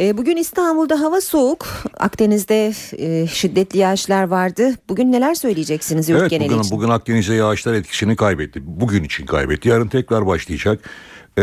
E, 0.00 0.18
Bugün 0.18 0.36
İstanbul'da 0.36 1.00
hava 1.00 1.20
soğuk. 1.20 1.66
Akdeniz'de 1.98 2.72
e, 2.98 3.26
şiddetli 3.26 3.78
yağışlar 3.78 4.22
vardı. 4.24 4.70
Bugün 4.88 5.12
neler 5.12 5.34
söyleyeceksiniz 5.34 6.08
yurt 6.08 6.20
Evet 6.20 6.30
geneli 6.30 6.48
bugün, 6.48 6.60
için? 6.60 6.76
bugün 6.76 6.88
Akdeniz'e 6.88 7.34
yağışlar 7.34 7.74
etkisini 7.74 8.16
kaybetti. 8.16 8.62
Bugün 8.66 9.04
için 9.04 9.26
kaybetti. 9.26 9.68
Yarın 9.68 9.88
tekrar 9.88 10.26
başlayacak. 10.26 10.90
Ee, 11.38 11.42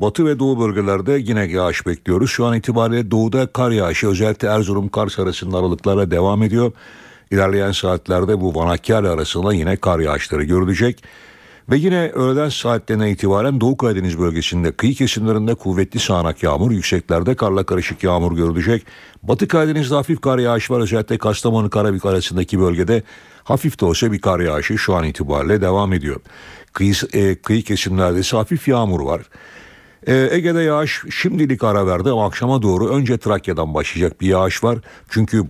batı 0.00 0.26
ve 0.26 0.38
doğu 0.38 0.60
bölgelerde 0.60 1.12
yine 1.12 1.44
yağış 1.44 1.86
bekliyoruz. 1.86 2.30
Şu 2.30 2.46
an 2.46 2.56
itibariyle 2.56 3.10
doğuda 3.10 3.46
kar 3.46 3.70
yağışı 3.70 4.08
özellikle 4.08 4.48
Erzurum 4.48 4.88
Kars 4.88 5.18
arasında 5.18 5.58
aralıklarla 5.58 6.10
devam 6.10 6.42
ediyor. 6.42 6.72
İlerleyen 7.30 7.72
saatlerde 7.72 8.40
bu 8.40 8.54
Van 8.54 8.66
Hakkari 8.66 9.08
arasında 9.08 9.54
yine 9.54 9.76
kar 9.76 9.98
yağışları 9.98 10.44
görülecek. 10.44 11.02
Ve 11.70 11.76
yine 11.76 12.08
öğleden 12.08 12.48
saatlerine 12.48 13.10
itibaren 13.10 13.60
Doğu 13.60 13.76
Karadeniz 13.76 14.18
bölgesinde 14.18 14.72
kıyı 14.72 14.94
kesimlerinde 14.94 15.54
kuvvetli 15.54 16.00
sağanak 16.00 16.42
yağmur, 16.42 16.70
yükseklerde 16.70 17.34
karla 17.34 17.64
karışık 17.64 18.02
yağmur 18.02 18.36
görülecek. 18.36 18.86
Batı 19.22 19.48
Karadeniz'de 19.48 19.94
hafif 19.94 20.20
kar 20.20 20.38
yağışı 20.38 20.72
var. 20.72 20.80
Özellikle 20.80 21.18
Kastamonu 21.18 21.70
Karabük 21.70 22.04
arasındaki 22.04 22.60
bölgede 22.60 23.02
hafif 23.44 23.80
de 23.80 23.84
olsa 23.84 24.12
bir 24.12 24.20
kar 24.20 24.40
yağışı 24.40 24.78
şu 24.78 24.94
an 24.94 25.04
itibariyle 25.04 25.60
devam 25.60 25.92
ediyor. 25.92 26.20
Kıyı, 26.72 26.94
e, 27.12 27.34
kıyı 27.34 27.62
kesimlerde 27.62 28.20
ise 28.20 28.36
hafif 28.36 28.68
yağmur 28.68 29.00
var. 29.00 29.20
Ee, 30.06 30.28
Ege'de 30.30 30.60
yağış 30.60 31.02
şimdilik 31.10 31.64
ara 31.64 31.86
verdi 31.86 32.10
ama 32.10 32.26
akşama 32.26 32.62
doğru 32.62 32.88
önce 32.88 33.18
Trakya'dan 33.18 33.74
başlayacak 33.74 34.20
bir 34.20 34.26
yağış 34.26 34.64
var. 34.64 34.78
Çünkü 35.08 35.44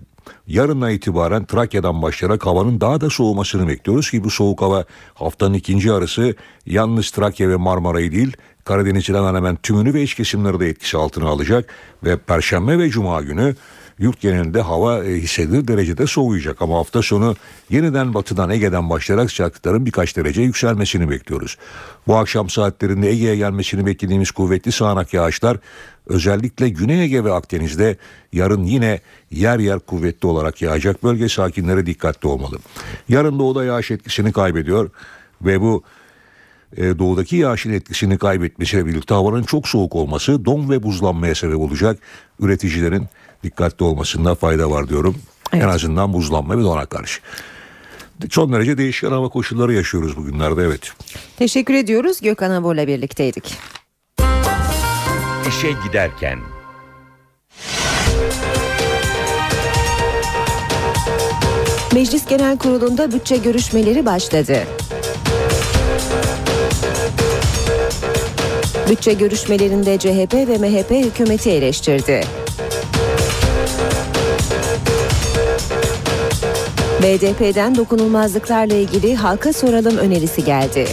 yarından 0.47 0.91
itibaren 0.91 1.45
Trakya'dan 1.45 2.03
başlayarak 2.03 2.47
havanın 2.47 2.81
daha 2.81 3.01
da 3.01 3.11
soğumasını 3.11 3.69
bekliyoruz 3.69 4.11
ki 4.11 4.25
bu 4.25 4.31
soğuk 4.31 4.63
hava 4.63 4.85
haftanın 5.15 5.55
ikinci 5.55 5.89
yarısı 5.89 6.35
yalnız 6.67 7.11
Trakya 7.11 7.49
ve 7.49 7.57
Marmara'yı 7.57 8.13
değil 8.13 8.37
Karadeniz'in 8.65 9.15
hemen 9.15 9.35
hemen 9.35 9.57
tümünü 9.57 9.95
ve 9.95 10.03
iç 10.03 10.15
kesimleri 10.15 10.61
de 10.61 10.69
etkisi 10.69 10.97
altına 10.97 11.29
alacak 11.29 11.75
ve 12.05 12.17
Perşembe 12.17 12.79
ve 12.79 12.91
Cuma 12.91 13.23
günü 13.23 13.55
yurt 14.03 14.21
genelinde 14.21 14.61
hava 14.61 15.05
e, 15.05 15.15
hissedilir 15.15 15.69
derecede 15.69 16.07
soğuyacak 16.07 16.63
ama 16.63 16.79
hafta 16.79 17.03
sonu 17.03 17.37
yeniden 17.71 18.15
batıdan 18.15 18.51
Ege'den 18.51 18.91
başlayarak 18.91 19.31
sıcaklıkların 19.31 19.87
birkaç 19.87 20.17
derece 20.17 20.43
yükselmesini 20.43 21.11
bekliyoruz. 21.11 21.59
Bu 22.07 22.17
akşam 22.17 22.51
saatlerinde 22.51 23.11
Ege'ye 23.11 23.37
gelmesini 23.37 23.87
beklediğimiz 23.87 24.31
kuvvetli 24.31 24.73
sağanak 24.73 25.15
yağışlar 25.15 25.59
özellikle 26.07 26.69
Güney 26.69 27.05
Ege 27.05 27.25
ve 27.25 27.33
Akdeniz'de 27.33 27.97
yarın 28.33 28.65
yine 28.65 29.01
yer 29.31 29.59
yer 29.59 29.79
kuvvetli 29.79 30.29
olarak 30.29 30.63
yağacak 30.63 31.03
bölge 31.03 31.29
sakinleri 31.29 31.87
dikkatli 31.87 32.29
olmalı. 32.29 32.59
Yarın 33.09 33.39
doğuda 33.39 33.65
yağış 33.65 33.91
etkisini 33.91 34.33
kaybediyor 34.33 34.91
ve 35.43 35.61
bu 35.61 35.83
e, 36.77 36.99
doğudaki 36.99 37.37
yağışın 37.37 37.73
etkisini 37.73 38.19
kaybetmesiyle 38.19 38.87
birlikte 38.87 39.15
havanın 39.15 39.43
çok 39.43 39.69
soğuk 39.69 39.97
olması 39.97 40.45
don 40.45 40.71
ve 40.71 40.83
buzlanmaya 40.83 41.35
sebep 41.35 41.59
olacak. 41.59 41.99
Üreticilerin 42.41 43.07
dikkatli 43.43 43.85
olmasında 43.85 44.35
fayda 44.35 44.71
var 44.71 44.89
diyorum. 44.89 45.17
En 45.53 45.69
azından 45.69 46.13
buzlanma 46.13 46.59
ve 46.59 46.63
dona 46.63 46.87
karşı. 46.87 47.21
Son 48.31 48.53
derece 48.53 48.79
değişken 48.79 49.11
hava 49.11 49.29
koşulları 49.29 49.73
yaşıyoruz 49.75 50.17
bugünlerde 50.17 50.63
evet. 50.63 50.93
Teşekkür 51.37 51.75
ediyoruz. 51.75 52.21
Gökhan 52.21 52.51
Abur'la 52.51 52.87
birlikteydik. 52.87 53.55
İşe 55.49 55.73
giderken 55.87 56.39
Meclis 61.95 62.29
Genel 62.29 62.59
Kurulu'nda 62.59 63.13
bütçe 63.13 63.37
görüşmeleri 63.37 64.07
başladı. 64.07 64.63
Bütçe 68.91 69.13
görüşmelerinde 69.13 69.99
CHP 69.99 70.35
ve 70.35 70.59
MHP 70.59 70.91
hükümeti 70.91 71.51
eleştirdi. 71.51 72.42
BDP'den 77.03 77.77
dokunulmazlıklarla 77.77 78.75
ilgili 78.75 79.15
halka 79.15 79.53
soralım 79.53 79.97
önerisi 79.97 80.45
geldi. 80.45 80.89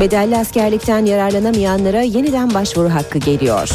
Bedelli 0.00 0.36
askerlikten 0.36 1.06
yararlanamayanlara 1.06 2.00
yeniden 2.02 2.54
başvuru 2.54 2.88
hakkı 2.94 3.18
geliyor. 3.18 3.68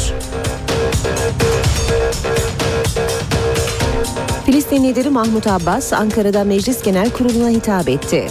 Filistin 4.46 4.84
lideri 4.84 5.10
Mahmut 5.10 5.46
Abbas 5.46 5.92
Ankara'da 5.92 6.44
Meclis 6.44 6.82
Genel 6.82 7.10
Kurulu'na 7.10 7.48
hitap 7.48 7.88
etti. 7.88 8.26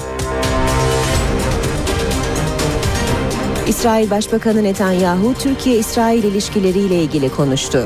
İsrail 3.67 4.09
Başbakanı 4.09 4.63
Netanyahu 4.63 5.33
Türkiye-İsrail 5.39 6.23
ilişkileriyle 6.23 6.95
ilgili 6.95 7.29
konuştu. 7.29 7.85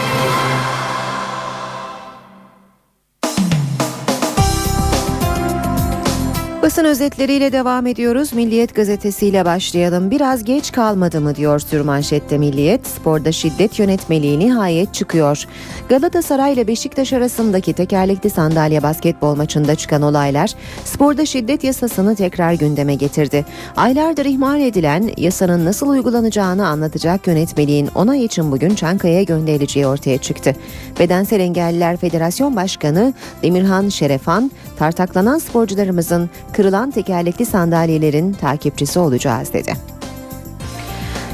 Basın 6.61 6.85
özetleriyle 6.85 7.51
devam 7.51 7.87
ediyoruz. 7.87 8.33
Milliyet 8.33 8.75
gazetesiyle 8.75 9.45
başlayalım. 9.45 10.11
Biraz 10.11 10.43
geç 10.43 10.71
kalmadı 10.71 11.21
mı 11.21 11.35
diyor 11.35 11.59
sürmanşette 11.59 12.37
Milliyet. 12.37 12.87
Sporda 12.87 13.31
şiddet 13.31 13.79
yönetmeliği 13.79 14.39
nihayet 14.39 14.93
çıkıyor. 14.93 15.45
Galatasaray 15.89 16.53
ile 16.53 16.67
Beşiktaş 16.67 17.13
arasındaki 17.13 17.73
tekerlekli 17.73 18.29
sandalye 18.29 18.83
basketbol 18.83 19.35
maçında 19.35 19.75
çıkan 19.75 20.01
olaylar 20.01 20.51
sporda 20.85 21.25
şiddet 21.25 21.63
yasasını 21.63 22.15
tekrar 22.15 22.53
gündeme 22.53 22.95
getirdi. 22.95 23.45
Aylardır 23.77 24.25
ihmal 24.25 24.61
edilen 24.61 25.11
yasanın 25.17 25.65
nasıl 25.65 25.89
uygulanacağını 25.89 26.67
anlatacak 26.67 27.27
yönetmeliğin 27.27 27.89
onay 27.95 28.25
için 28.25 28.51
bugün 28.51 28.75
Çankaya'ya 28.75 29.23
gönderileceği 29.23 29.87
ortaya 29.87 30.17
çıktı. 30.17 30.55
Bedensel 30.99 31.39
Engelliler 31.39 31.97
Federasyon 31.97 32.55
Başkanı 32.55 33.13
Demirhan 33.43 33.89
Şerefan, 33.89 34.51
tartaklanan 34.77 35.37
sporcularımızın 35.37 36.29
kırılan 36.53 36.91
tekerlekli 36.91 37.45
sandalyelerin 37.45 38.33
takipçisi 38.33 38.99
olacağız 38.99 39.53
dedi. 39.53 39.73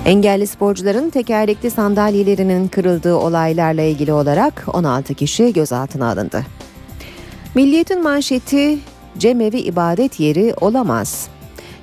Engelli 0.05 0.47
sporcuların 0.47 1.09
tekerlekli 1.09 1.71
sandalyelerinin 1.71 2.67
kırıldığı 2.67 3.15
olaylarla 3.15 3.81
ilgili 3.81 4.13
olarak 4.13 4.65
16 4.73 5.13
kişi 5.13 5.53
gözaltına 5.53 6.11
alındı. 6.11 6.43
Milliyetin 7.55 8.03
manşeti 8.03 8.77
cemevi 9.17 9.57
ibadet 9.57 10.19
yeri 10.19 10.53
olamaz. 10.61 11.27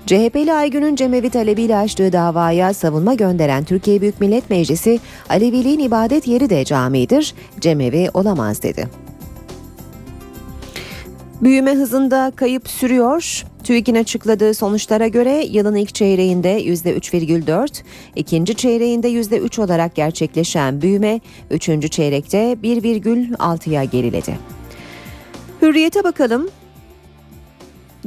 CHP'li 0.07 0.53
Aygün'ün 0.53 0.97
cemevi 0.97 1.31
talebiyle 1.31 1.77
açtığı 1.77 2.13
davaya 2.13 2.75
savunma 2.75 3.15
gönderen 3.15 3.65
Türkiye 3.65 4.01
Büyük 4.01 4.21
Millet 4.21 4.51
Meclisi, 4.51 5.01
Aleviliğin 5.29 5.79
ibadet 5.79 6.27
yeri 6.27 6.51
de 6.51 6.65
camidir, 6.65 7.35
cemevi 7.61 8.11
olamaz 8.15 8.63
dedi. 8.63 9.04
Büyüme 11.43 11.75
hızında 11.75 12.33
kayıp 12.37 12.69
sürüyor. 12.69 13.45
TÜİK'in 13.65 13.95
açıkladığı 13.95 14.55
sonuçlara 14.55 15.09
göre 15.09 15.45
yılın 15.51 15.75
ilk 15.75 15.95
çeyreğinde 15.95 16.65
%3,4, 16.65 17.83
ikinci 18.17 18.55
çeyreğinde 18.55 19.09
%3 19.09 19.61
olarak 19.61 19.95
gerçekleşen 19.95 20.83
büyüme, 20.83 21.21
üçüncü 21.51 21.89
çeyrekte 21.89 22.53
1,6'ya 22.63 23.85
geriledi. 23.85 24.39
Hürriyete 25.63 26.05
bakalım. 26.05 26.49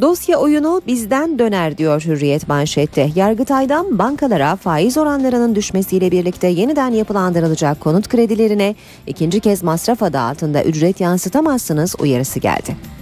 Dosya 0.01 0.37
oyunu 0.37 0.81
bizden 0.87 1.39
döner 1.39 1.77
diyor 1.77 2.01
Hürriyet 2.01 2.47
manşette. 2.47 3.09
Yargıtay'dan 3.15 3.99
bankalara 3.99 4.55
faiz 4.55 4.97
oranlarının 4.97 5.55
düşmesiyle 5.55 6.11
birlikte 6.11 6.47
yeniden 6.47 6.91
yapılandırılacak 6.91 7.79
konut 7.79 8.07
kredilerine 8.07 8.75
ikinci 9.07 9.39
kez 9.39 9.63
masraf 9.63 10.03
adı 10.03 10.19
altında 10.19 10.63
ücret 10.63 11.01
yansıtamazsınız 11.01 11.95
uyarısı 11.99 12.39
geldi. 12.39 12.96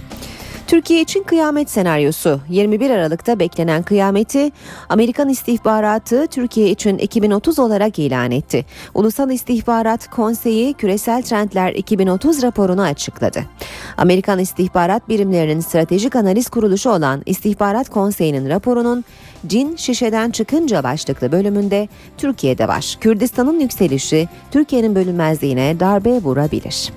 Türkiye 0.66 1.00
için 1.00 1.22
kıyamet 1.22 1.70
senaryosu 1.70 2.40
21 2.48 2.90
Aralık'ta 2.90 3.38
beklenen 3.38 3.82
kıyameti 3.82 4.52
Amerikan 4.88 5.28
istihbaratı 5.28 6.26
Türkiye 6.26 6.70
için 6.70 6.98
2030 6.98 7.58
olarak 7.58 7.98
ilan 7.98 8.30
etti. 8.30 8.64
Ulusal 8.94 9.30
İstihbarat 9.30 10.10
Konseyi 10.10 10.74
Küresel 10.74 11.22
Trendler 11.22 11.72
2030 11.72 12.42
raporunu 12.42 12.82
açıkladı. 12.82 13.44
Amerikan 13.96 14.38
istihbarat 14.38 15.08
birimlerinin 15.08 15.60
stratejik 15.60 16.16
analiz 16.16 16.48
kuruluşu 16.48 16.90
olan 16.90 17.22
İstihbarat 17.26 17.88
Konseyi'nin 17.88 18.48
raporunun 18.48 19.04
Cin 19.46 19.76
şişeden 19.76 20.30
çıkınca 20.30 20.82
başlıklı 20.82 21.32
bölümünde 21.32 21.88
Türkiye'de 22.18 22.68
var. 22.68 22.96
Kürdistan'ın 23.00 23.60
yükselişi 23.60 24.28
Türkiye'nin 24.50 24.94
bölünmezliğine 24.94 25.80
darbe 25.80 26.10
vurabilir. 26.10 26.92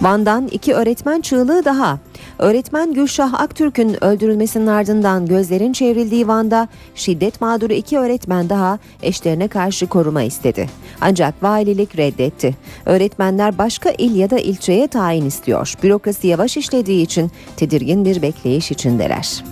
Van'dan 0.00 0.48
iki 0.48 0.74
öğretmen 0.74 1.20
çığlığı 1.20 1.64
daha. 1.64 1.98
Öğretmen 2.38 2.94
Gülşah 2.94 3.34
Aktürk'ün 3.34 4.04
öldürülmesinin 4.04 4.66
ardından 4.66 5.26
gözlerin 5.26 5.72
çevrildiği 5.72 6.28
Van'da 6.28 6.68
şiddet 6.94 7.40
mağduru 7.40 7.72
iki 7.72 7.98
öğretmen 7.98 8.48
daha 8.48 8.78
eşlerine 9.02 9.48
karşı 9.48 9.86
koruma 9.86 10.22
istedi. 10.22 10.70
Ancak 11.00 11.42
valilik 11.42 11.96
reddetti. 11.96 12.56
Öğretmenler 12.86 13.58
başka 13.58 13.90
il 13.98 14.14
ya 14.16 14.30
da 14.30 14.38
ilçeye 14.38 14.88
tayin 14.88 15.26
istiyor. 15.26 15.74
Bürokrasi 15.82 16.26
yavaş 16.26 16.56
işlediği 16.56 17.02
için 17.02 17.30
tedirgin 17.56 18.04
bir 18.04 18.22
bekleyiş 18.22 18.70
içindeler. 18.70 19.44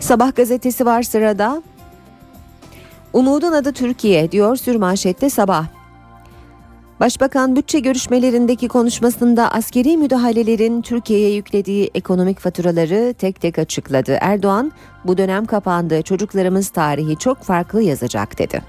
Sabah 0.00 0.36
gazetesi 0.36 0.86
var 0.86 1.02
sırada. 1.02 1.62
Umudun 3.12 3.52
adı 3.52 3.72
Türkiye 3.72 4.32
diyor 4.32 4.56
sürmanşette 4.56 5.30
sabah. 5.30 5.79
Başbakan 7.00 7.56
bütçe 7.56 7.80
görüşmelerindeki 7.80 8.68
konuşmasında 8.68 9.52
askeri 9.52 9.96
müdahalelerin 9.96 10.82
Türkiye'ye 10.82 11.34
yüklediği 11.34 11.90
ekonomik 11.94 12.38
faturaları 12.38 13.14
tek 13.14 13.40
tek 13.40 13.58
açıkladı. 13.58 14.18
Erdoğan 14.20 14.72
bu 15.04 15.18
dönem 15.18 15.46
kapandı 15.46 16.02
çocuklarımız 16.02 16.68
tarihi 16.68 17.16
çok 17.16 17.42
farklı 17.42 17.82
yazacak 17.82 18.38
dedi. 18.38 18.62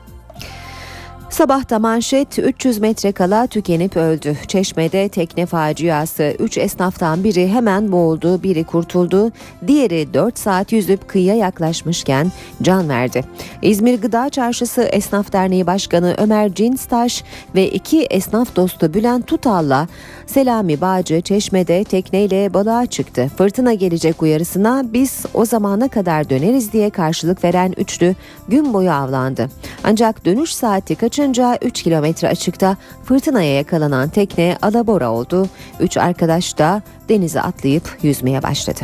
Sabahta 1.32 1.80
manşet 1.80 2.40
300 2.40 2.80
metre 2.80 3.12
kala 3.12 3.48
tükenip 3.48 3.98
öldü. 3.98 4.38
Çeşme'de 4.48 5.10
tekne 5.10 5.46
faciası. 5.46 6.36
3 6.40 6.58
esnaftan 6.58 7.24
biri 7.24 7.48
hemen 7.48 7.92
boğuldu, 7.92 8.44
biri 8.44 8.64
kurtuldu. 8.64 9.32
Diğeri 9.68 10.14
4 10.14 10.40
saat 10.40 10.72
yüzüp 10.72 11.08
kıyıya 11.08 11.36
yaklaşmışken 11.36 12.32
can 12.62 12.90
verdi. 12.90 13.24
İzmir 13.62 14.02
Gıda 14.02 14.30
Çarşısı 14.30 14.82
Esnaf 14.82 15.34
Derneği 15.34 15.68
Başkanı 15.68 16.16
Ömer 16.18 16.54
Cinstaş 16.54 17.24
ve 17.56 17.68
iki 17.68 18.02
esnaf 18.02 18.56
dostu 18.56 18.94
Bülent 18.94 19.28
Tutal'la 19.28 19.88
Selami 20.26 20.82
Bağcı 20.82 21.22
Çeşme'de 21.22 21.84
tekneyle 21.84 22.54
balığa 22.54 22.86
çıktı. 22.86 23.32
Fırtına 23.38 23.74
gelecek 23.74 24.22
uyarısına 24.22 24.86
biz 24.94 25.26
o 25.34 25.46
zamana 25.46 25.88
kadar 25.88 26.30
döneriz 26.30 26.74
diye 26.74 26.90
karşılık 26.90 27.44
veren 27.44 27.74
üçlü 27.78 28.16
gün 28.48 28.74
boyu 28.74 28.92
avlandı. 28.92 29.50
Ancak 29.84 30.26
dönüş 30.26 30.56
saati 30.56 30.96
kaçınca 31.22 31.58
3 31.62 31.84
kilometre 31.84 32.28
açıkta 32.28 32.78
fırtınaya 33.04 33.56
yakalanan 33.56 34.10
tekne 34.10 34.58
alabora 34.62 35.12
oldu. 35.12 35.48
Üç 35.80 35.98
arkadaş 35.98 36.58
da 36.58 36.82
denize 37.10 37.42
atlayıp 37.42 37.98
yüzmeye 38.04 38.44
başladı. 38.44 38.82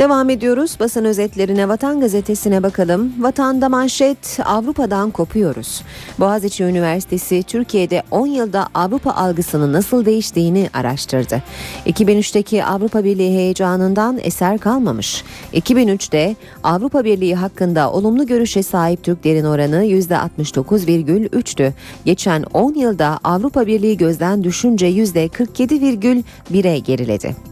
Devam 0.00 0.30
ediyoruz 0.30 0.76
basın 0.80 1.04
özetlerine 1.04 1.68
Vatan 1.68 2.00
Gazetesi'ne 2.00 2.62
bakalım. 2.62 3.12
Vatanda 3.18 3.68
manşet 3.68 4.38
Avrupa'dan 4.44 5.10
kopuyoruz. 5.10 5.82
Boğaziçi 6.18 6.64
Üniversitesi 6.64 7.42
Türkiye'de 7.42 8.02
10 8.10 8.26
yılda 8.26 8.68
Avrupa 8.74 9.10
algısının 9.10 9.72
nasıl 9.72 10.04
değiştiğini 10.04 10.70
araştırdı. 10.74 11.42
2003'teki 11.86 12.64
Avrupa 12.64 13.04
Birliği 13.04 13.30
heyecanından 13.30 14.18
eser 14.22 14.58
kalmamış. 14.58 15.24
2003'te 15.52 16.36
Avrupa 16.64 17.04
Birliği 17.04 17.34
hakkında 17.34 17.92
olumlu 17.92 18.26
görüşe 18.26 18.62
sahip 18.62 19.04
Türklerin 19.04 19.44
oranı 19.44 19.84
%69,3'tü. 19.84 21.72
Geçen 22.04 22.42
10 22.42 22.74
yılda 22.74 23.18
Avrupa 23.24 23.66
Birliği 23.66 23.96
gözden 23.96 24.44
düşünce 24.44 24.86
%47,1'e 24.86 26.78
geriledi. 26.78 27.50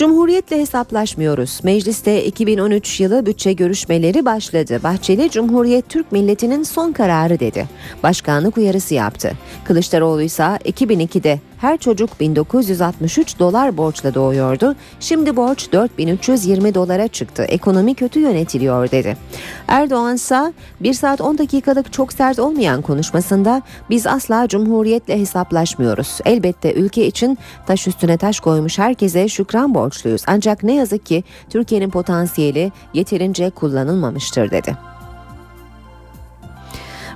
Cumhuriyetle 0.00 0.58
hesaplaşmıyoruz. 0.58 1.60
Mecliste 1.62 2.24
2013 2.24 3.00
yılı 3.00 3.26
bütçe 3.26 3.52
görüşmeleri 3.52 4.24
başladı. 4.24 4.80
Bahçeli 4.82 5.30
Cumhuriyet 5.30 5.88
Türk 5.88 6.12
milletinin 6.12 6.62
son 6.62 6.92
kararı 6.92 7.40
dedi. 7.40 7.68
Başkanlık 8.02 8.56
uyarısı 8.56 8.94
yaptı. 8.94 9.32
Kılıçdaroğlu 9.64 10.22
ise 10.22 10.42
2002'de 10.42 11.40
her 11.60 11.78
çocuk 11.78 12.20
1963 12.20 13.38
dolar 13.38 13.76
borçla 13.76 14.14
doğuyordu. 14.14 14.76
Şimdi 15.00 15.36
borç 15.36 15.72
4320 15.72 16.74
dolara 16.74 17.08
çıktı. 17.08 17.42
Ekonomi 17.42 17.94
kötü 17.94 18.20
yönetiliyor 18.20 18.90
dedi. 18.90 19.16
Erdoğan 19.68 20.14
ise 20.14 20.52
1 20.80 20.94
saat 20.94 21.20
10 21.20 21.38
dakikalık 21.38 21.92
çok 21.92 22.12
sert 22.12 22.38
olmayan 22.38 22.82
konuşmasında 22.82 23.62
biz 23.90 24.06
asla 24.06 24.48
cumhuriyetle 24.48 25.20
hesaplaşmıyoruz. 25.20 26.18
Elbette 26.24 26.74
ülke 26.74 27.06
için 27.06 27.38
taş 27.66 27.88
üstüne 27.88 28.16
taş 28.16 28.40
koymuş 28.40 28.78
herkese 28.78 29.28
şükran 29.28 29.74
borçluyuz. 29.74 30.22
Ancak 30.26 30.62
ne 30.62 30.74
yazık 30.74 31.06
ki 31.06 31.24
Türkiye'nin 31.50 31.90
potansiyeli 31.90 32.72
yeterince 32.94 33.50
kullanılmamıştır 33.50 34.50
dedi. 34.50 34.89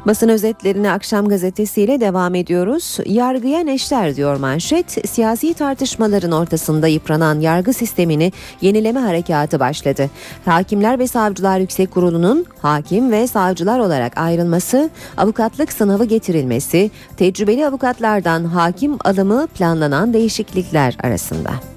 Basın 0.07 0.29
özetlerine 0.29 0.91
akşam 0.91 1.29
gazetesiyle 1.29 2.01
devam 2.01 2.35
ediyoruz. 2.35 2.99
Yargıya 3.07 3.61
neşter 3.61 4.17
diyor 4.17 4.37
manşet. 4.37 5.09
Siyasi 5.11 5.55
tartışmaların 5.55 6.33
ortasında 6.33 6.87
yıpranan 6.87 7.41
yargı 7.41 7.73
sistemini 7.73 8.33
yenileme 8.61 9.01
harekatı 9.01 9.61
başladı. 9.61 10.11
Hakimler 10.45 10.99
ve 10.99 11.07
Savcılar 11.07 11.59
Yüksek 11.59 11.91
Kurulu'nun 11.91 12.47
hakim 12.63 13.11
ve 13.11 13.27
savcılar 13.27 13.79
olarak 13.79 14.19
ayrılması, 14.19 14.91
avukatlık 15.17 15.73
sınavı 15.73 16.05
getirilmesi, 16.05 16.91
tecrübeli 17.17 17.67
avukatlardan 17.67 18.45
hakim 18.45 18.97
alımı 19.05 19.47
planlanan 19.47 20.13
değişiklikler 20.13 20.97
arasında. 21.03 21.74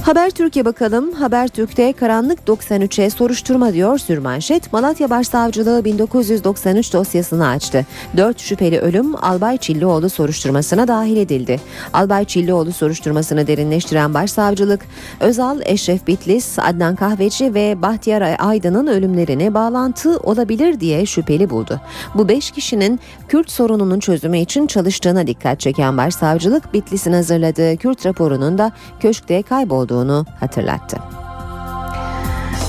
Haber 0.00 0.30
Türkiye 0.30 0.64
bakalım. 0.64 1.12
Haber 1.12 1.48
Türk'te 1.48 1.92
karanlık 1.92 2.38
93'e 2.38 3.10
soruşturma 3.10 3.72
diyor 3.72 3.98
sürmanşet. 3.98 4.72
Malatya 4.72 5.10
Başsavcılığı 5.10 5.84
1993 5.84 6.92
dosyasını 6.92 7.48
açtı. 7.48 7.86
4 8.16 8.38
şüpheli 8.38 8.78
ölüm 8.78 9.24
Albay 9.24 9.58
Çillioğlu 9.58 10.10
soruşturmasına 10.10 10.88
dahil 10.88 11.16
edildi. 11.16 11.60
Albay 11.92 12.24
Çillioğlu 12.24 12.72
soruşturmasını 12.72 13.46
derinleştiren 13.46 14.14
Başsavcılık, 14.14 14.80
Özal, 15.20 15.60
Eşref 15.64 16.06
Bitlis, 16.06 16.58
Adnan 16.58 16.96
Kahveci 16.96 17.54
ve 17.54 17.82
Bahtiyar 17.82 18.36
Aydın'ın 18.38 18.86
ölümlerine 18.86 19.54
bağlantı 19.54 20.18
olabilir 20.18 20.80
diye 20.80 21.06
şüpheli 21.06 21.50
buldu. 21.50 21.80
Bu 22.14 22.28
5 22.28 22.50
kişinin 22.50 23.00
Kürt 23.28 23.50
sorununun 23.50 24.00
çözümü 24.00 24.38
için 24.38 24.66
çalıştığına 24.66 25.26
dikkat 25.26 25.60
çeken 25.60 25.96
Başsavcılık, 25.96 26.74
Bitlis'in 26.74 27.12
hazırladığı 27.12 27.76
Kürt 27.76 28.06
raporunun 28.06 28.58
da 28.58 28.72
köşkte 29.00 29.42
kaybolduğunu 29.90 30.26
hatırlattı. 30.40 30.96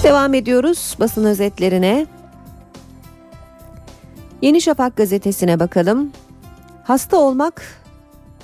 Devam 0.04 0.34
ediyoruz 0.34 0.96
basın 1.00 1.26
özetlerine. 1.26 2.06
Yeni 4.42 4.62
Şafak 4.62 4.96
gazetesine 4.96 5.60
bakalım. 5.60 6.12
Hasta 6.84 7.18
olmak 7.18 7.62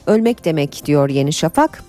ölmek 0.07 0.45
demek 0.45 0.85
diyor 0.85 1.09
Yeni 1.09 1.33
Şafak. 1.33 1.83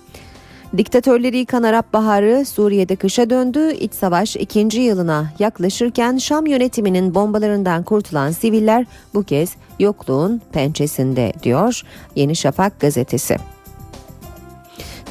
Diktatörleri 0.77 1.37
yıkan 1.37 1.63
Arap 1.63 1.93
Baharı 1.93 2.45
Suriye'de 2.45 2.95
kışa 2.95 3.29
döndü. 3.29 3.73
İç 3.73 3.93
savaş 3.93 4.35
ikinci 4.35 4.79
yılına 4.79 5.33
yaklaşırken 5.39 6.17
Şam 6.17 6.45
yönetiminin 6.45 7.15
bombalarından 7.15 7.83
kurtulan 7.83 8.31
siviller 8.31 8.85
bu 9.13 9.23
kez 9.23 9.55
yokluğun 9.79 10.41
pençesinde 10.51 11.33
diyor 11.43 11.81
Yeni 12.15 12.35
Şafak 12.35 12.79
gazetesi. 12.79 13.58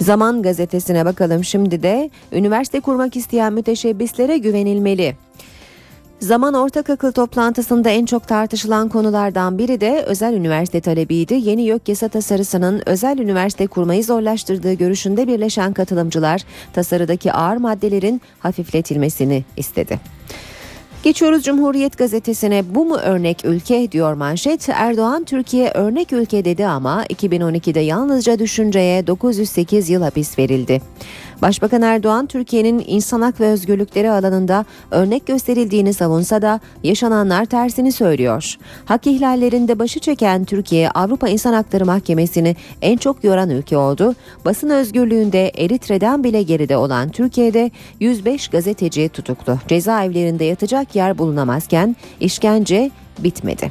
Zaman 0.01 0.42
gazetesine 0.42 1.05
bakalım 1.05 1.44
şimdi 1.44 1.82
de 1.82 2.11
üniversite 2.32 2.80
kurmak 2.80 3.16
isteyen 3.16 3.53
müteşebbislere 3.53 4.38
güvenilmeli. 4.38 5.16
Zaman 6.20 6.55
ortak 6.55 6.90
akıl 6.90 7.12
toplantısında 7.12 7.90
en 7.90 8.07
çok 8.07 8.28
tartışılan 8.28 8.88
konulardan 8.88 9.59
biri 9.59 9.80
de 9.80 10.05
özel 10.07 10.34
üniversite 10.34 10.80
talebiydi. 10.80 11.34
Yeni 11.34 11.62
YÖK 11.62 11.88
yasa 11.88 12.09
tasarısının 12.09 12.82
özel 12.86 13.18
üniversite 13.18 13.66
kurmayı 13.66 14.05
zorlaştırdığı 14.05 14.72
görüşünde 14.72 15.28
birleşen 15.28 15.72
katılımcılar 15.72 16.42
tasarıdaki 16.72 17.32
ağır 17.32 17.57
maddelerin 17.57 18.20
hafifletilmesini 18.38 19.44
istedi. 19.57 20.01
Geçiyoruz 21.03 21.44
Cumhuriyet 21.44 21.99
gazetesine 21.99 22.74
bu 22.74 22.84
mu 22.84 22.96
örnek 22.96 23.44
ülke 23.44 23.92
diyor 23.92 24.14
manşet. 24.14 24.68
Erdoğan 24.68 25.24
Türkiye 25.24 25.70
örnek 25.70 26.12
ülke 26.12 26.44
dedi 26.44 26.66
ama 26.66 27.07
2012'de 27.07 27.80
yalnızca 27.80 28.38
düşünceye 28.38 29.07
908 29.07 29.90
yıl 29.90 30.03
hapis 30.03 30.38
verildi. 30.38 30.80
Başbakan 31.43 31.82
Erdoğan 31.82 32.26
Türkiye'nin 32.26 32.84
insan 32.86 33.20
hak 33.20 33.41
ve 33.41 33.47
özgürlükleri 33.47 34.11
alanında 34.11 34.64
örnek 34.91 35.26
gösterildiğini 35.26 35.95
savunsa 35.95 36.43
da 36.43 36.61
yaşananlar 36.82 37.45
tersini 37.45 37.93
söylüyor. 37.93 38.57
Hak 38.84 39.07
ihlallerinde 39.07 39.78
başı 39.78 40.01
çeken 40.01 40.45
Türkiye 40.45 40.91
Avrupa 40.91 41.28
İnsan 41.28 41.53
Hakları 41.53 41.86
Mahkemesi'ni 41.86 42.57
en 42.82 42.97
çok 42.97 43.24
yoran 43.24 43.51
ülke 43.51 43.76
oldu. 43.76 44.14
Basın 44.45 44.70
özgürlüğünde 44.70 45.49
Eritre'den 45.49 46.24
bile 46.24 46.43
geride 46.43 46.76
olan 46.76 47.09
Türkiye'de 47.09 47.70
105 48.01 48.49
gazeteci 48.49 49.09
tutuklu. 49.09 49.59
Cezaevlerinde 49.68 50.45
yatacak 50.45 50.97
yer 50.97 51.18
bulunamazken 51.18 51.97
işkence 52.20 52.91
bitmedi. 53.18 53.70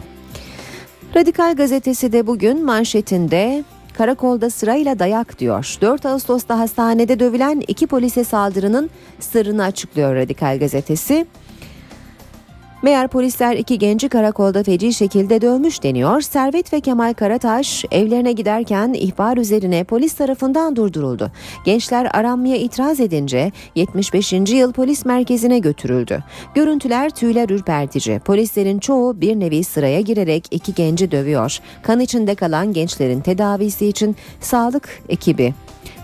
Radikal 1.16 1.56
gazetesi 1.56 2.12
de 2.12 2.28
bugün 2.28 2.66
manşetinde 2.66 3.64
karakolda 3.98 4.50
sırayla 4.50 5.00
dayak 5.00 5.40
diyor. 5.40 5.78
4 5.82 6.06
Ağustos'ta 6.06 6.60
hastanede 6.60 7.20
dövülen 7.20 7.64
iki 7.68 7.88
polise 7.88 8.24
saldırının 8.24 8.90
sırrını 9.20 9.64
açıklıyor 9.64 10.16
Radikal 10.16 10.60
gazetesi. 10.60 11.26
Meğer 12.82 13.08
polisler 13.08 13.56
iki 13.56 13.80
genci 13.80 14.10
karakolda 14.10 14.64
feci 14.64 14.94
şekilde 14.94 15.42
dövmüş 15.42 15.84
deniyor. 15.84 16.22
Servet 16.22 16.74
ve 16.74 16.82
Kemal 16.82 17.14
Karataş 17.14 17.86
evlerine 17.92 18.32
giderken 18.32 18.94
ihbar 18.94 19.38
üzerine 19.38 19.84
polis 19.84 20.14
tarafından 20.14 20.76
durduruldu. 20.76 21.32
Gençler 21.66 22.10
aranmaya 22.14 22.58
itiraz 22.58 23.00
edince 23.00 23.52
75. 23.76 24.34
yıl 24.34 24.74
polis 24.74 25.06
merkezine 25.06 25.60
götürüldü. 25.60 26.24
Görüntüler 26.56 27.10
tüyler 27.10 27.50
ürpertici. 27.50 28.20
Polislerin 28.20 28.80
çoğu 28.80 29.22
bir 29.22 29.40
nevi 29.40 29.64
sıraya 29.64 30.02
girerek 30.02 30.48
iki 30.52 30.74
genci 30.74 31.12
dövüyor. 31.12 31.60
Kan 31.84 32.00
içinde 32.00 32.36
kalan 32.36 32.74
gençlerin 32.74 33.22
tedavisi 33.22 33.88
için 33.88 34.16
sağlık 34.40 35.04
ekibi 35.10 35.54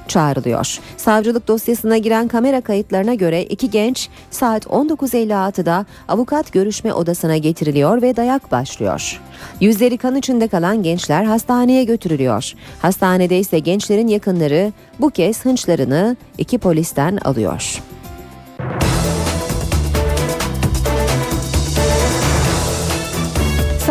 çağrılıyor. 0.07 0.79
Savcılık 0.97 1.47
dosyasına 1.47 1.97
giren 1.97 2.27
kamera 2.27 2.61
kayıtlarına 2.61 3.13
göre 3.13 3.43
iki 3.43 3.69
genç 3.69 4.09
saat 4.31 4.65
19.56'da 4.65 5.85
avukat 6.07 6.53
görüşme 6.53 6.93
odasına 6.93 7.37
getiriliyor 7.37 8.01
ve 8.01 8.15
dayak 8.15 8.51
başlıyor. 8.51 9.21
Yüzleri 9.61 9.97
kan 9.97 10.15
içinde 10.15 10.47
kalan 10.47 10.83
gençler 10.83 11.23
hastaneye 11.23 11.83
götürülüyor. 11.83 12.53
Hastanede 12.81 13.39
ise 13.39 13.59
gençlerin 13.59 14.07
yakınları 14.07 14.73
bu 14.99 15.09
kez 15.09 15.45
hınçlarını 15.45 16.17
iki 16.37 16.57
polisten 16.57 17.17
alıyor. 17.17 17.83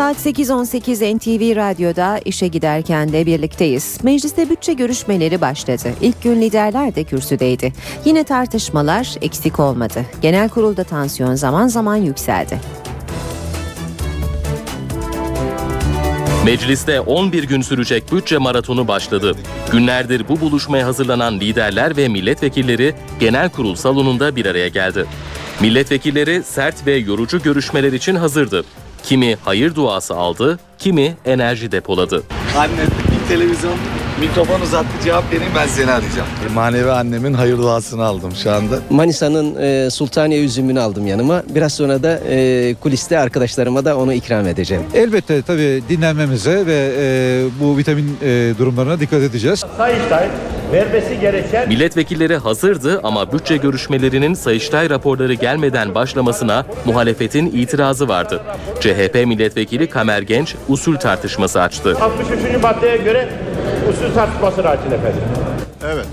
Saat 0.02 0.26
8.18 0.26 1.16
NTV 1.16 1.56
Radyo'da 1.56 2.18
işe 2.24 2.48
giderken 2.48 3.12
de 3.12 3.26
birlikteyiz. 3.26 3.98
Mecliste 4.02 4.50
bütçe 4.50 4.72
görüşmeleri 4.72 5.40
başladı. 5.40 5.88
İlk 6.00 6.22
gün 6.22 6.40
liderler 6.40 6.94
de 6.94 7.04
kürsüdeydi. 7.04 7.72
Yine 8.04 8.24
tartışmalar 8.24 9.14
eksik 9.20 9.60
olmadı. 9.60 10.06
Genel 10.22 10.48
kurulda 10.48 10.84
tansiyon 10.84 11.34
zaman 11.34 11.68
zaman 11.68 11.96
yükseldi. 11.96 12.60
Mecliste 16.44 17.00
11 17.00 17.44
gün 17.44 17.62
sürecek 17.62 18.12
bütçe 18.12 18.38
maratonu 18.38 18.88
başladı. 18.88 19.36
Günlerdir 19.72 20.28
bu 20.28 20.40
buluşmaya 20.40 20.86
hazırlanan 20.86 21.40
liderler 21.40 21.96
ve 21.96 22.08
milletvekilleri 22.08 22.94
genel 23.20 23.50
kurul 23.50 23.74
salonunda 23.74 24.36
bir 24.36 24.46
araya 24.46 24.68
geldi. 24.68 25.06
Milletvekilleri 25.60 26.42
sert 26.42 26.86
ve 26.86 26.96
yorucu 26.96 27.42
görüşmeler 27.42 27.92
için 27.92 28.14
hazırdı. 28.14 28.64
Kimi 29.02 29.36
hayır 29.44 29.74
duası 29.74 30.14
aldı, 30.14 30.58
kimi 30.78 31.16
enerji 31.24 31.72
depoladı. 31.72 32.22
Anne 32.56 32.70
bir 33.12 33.28
televizyon 33.28 33.74
mikrofon 34.22 34.60
uzattı 34.60 34.88
cevap 35.04 35.32
vereyim 35.32 35.52
ben 35.56 35.66
seni 35.66 35.90
arayacağım. 35.90 36.28
Manevi 36.54 36.90
annemin 36.90 37.34
hayır 37.34 37.58
duasını 37.58 38.04
aldım 38.04 38.32
şu 38.42 38.50
anda. 38.52 38.78
Manisa'nın 38.90 39.56
e, 39.62 39.90
Sultaniye 39.90 40.44
üzümünü 40.44 40.80
aldım 40.80 41.06
yanıma. 41.06 41.42
Biraz 41.54 41.72
sonra 41.74 42.02
da 42.02 42.20
e, 42.28 42.74
kuliste 42.80 43.18
arkadaşlarıma 43.18 43.84
da 43.84 43.98
onu 43.98 44.12
ikram 44.12 44.46
edeceğim. 44.46 44.82
Elbette 44.94 45.42
tabii 45.42 45.82
dinlenmemize 45.88 46.66
ve 46.66 46.92
e, 46.98 47.44
bu 47.60 47.78
vitamin 47.78 48.16
e, 48.22 48.52
durumlarına 48.58 49.00
dikkat 49.00 49.22
edeceğiz. 49.22 49.64
Sayıştay 49.76 50.28
vermesi 50.72 51.20
gereken 51.20 51.68
Milletvekilleri 51.68 52.36
hazırdı 52.36 53.00
ama 53.02 53.32
bütçe 53.32 53.56
görüşmelerinin 53.56 54.34
Sayıştay 54.34 54.90
raporları 54.90 55.34
gelmeden 55.34 55.94
başlamasına 55.94 56.66
muhalefetin 56.84 57.46
itirazı 57.46 58.08
vardı. 58.08 58.42
CHP 58.80 59.14
milletvekili 59.26 59.86
Kamer 59.86 60.22
Genç 60.22 60.54
usul 60.68 60.96
tartışması 60.96 61.60
açtı. 61.60 61.96
63. 62.00 62.62
maddeye 62.62 62.96
göre 62.96 63.28
usul 63.90 64.14
tartışmasını 64.14 64.68
açın 64.68 64.90
efendim. 64.90 65.22
Evet. 65.84 66.06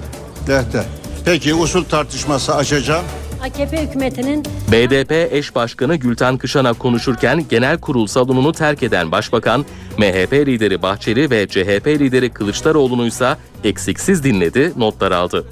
Dehte. 0.47 0.83
Peki 1.25 1.53
usul 1.55 1.83
tartışması 1.83 2.55
açacağım. 2.55 3.05
AKP 3.43 3.81
hükümetinin 3.81 4.45
BDP 4.71 5.33
eş 5.33 5.55
başkanı 5.55 5.95
Gülten 5.95 6.37
Kışanak 6.37 6.79
konuşurken 6.79 7.45
genel 7.49 7.77
kurul 7.77 8.07
salonunu 8.07 8.51
terk 8.53 8.83
eden 8.83 9.11
başbakan, 9.11 9.65
MHP 9.97 10.33
lideri 10.33 10.81
Bahçeli 10.81 11.29
ve 11.29 11.47
CHP 11.47 11.87
lideri 11.87 12.29
Kılıçdaroğlu'nu 12.29 13.07
ise 13.07 13.35
eksiksiz 13.63 14.23
dinledi, 14.23 14.73
notlar 14.77 15.11
aldı. 15.11 15.45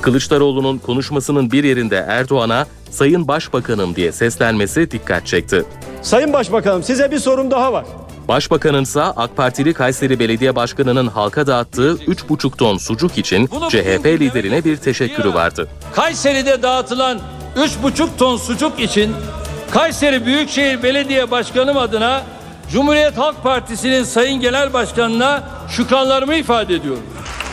Kılıçdaroğlu'nun 0.00 0.78
konuşmasının 0.78 1.52
bir 1.52 1.64
yerinde 1.64 2.04
Erdoğan'a 2.08 2.66
"Sayın 2.90 3.28
Başbakanım" 3.28 3.96
diye 3.96 4.12
seslenmesi 4.12 4.90
dikkat 4.90 5.26
çekti. 5.26 5.64
Sayın 6.02 6.32
Başbakanım 6.32 6.82
size 6.82 7.10
bir 7.10 7.18
sorum 7.18 7.50
daha 7.50 7.72
var. 7.72 7.84
Başbakanın 8.28 8.82
ise 8.82 9.02
AK 9.02 9.36
Partili 9.36 9.74
Kayseri 9.74 10.18
Belediye 10.18 10.56
Başkanı'nın 10.56 11.06
halka 11.06 11.46
dağıttığı 11.46 11.94
3,5 11.94 12.56
ton 12.56 12.78
sucuk 12.78 13.18
için 13.18 13.46
CHP 13.46 14.06
liderine 14.06 14.64
bir 14.64 14.76
teşekkürü 14.76 15.34
vardı. 15.34 15.68
Kayseri'de 15.94 16.62
dağıtılan 16.62 17.20
3,5 17.56 18.08
ton 18.18 18.36
sucuk 18.36 18.80
için 18.80 19.12
Kayseri 19.70 20.26
Büyükşehir 20.26 20.82
Belediye 20.82 21.30
Başkanım 21.30 21.76
adına 21.76 22.22
Cumhuriyet 22.72 23.18
Halk 23.18 23.42
Partisi'nin 23.42 24.04
Sayın 24.04 24.40
Genel 24.40 24.72
Başkanı'na 24.72 25.42
şükranlarımı 25.68 26.34
ifade 26.34 26.74
ediyorum. 26.74 27.02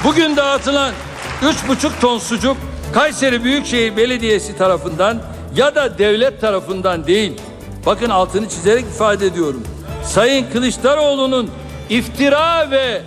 Bugün 0.03 0.37
dağıtılan 0.37 0.93
3,5 1.41 1.99
ton 2.01 2.19
sucuk 2.19 2.57
Kayseri 2.93 3.43
Büyükşehir 3.43 3.97
Belediyesi 3.97 4.57
tarafından 4.57 5.21
ya 5.55 5.75
da 5.75 5.97
devlet 5.97 6.41
tarafından 6.41 7.07
değil. 7.07 7.41
Bakın 7.85 8.09
altını 8.09 8.49
çizerek 8.49 8.85
ifade 8.85 9.25
ediyorum. 9.25 9.63
Sayın 10.05 10.45
Kılıçdaroğlu'nun 10.53 11.49
iftira 11.89 12.71
ve 12.71 13.01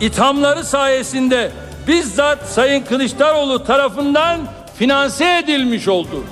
ithamları 0.00 0.64
sayesinde 0.64 1.50
bizzat 1.88 2.48
Sayın 2.48 2.84
Kılıçdaroğlu 2.84 3.64
tarafından 3.64 4.40
finanse 4.78 5.38
edilmiş 5.38 5.88
oldu. 5.88 6.24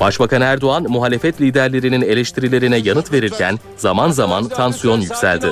Başbakan 0.00 0.40
Erdoğan 0.40 0.86
muhalefet 0.88 1.40
liderlerinin 1.40 2.02
eleştirilerine 2.02 2.76
yanıt 2.76 3.12
verirken 3.12 3.58
zaman 3.76 4.10
zaman 4.10 4.48
tansiyon 4.48 5.00
yükseldi. 5.00 5.46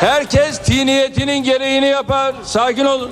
Herkes 0.00 0.58
tiniyetinin 0.58 1.44
gereğini 1.44 1.86
yapar. 1.86 2.34
Sakin 2.44 2.84
olun. 2.84 3.10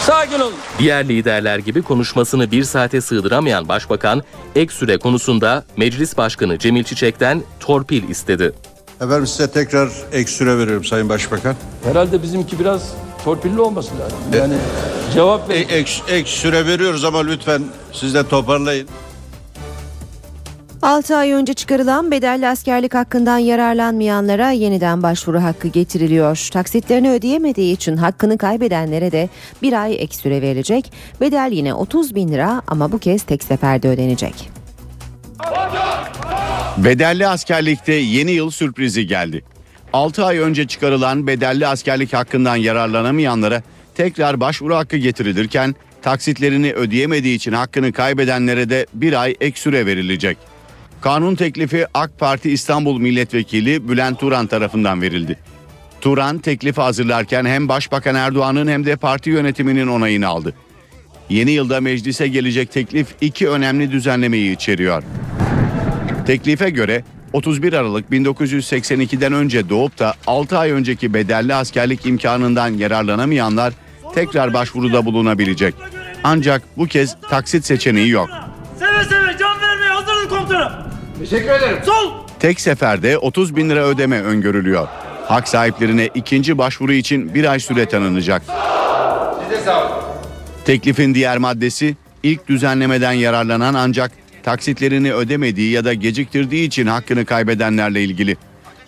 Sakin 0.00 0.40
olun. 0.40 0.54
Diğer 0.78 1.08
liderler 1.08 1.58
gibi 1.58 1.82
konuşmasını 1.82 2.50
bir 2.50 2.64
saate 2.64 3.00
sığdıramayan 3.00 3.68
başbakan 3.68 4.22
ek 4.56 4.74
süre 4.74 4.98
konusunda 4.98 5.64
Meclis 5.76 6.16
Başkanı 6.16 6.58
Cemil 6.58 6.84
Çiçek'ten 6.84 7.42
torpil 7.60 8.08
istedi. 8.08 8.52
Efendim 9.00 9.26
size 9.26 9.50
tekrar 9.50 9.88
ek 10.12 10.30
süre 10.30 10.58
veriyorum 10.58 10.84
Sayın 10.84 11.08
Başbakan. 11.08 11.54
Herhalde 11.84 12.22
bizimki 12.22 12.58
biraz 12.58 12.82
torpilli 13.24 13.60
olması 13.60 13.90
lazım. 13.98 14.18
Yani 14.36 14.54
cevap 15.14 15.48
ver. 15.48 15.54
E, 15.54 15.58
ek, 15.58 15.92
ek 16.08 16.30
süre 16.30 16.66
veriyoruz 16.66 17.04
ama 17.04 17.18
lütfen 17.18 17.62
siz 17.92 18.14
de 18.14 18.28
toparlayın. 18.28 18.88
6 20.82 21.16
ay 21.16 21.32
önce 21.32 21.54
çıkarılan 21.54 22.10
bedelli 22.10 22.48
askerlik 22.48 22.94
hakkından 22.94 23.38
yararlanmayanlara 23.38 24.50
yeniden 24.50 25.02
başvuru 25.02 25.42
hakkı 25.42 25.68
getiriliyor. 25.68 26.48
Taksitlerini 26.52 27.10
ödeyemediği 27.10 27.74
için 27.74 27.96
hakkını 27.96 28.38
kaybedenlere 28.38 29.12
de 29.12 29.28
bir 29.62 29.72
ay 29.82 29.94
ek 29.94 30.16
süre 30.16 30.42
verilecek. 30.42 30.92
Bedel 31.20 31.50
yine 31.52 31.74
30 31.74 32.14
bin 32.14 32.28
lira 32.28 32.62
ama 32.66 32.92
bu 32.92 32.98
kez 32.98 33.22
tek 33.22 33.44
seferde 33.44 33.88
ödenecek. 33.88 34.50
Bedelli 36.84 37.26
askerlikte 37.26 37.92
yeni 37.92 38.32
yıl 38.32 38.50
sürprizi 38.50 39.06
geldi. 39.06 39.44
6 39.92 40.24
ay 40.24 40.38
önce 40.38 40.66
çıkarılan 40.66 41.26
bedelli 41.26 41.66
askerlik 41.66 42.12
hakkından 42.12 42.56
yararlanamayanlara 42.56 43.62
tekrar 43.94 44.40
başvuru 44.40 44.76
hakkı 44.76 44.96
getirilirken 44.96 45.74
taksitlerini 46.02 46.72
ödeyemediği 46.72 47.36
için 47.36 47.52
hakkını 47.52 47.92
kaybedenlere 47.92 48.70
de 48.70 48.86
bir 48.94 49.22
ay 49.22 49.34
ek 49.40 49.60
süre 49.60 49.86
verilecek. 49.86 50.38
Kanun 51.00 51.34
teklifi 51.34 51.86
AK 51.94 52.18
Parti 52.18 52.50
İstanbul 52.50 53.00
Milletvekili 53.00 53.88
Bülent 53.88 54.20
Turan 54.20 54.46
tarafından 54.46 55.02
verildi. 55.02 55.38
Turan 56.00 56.38
teklifi 56.38 56.80
hazırlarken 56.80 57.44
hem 57.44 57.68
Başbakan 57.68 58.14
Erdoğan'ın 58.14 58.68
hem 58.68 58.86
de 58.86 58.96
parti 58.96 59.30
yönetiminin 59.30 59.86
onayını 59.86 60.28
aldı. 60.28 60.54
Yeni 61.28 61.50
yılda 61.50 61.80
meclise 61.80 62.28
gelecek 62.28 62.72
teklif 62.72 63.06
iki 63.20 63.48
önemli 63.48 63.92
düzenlemeyi 63.92 64.54
içeriyor. 64.56 65.02
Teklife 66.26 66.70
göre 66.70 67.04
31 67.32 67.72
Aralık 67.72 68.10
1982'den 68.10 69.32
önce 69.32 69.68
doğup 69.68 69.98
da 69.98 70.14
6 70.26 70.58
ay 70.58 70.70
önceki 70.70 71.14
bedelli 71.14 71.54
askerlik 71.54 72.06
imkanından 72.06 72.68
yararlanamayanlar 72.68 73.72
tekrar 74.14 74.54
başvuruda 74.54 75.04
bulunabilecek. 75.04 75.74
Ancak 76.24 76.62
bu 76.76 76.86
kez 76.86 77.16
taksit 77.30 77.64
seçeneği 77.64 78.08
yok. 78.08 78.28
Seve 78.78 79.04
seve 79.04 79.38
can 79.38 79.60
vermeye 79.60 79.88
hazırız 79.90 80.28
komutanım. 80.28 80.72
Teşekkür 81.18 81.50
ederim. 81.50 81.78
Sol. 81.86 82.12
Tek 82.40 82.60
seferde 82.60 83.18
30 83.18 83.56
bin 83.56 83.70
lira 83.70 83.84
ödeme 83.84 84.22
öngörülüyor. 84.22 84.88
Hak 85.26 85.48
sahiplerine 85.48 86.08
ikinci 86.14 86.58
başvuru 86.58 86.92
için 86.92 87.34
bir 87.34 87.50
ay 87.50 87.60
süre 87.60 87.88
tanınacak. 87.88 88.42
Size 89.48 89.64
sağ 89.64 89.86
olun. 89.86 90.17
Teklifin 90.68 91.14
diğer 91.14 91.38
maddesi 91.38 91.96
ilk 92.22 92.48
düzenlemeden 92.48 93.12
yararlanan 93.12 93.74
ancak 93.74 94.12
taksitlerini 94.42 95.12
ödemediği 95.12 95.70
ya 95.70 95.84
da 95.84 95.94
geciktirdiği 95.94 96.66
için 96.66 96.86
hakkını 96.86 97.24
kaybedenlerle 97.24 98.04
ilgili. 98.04 98.36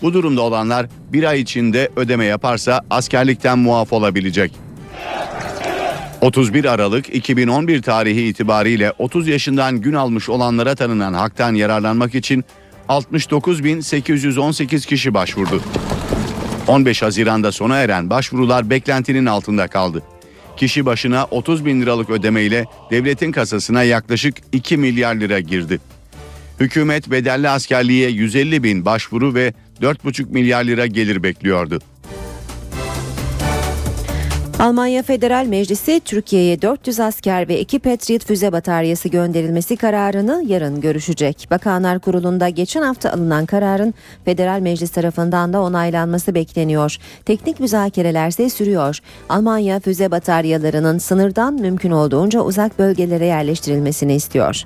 Bu 0.03 0.15
durumda 0.15 0.43
olanlar 0.43 0.87
bir 1.13 1.25
ay 1.25 1.41
içinde 1.41 1.91
ödeme 1.97 2.25
yaparsa 2.25 2.81
askerlikten 2.91 3.59
muaf 3.59 3.93
olabilecek. 3.93 4.53
31 6.21 6.65
Aralık 6.65 7.15
2011 7.15 7.83
tarihi 7.83 8.23
itibariyle 8.23 8.93
30 8.99 9.29
yaşından 9.29 9.81
gün 9.81 9.95
almış 9.95 10.29
olanlara 10.29 10.75
tanınan 10.75 11.15
haktan 11.15 11.55
yararlanmak 11.55 12.15
için 12.15 12.45
69.818 12.89 14.87
kişi 14.87 15.15
başvurdu. 15.15 15.63
15 16.69 17.03
Haziran'da 17.03 17.53
sona 17.53 17.77
eren 17.77 18.11
başvurular 18.11 18.71
beklentinin 18.71 19.27
altında 19.27 19.69
kaldı. 19.69 20.03
Kişi 20.61 20.87
başına 20.87 21.25
30 21.31 21.65
bin 21.65 21.83
liralık 21.83 22.11
ödemeyle 22.11 22.65
devletin 22.91 23.33
kasasına 23.33 23.83
yaklaşık 23.83 24.37
2 24.53 24.77
milyar 24.77 25.15
lira 25.15 25.41
girdi. 25.41 25.81
Hükümet 26.61 27.11
bedelli 27.11 27.49
askerliğe 27.49 28.11
150 28.11 28.63
bin 28.63 28.85
başvuru 28.85 29.35
ve 29.35 29.55
4,5 29.81 30.33
milyar 30.33 30.65
lira 30.65 30.87
gelir 30.87 31.23
bekliyordu. 31.23 31.81
Almanya 34.61 35.03
Federal 35.03 35.47
Meclisi 35.47 36.01
Türkiye'ye 36.05 36.63
400 36.63 37.01
asker 37.01 37.49
ve 37.49 37.61
2 37.61 37.79
Patriot 37.79 38.25
füze 38.25 38.53
bataryası 38.53 39.09
gönderilmesi 39.09 39.77
kararını 39.77 40.45
yarın 40.47 40.81
görüşecek. 40.81 41.49
Bakanlar 41.51 41.99
Kurulu'nda 41.99 42.49
geçen 42.49 42.83
hafta 42.83 43.13
alınan 43.13 43.47
kararın 43.47 43.95
Federal 44.25 44.61
Meclis 44.61 44.91
tarafından 44.91 45.53
da 45.53 45.61
onaylanması 45.61 46.35
bekleniyor. 46.35 46.97
Teknik 47.25 47.61
müzakereler 47.61 48.29
ise 48.29 48.51
sürüyor. 48.51 48.99
Almanya 49.29 49.81
füze 49.81 50.11
bataryalarının 50.11 50.99
sınırdan 50.99 51.55
mümkün 51.55 51.91
olduğunca 51.91 52.41
uzak 52.41 52.79
bölgelere 52.79 53.27
yerleştirilmesini 53.27 54.15
istiyor. 54.15 54.63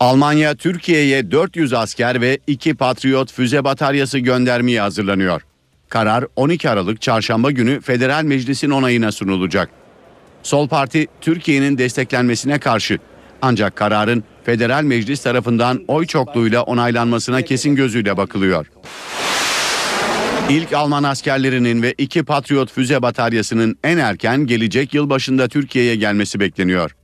Almanya 0.00 0.54
Türkiye'ye 0.54 1.30
400 1.30 1.72
asker 1.72 2.20
ve 2.20 2.38
2 2.46 2.74
Patriot 2.74 3.32
füze 3.32 3.64
bataryası 3.64 4.18
göndermeye 4.18 4.80
hazırlanıyor. 4.80 5.47
Karar 5.88 6.24
12 6.36 6.70
Aralık 6.70 7.02
Çarşamba 7.02 7.50
günü 7.50 7.80
Federal 7.80 8.24
Meclis'in 8.24 8.70
onayına 8.70 9.12
sunulacak. 9.12 9.70
Sol 10.42 10.68
Parti 10.68 11.06
Türkiye'nin 11.20 11.78
desteklenmesine 11.78 12.58
karşı 12.58 12.98
ancak 13.42 13.76
kararın 13.76 14.24
Federal 14.44 14.82
Meclis 14.82 15.22
tarafından 15.22 15.84
oy 15.88 16.06
çokluğuyla 16.06 16.62
onaylanmasına 16.62 17.42
kesin 17.42 17.76
gözüyle 17.76 18.16
bakılıyor. 18.16 18.66
İlk 20.50 20.72
Alman 20.72 21.02
askerlerinin 21.02 21.82
ve 21.82 21.94
iki 21.98 22.22
Patriot 22.22 22.72
füze 22.72 23.02
bataryasının 23.02 23.78
en 23.84 23.98
erken 23.98 24.46
gelecek 24.46 24.94
yıl 24.94 25.10
başında 25.10 25.48
Türkiye'ye 25.48 25.96
gelmesi 25.96 26.40
bekleniyor. 26.40 26.96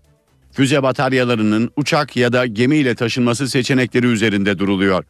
Füze 0.53 0.83
bataryalarının 0.83 1.71
uçak 1.77 2.17
ya 2.17 2.33
da 2.33 2.47
gemiyle 2.47 2.95
taşınması 2.95 3.49
seçenekleri 3.49 4.07
üzerinde 4.07 4.59
duruluyor. 4.59 5.05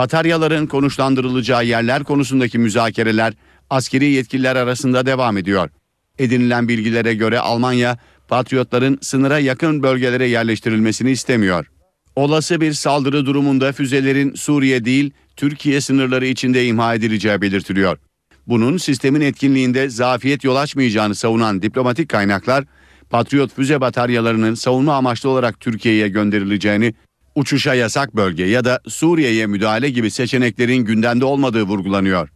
Bataryaların 0.00 0.66
konuşlandırılacağı 0.66 1.64
yerler 1.64 2.04
konusundaki 2.04 2.58
müzakereler 2.58 3.32
askeri 3.70 4.04
yetkililer 4.04 4.56
arasında 4.56 5.06
devam 5.06 5.36
ediyor. 5.36 5.70
Edinilen 6.18 6.68
bilgilere 6.68 7.14
göre 7.14 7.38
Almanya, 7.38 7.98
Patriotların 8.28 8.98
sınıra 9.02 9.38
yakın 9.38 9.82
bölgelere 9.82 10.26
yerleştirilmesini 10.26 11.10
istemiyor. 11.10 11.70
Olası 12.16 12.60
bir 12.60 12.72
saldırı 12.72 13.26
durumunda 13.26 13.72
füzelerin 13.72 14.34
Suriye 14.34 14.84
değil, 14.84 15.10
Türkiye 15.36 15.80
sınırları 15.80 16.26
içinde 16.26 16.66
imha 16.66 16.94
edileceği 16.94 17.42
belirtiliyor. 17.42 17.98
Bunun 18.46 18.76
sistemin 18.76 19.20
etkinliğinde 19.20 19.88
zafiyet 19.88 20.44
yol 20.44 20.56
açmayacağını 20.56 21.14
savunan 21.14 21.62
diplomatik 21.62 22.08
kaynaklar, 22.08 22.64
Patriot 23.10 23.54
füze 23.54 23.80
bataryalarının 23.80 24.54
savunma 24.54 24.94
amaçlı 24.94 25.28
olarak 25.28 25.60
Türkiye'ye 25.60 26.08
gönderileceğini, 26.08 26.94
uçuşa 27.40 27.74
yasak 27.74 28.16
bölge 28.16 28.44
ya 28.44 28.64
da 28.64 28.80
Suriye'ye 28.88 29.46
müdahale 29.46 29.90
gibi 29.90 30.10
seçeneklerin 30.10 30.84
gündemde 30.84 31.24
olmadığı 31.24 31.62
vurgulanıyor. 31.62 32.28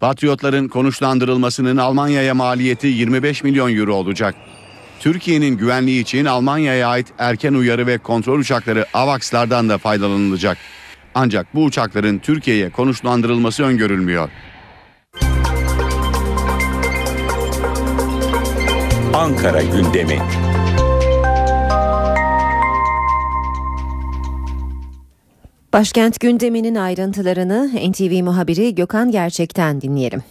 Patriotların 0.00 0.68
konuşlandırılmasının 0.68 1.76
Almanya'ya 1.76 2.34
maliyeti 2.34 2.86
25 2.86 3.44
milyon 3.44 3.76
euro 3.76 3.94
olacak. 3.94 4.34
Türkiye'nin 5.00 5.56
güvenliği 5.56 6.02
için 6.02 6.24
Almanya'ya 6.24 6.88
ait 6.88 7.06
erken 7.18 7.54
uyarı 7.54 7.86
ve 7.86 7.98
kontrol 7.98 8.38
uçakları 8.38 8.86
AVAX'lardan 8.94 9.68
da 9.68 9.78
faydalanılacak. 9.78 10.58
Ancak 11.14 11.54
bu 11.54 11.64
uçakların 11.64 12.18
Türkiye'ye 12.18 12.70
konuşlandırılması 12.70 13.62
öngörülmüyor. 13.62 14.30
Ankara 19.14 19.62
gündemi. 19.62 20.18
Başkent 25.72 26.20
gündeminin 26.20 26.74
ayrıntılarını 26.74 27.70
NTV 27.90 28.24
muhabiri 28.24 28.74
Gökhan 28.74 29.10
Gerçek'ten 29.10 29.80
dinleyelim. 29.80 30.22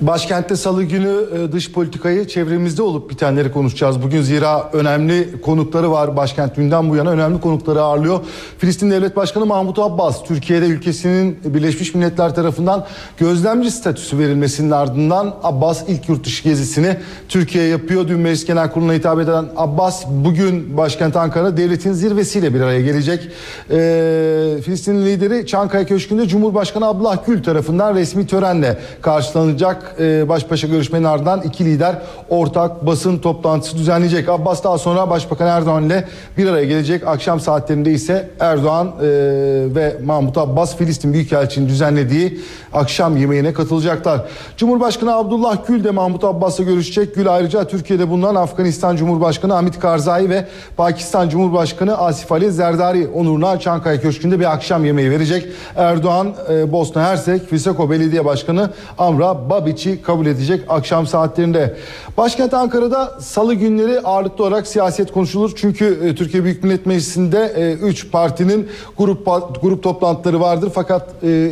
Başkentte 0.00 0.56
salı 0.56 0.82
günü 0.82 1.26
e, 1.34 1.52
dış 1.52 1.72
politikayı 1.72 2.28
çevremizde 2.28 2.82
olup 2.82 3.10
bitenleri 3.10 3.52
konuşacağız. 3.52 4.02
Bugün 4.02 4.22
zira 4.22 4.70
önemli 4.72 5.40
konukları 5.40 5.90
var. 5.90 6.16
Başkent 6.16 6.56
günden 6.56 6.90
bu 6.90 6.96
yana 6.96 7.10
önemli 7.10 7.40
konukları 7.40 7.82
ağırlıyor. 7.82 8.20
Filistin 8.58 8.90
Devlet 8.90 9.16
Başkanı 9.16 9.46
Mahmut 9.46 9.78
Abbas, 9.78 10.24
Türkiye'de 10.24 10.66
ülkesinin 10.66 11.38
Birleşmiş 11.44 11.94
Milletler 11.94 12.34
tarafından 12.34 12.86
gözlemci 13.18 13.70
statüsü 13.70 14.18
verilmesinin 14.18 14.70
ardından 14.70 15.34
Abbas 15.42 15.84
ilk 15.88 16.08
yurt 16.08 16.24
dışı 16.24 16.44
gezisini 16.44 16.96
Türkiye'ye 17.28 17.70
yapıyor. 17.70 18.08
Dün 18.08 18.18
Meclis 18.18 18.46
Genel 18.46 18.72
Kurulu'na 18.72 18.92
hitap 18.92 19.20
eden 19.20 19.44
Abbas 19.56 20.04
bugün 20.08 20.76
başkent 20.76 21.16
Ankara 21.16 21.56
devletin 21.56 21.92
zirvesiyle 21.92 22.54
bir 22.54 22.60
araya 22.60 22.80
gelecek. 22.80 23.28
Ee, 23.70 24.56
Filistin 24.64 25.06
lideri 25.06 25.46
Çankaya 25.46 25.86
Köşkü'nde 25.86 26.28
Cumhurbaşkanı 26.28 26.86
Abdullah 26.86 27.26
Gül 27.26 27.42
tarafından 27.42 27.94
resmi 27.94 28.26
törenle 28.26 28.78
karşılanacak. 29.02 29.85
Ortak 29.86 30.00
e, 30.00 30.28
baş 30.28 30.50
başa 30.50 30.66
görüşmenin 30.66 31.04
ardından 31.04 31.42
iki 31.42 31.64
lider 31.64 31.98
ortak 32.28 32.86
basın 32.86 33.18
toplantısı 33.18 33.78
düzenleyecek. 33.78 34.28
Abbas 34.28 34.64
daha 34.64 34.78
sonra 34.78 35.10
Başbakan 35.10 35.46
Erdoğan 35.46 35.84
ile 35.84 36.04
bir 36.38 36.46
araya 36.46 36.64
gelecek. 36.64 37.06
Akşam 37.06 37.40
saatlerinde 37.40 37.92
ise 37.92 38.30
Erdoğan 38.40 38.86
e, 38.86 39.06
ve 39.74 39.96
Mahmut 40.04 40.38
Abbas 40.38 40.76
Filistin 40.76 41.12
Büyükelçiliğinin 41.12 41.72
düzenlediği 41.72 42.40
akşam 42.72 43.16
yemeğine 43.16 43.52
katılacaklar. 43.52 44.20
Cumhurbaşkanı 44.56 45.16
Abdullah 45.16 45.66
Gül 45.66 45.84
de 45.84 45.90
Mahmut 45.90 46.24
Abbas'la 46.24 46.64
görüşecek. 46.64 47.14
Gül 47.14 47.34
ayrıca 47.34 47.64
Türkiye'de 47.64 48.10
bulunan 48.10 48.34
Afganistan 48.34 48.96
Cumhurbaşkanı 48.96 49.52
Hamit 49.52 49.80
Karzai 49.80 50.30
ve 50.30 50.46
Pakistan 50.76 51.28
Cumhurbaşkanı 51.28 51.98
Asif 51.98 52.32
Ali 52.32 52.52
Zerdari 52.52 53.08
onuruna 53.08 53.60
Çankaya 53.60 54.00
Köşkü'nde 54.00 54.40
bir 54.40 54.52
akşam 54.52 54.84
yemeği 54.84 55.10
verecek. 55.10 55.46
Erdoğan 55.76 56.34
e, 56.50 56.72
Bosna 56.72 57.02
Hersek 57.02 57.48
Fiseko 57.48 57.90
Belediye 57.90 58.24
Başkanı 58.24 58.70
Amra 58.98 59.50
Babiç'i 59.76 60.02
kabul 60.02 60.26
edecek 60.26 60.60
akşam 60.68 61.06
saatlerinde. 61.06 61.76
Başkent 62.16 62.54
Ankara'da 62.54 63.14
salı 63.20 63.54
günleri 63.54 64.00
ağırlıklı 64.00 64.44
olarak 64.44 64.66
siyaset 64.66 65.12
konuşulur. 65.12 65.52
Çünkü 65.56 66.00
e, 66.04 66.14
Türkiye 66.14 66.44
Büyük 66.44 66.64
Millet 66.64 66.86
Meclisi'nde 66.86 67.76
3 67.82 68.04
e, 68.04 68.08
partinin 68.08 68.68
grup 68.98 69.26
grup 69.62 69.82
toplantıları 69.82 70.40
vardır. 70.40 70.70
Fakat 70.74 71.08
e, 71.22 71.50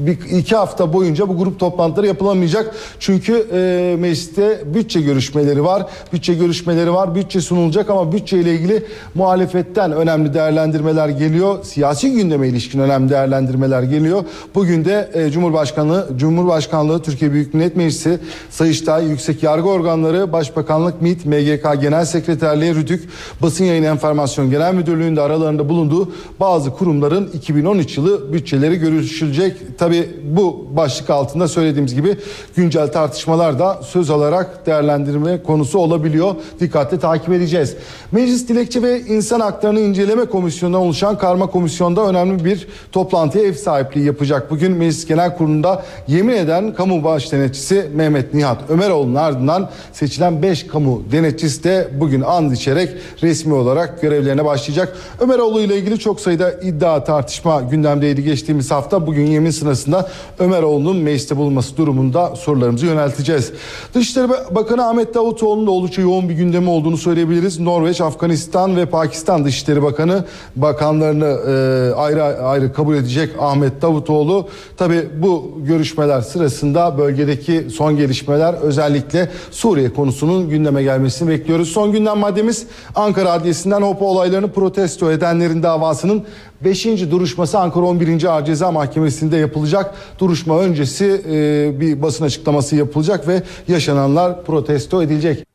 bir, 0.00 0.18
iki 0.38 0.56
hafta 0.56 0.92
boyunca 0.92 1.28
bu 1.28 1.38
grup 1.38 1.60
toplantıları 1.60 2.06
yapılamayacak. 2.06 2.74
Çünkü 2.98 3.46
e, 3.52 3.96
mecliste 3.98 4.62
bütçe 4.74 5.00
görüşmeleri 5.00 5.64
var. 5.64 5.86
Bütçe 6.12 6.34
görüşmeleri 6.34 6.92
var. 6.92 7.14
Bütçe 7.14 7.40
sunulacak 7.40 7.90
ama 7.90 8.12
bütçe 8.12 8.38
ile 8.38 8.54
ilgili 8.54 8.84
muhalefetten 9.14 9.92
önemli 9.92 10.34
değerlendirmeler 10.34 11.08
geliyor. 11.08 11.64
Siyasi 11.64 12.12
gündeme 12.12 12.48
ilişkin 12.48 12.78
önemli 12.80 13.10
değerlendirmeler 13.10 13.82
geliyor. 13.82 14.24
Bugün 14.54 14.84
de 14.84 15.10
e, 15.14 15.30
Cumhurbaşkanlığı, 15.30 16.08
Cumhurbaşkanlığı 16.16 17.02
Türkiye 17.02 17.32
Büyük 17.32 17.54
Millet 17.54 17.63
Meclisi, 17.76 18.18
Sayıştay, 18.50 19.08
Yüksek 19.08 19.42
Yargı 19.42 19.68
Organları, 19.68 20.32
Başbakanlık, 20.32 21.02
MİT, 21.02 21.26
MGK 21.26 21.80
Genel 21.80 22.04
Sekreterliği, 22.04 22.74
RÜTÜK, 22.74 23.08
Basın 23.42 23.64
Yayın 23.64 23.82
Enformasyon 23.82 24.50
Genel 24.50 24.74
Müdürlüğü'nde 24.74 25.20
aralarında 25.20 25.68
bulunduğu 25.68 26.12
bazı 26.40 26.70
kurumların 26.70 27.30
2013 27.34 27.96
yılı 27.98 28.32
bütçeleri 28.32 28.76
görüşülecek. 28.76 29.78
Tabi 29.78 30.10
bu 30.24 30.66
başlık 30.76 31.10
altında 31.10 31.48
söylediğimiz 31.48 31.94
gibi 31.94 32.16
güncel 32.56 32.92
tartışmalar 32.92 33.58
da 33.58 33.80
söz 33.82 34.10
alarak 34.10 34.66
değerlendirme 34.66 35.42
konusu 35.42 35.78
olabiliyor. 35.78 36.34
Dikkatle 36.60 36.98
takip 36.98 37.32
edeceğiz. 37.32 37.76
Meclis 38.12 38.48
Dilekçe 38.48 38.82
ve 38.82 39.00
İnsan 39.00 39.40
Haklarını 39.40 39.80
İnceleme 39.80 40.24
Komisyonu'ndan 40.24 40.80
oluşan 40.80 41.18
karma 41.18 41.46
komisyonda 41.46 42.06
önemli 42.06 42.44
bir 42.44 42.68
toplantıya 42.92 43.44
ev 43.44 43.52
sahipliği 43.52 44.04
yapacak. 44.04 44.50
Bugün 44.50 44.72
Meclis 44.72 45.06
Genel 45.06 45.36
Kurulu'nda 45.36 45.84
yemin 46.08 46.36
eden 46.36 46.74
kamu 46.74 47.04
baş 47.04 47.32
denetçisi 47.54 47.90
Mehmet 47.94 48.34
Nihat 48.34 48.70
Ömeroğlu'nun 48.70 49.14
ardından 49.14 49.70
seçilen 49.92 50.42
5 50.42 50.66
kamu 50.66 51.02
denetçisi 51.12 51.64
de 51.64 51.88
bugün 52.00 52.20
and 52.20 52.52
içerek 52.52 52.90
resmi 53.22 53.54
olarak 53.54 54.02
görevlerine 54.02 54.44
başlayacak. 54.44 54.96
Ömeroğlu 55.20 55.60
ile 55.60 55.76
ilgili 55.78 55.98
çok 55.98 56.20
sayıda 56.20 56.52
iddia 56.52 57.04
tartışma 57.04 57.60
gündemdeydi 57.60 58.24
geçtiğimiz 58.24 58.70
hafta. 58.70 59.06
Bugün 59.06 59.26
yemin 59.26 59.50
sırasında 59.50 60.08
Ömeroğlu'nun 60.38 60.96
mecliste 60.96 61.36
bulunması 61.36 61.76
durumunda 61.76 62.36
sorularımızı 62.36 62.86
yönelteceğiz. 62.86 63.52
Dışişleri 63.94 64.28
Bakanı 64.50 64.88
Ahmet 64.88 65.14
Davutoğlu'nun 65.14 65.66
da 65.66 65.70
oldukça 65.70 66.02
yoğun 66.02 66.28
bir 66.28 66.34
gündemi 66.34 66.70
olduğunu 66.70 66.96
söyleyebiliriz. 66.96 67.60
Norveç, 67.60 68.00
Afganistan 68.00 68.76
ve 68.76 68.86
Pakistan 68.86 69.44
Dışişleri 69.44 69.82
Bakanı 69.82 70.24
bakanlarını 70.56 71.24
e, 71.24 71.94
ayrı 71.94 72.22
ayrı 72.24 72.72
kabul 72.72 72.94
edecek 72.94 73.30
Ahmet 73.40 73.82
Davutoğlu. 73.82 74.48
Tabi 74.76 75.08
bu 75.22 75.52
görüşmeler 75.66 76.20
sırasında 76.20 76.98
bölgedeki 76.98 77.43
son 77.70 77.96
gelişmeler 77.96 78.54
özellikle 78.54 79.30
Suriye 79.50 79.92
konusunun 79.92 80.48
gündeme 80.48 80.82
gelmesini 80.82 81.28
bekliyoruz. 81.28 81.68
Son 81.68 81.92
gündem 81.92 82.18
maddemiz 82.18 82.66
Ankara 82.94 83.32
Adliyesi'nden 83.32 83.82
Hopa 83.82 84.04
olaylarını 84.04 84.52
protesto 84.52 85.10
edenlerin 85.10 85.62
davasının 85.62 86.24
5. 86.64 86.86
duruşması 87.10 87.58
Ankara 87.58 87.84
11. 87.84 88.24
Ağır 88.24 88.44
Ceza 88.44 88.72
Mahkemesi'nde 88.72 89.36
yapılacak. 89.36 89.94
Duruşma 90.18 90.58
öncesi 90.58 91.22
e, 91.28 91.80
bir 91.80 92.02
basın 92.02 92.24
açıklaması 92.24 92.76
yapılacak 92.76 93.28
ve 93.28 93.42
yaşananlar 93.68 94.44
protesto 94.44 95.02
edilecek. 95.02 95.46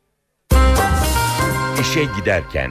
İşe 1.80 2.00
giderken 2.18 2.70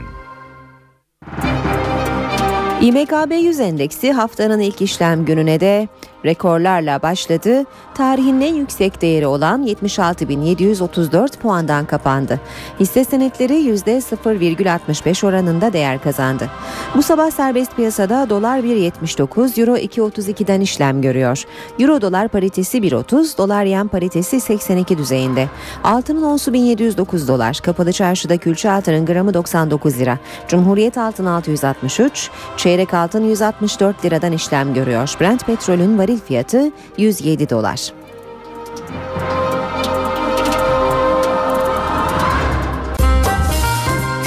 İMKB 2.80 3.32
100 3.32 3.60
endeksi 3.60 4.12
haftanın 4.12 4.60
ilk 4.60 4.82
işlem 4.82 5.24
gününe 5.24 5.60
de 5.60 5.88
rekorlarla 6.24 7.02
başladı. 7.02 7.64
Tarihin 7.94 8.40
en 8.40 8.54
yüksek 8.54 9.02
değeri 9.02 9.26
olan 9.26 9.66
76.734 9.66 11.38
puandan 11.38 11.84
kapandı. 11.84 12.40
Hisse 12.80 13.04
senetleri 13.04 13.52
%0,65 13.52 15.26
oranında 15.26 15.72
değer 15.72 16.02
kazandı. 16.02 16.50
Bu 16.94 17.02
sabah 17.02 17.30
serbest 17.30 17.76
piyasada 17.76 18.30
dolar 18.30 18.58
1.79, 18.58 19.60
euro 19.60 19.76
2.32'den 19.76 20.60
işlem 20.60 21.02
görüyor. 21.02 21.44
Euro 21.78 22.00
dolar 22.00 22.28
paritesi 22.28 22.78
1.30, 22.78 23.38
dolar 23.38 23.64
yen 23.64 23.88
paritesi 23.88 24.40
82 24.40 24.98
düzeyinde. 24.98 25.48
Altının 25.84 26.22
onsu 26.22 26.52
1709 26.52 27.28
dolar. 27.28 27.60
Kapalı 27.62 27.92
çarşıda 27.92 28.36
külçe 28.36 28.70
altının 28.70 29.06
gramı 29.06 29.34
99 29.34 29.98
lira. 29.98 30.18
Cumhuriyet 30.48 30.98
altın 30.98 31.26
663, 31.26 32.30
çeyrek 32.56 32.94
altın 32.94 33.24
164 33.24 34.04
liradan 34.04 34.32
işlem 34.32 34.74
görüyor. 34.74 35.14
Brent 35.20 35.46
petrolün 35.46 35.98
varil 35.98 36.09
fiyatı 36.16 36.70
107 36.98 37.50
dolar. 37.50 37.92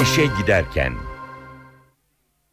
İşe 0.02 0.26
giderken 0.40 0.92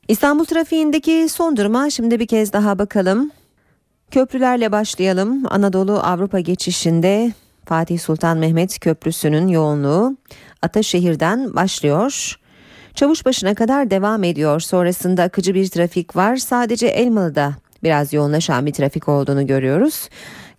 İstanbul 0.07 0.45
trafiğindeki 0.45 1.27
son 1.29 1.57
duruma 1.57 1.89
şimdi 1.89 2.19
bir 2.19 2.27
kez 2.27 2.53
daha 2.53 2.79
bakalım. 2.79 3.31
Köprülerle 4.11 4.71
başlayalım. 4.71 5.43
Anadolu 5.49 5.99
Avrupa 5.99 6.39
geçişinde 6.39 7.33
Fatih 7.65 7.99
Sultan 7.99 8.37
Mehmet 8.37 8.79
Köprüsü'nün 8.79 9.47
yoğunluğu 9.47 10.17
Ataşehir'den 10.61 11.55
başlıyor. 11.55 12.39
Çavuşbaşı'na 12.95 13.55
kadar 13.55 13.91
devam 13.91 14.23
ediyor. 14.23 14.59
Sonrasında 14.59 15.23
akıcı 15.23 15.53
bir 15.53 15.67
trafik 15.67 16.15
var. 16.15 16.35
Sadece 16.35 16.87
Elmalı'da 16.87 17.53
biraz 17.83 18.13
yoğunlaşan 18.13 18.65
bir 18.65 18.73
trafik 18.73 19.09
olduğunu 19.09 19.47
görüyoruz. 19.47 20.09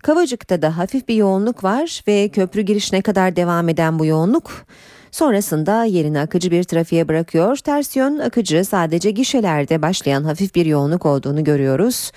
Kavacık'ta 0.03 0.61
da 0.61 0.77
hafif 0.77 1.07
bir 1.07 1.15
yoğunluk 1.15 1.63
var 1.63 2.01
ve 2.07 2.29
köprü 2.29 2.61
girişine 2.61 3.01
kadar 3.01 3.35
devam 3.35 3.69
eden 3.69 3.99
bu 3.99 4.05
yoğunluk 4.05 4.65
sonrasında 5.11 5.83
yerini 5.83 6.19
akıcı 6.19 6.51
bir 6.51 6.63
trafiğe 6.63 7.07
bırakıyor. 7.07 7.57
Ters 7.57 7.95
yön 7.95 8.19
akıcı 8.19 8.65
sadece 8.65 9.11
gişelerde 9.11 9.81
başlayan 9.81 10.23
hafif 10.23 10.55
bir 10.55 10.65
yoğunluk 10.65 11.05
olduğunu 11.05 11.43
görüyoruz. 11.43 12.11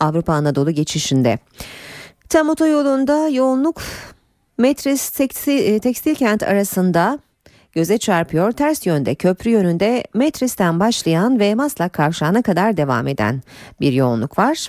Avrupa 0.00 0.32
Anadolu 0.32 0.70
geçişinde. 0.70 1.38
Tam 2.28 2.48
otoyolunda 2.48 3.28
yoğunluk 3.28 3.82
Metris 4.58 5.10
tekstil, 5.10 5.78
tekstil 5.78 6.14
kent 6.14 6.42
arasında 6.42 7.18
göze 7.72 7.98
çarpıyor. 7.98 8.52
Ters 8.52 8.86
yönde 8.86 9.14
köprü 9.14 9.50
yönünde 9.50 10.04
Metris'ten 10.14 10.80
başlayan 10.80 11.40
ve 11.40 11.54
Maslak 11.54 11.92
kavşağına 11.92 12.42
kadar 12.42 12.76
devam 12.76 13.08
eden 13.08 13.42
bir 13.80 13.92
yoğunluk 13.92 14.38
var. 14.38 14.68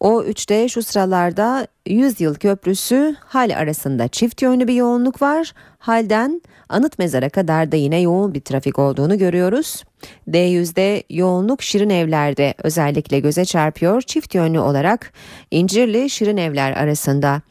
O 0.00 0.22
3'te 0.22 0.68
şu 0.68 0.82
sıralarda 0.82 1.66
100 1.86 2.20
yıl 2.20 2.34
köprüsü 2.34 3.16
hal 3.20 3.56
arasında 3.56 4.08
çift 4.08 4.42
yönlü 4.42 4.68
bir 4.68 4.74
yoğunluk 4.74 5.22
var. 5.22 5.52
Halden 5.78 6.42
anıt 6.68 6.98
mezara 6.98 7.28
kadar 7.28 7.72
da 7.72 7.76
yine 7.76 8.00
yoğun 8.00 8.34
bir 8.34 8.40
trafik 8.40 8.78
olduğunu 8.78 9.18
görüyoruz. 9.18 9.84
D100'de 10.28 11.02
yoğunluk 11.10 11.62
Şirin 11.62 11.90
Evler'de 11.90 12.54
özellikle 12.62 13.20
göze 13.20 13.44
çarpıyor. 13.44 14.02
Çift 14.02 14.34
yönlü 14.34 14.58
olarak 14.58 15.12
İncirli 15.50 16.10
Şirin 16.10 16.36
Evler 16.36 16.72
arasında 16.72 17.42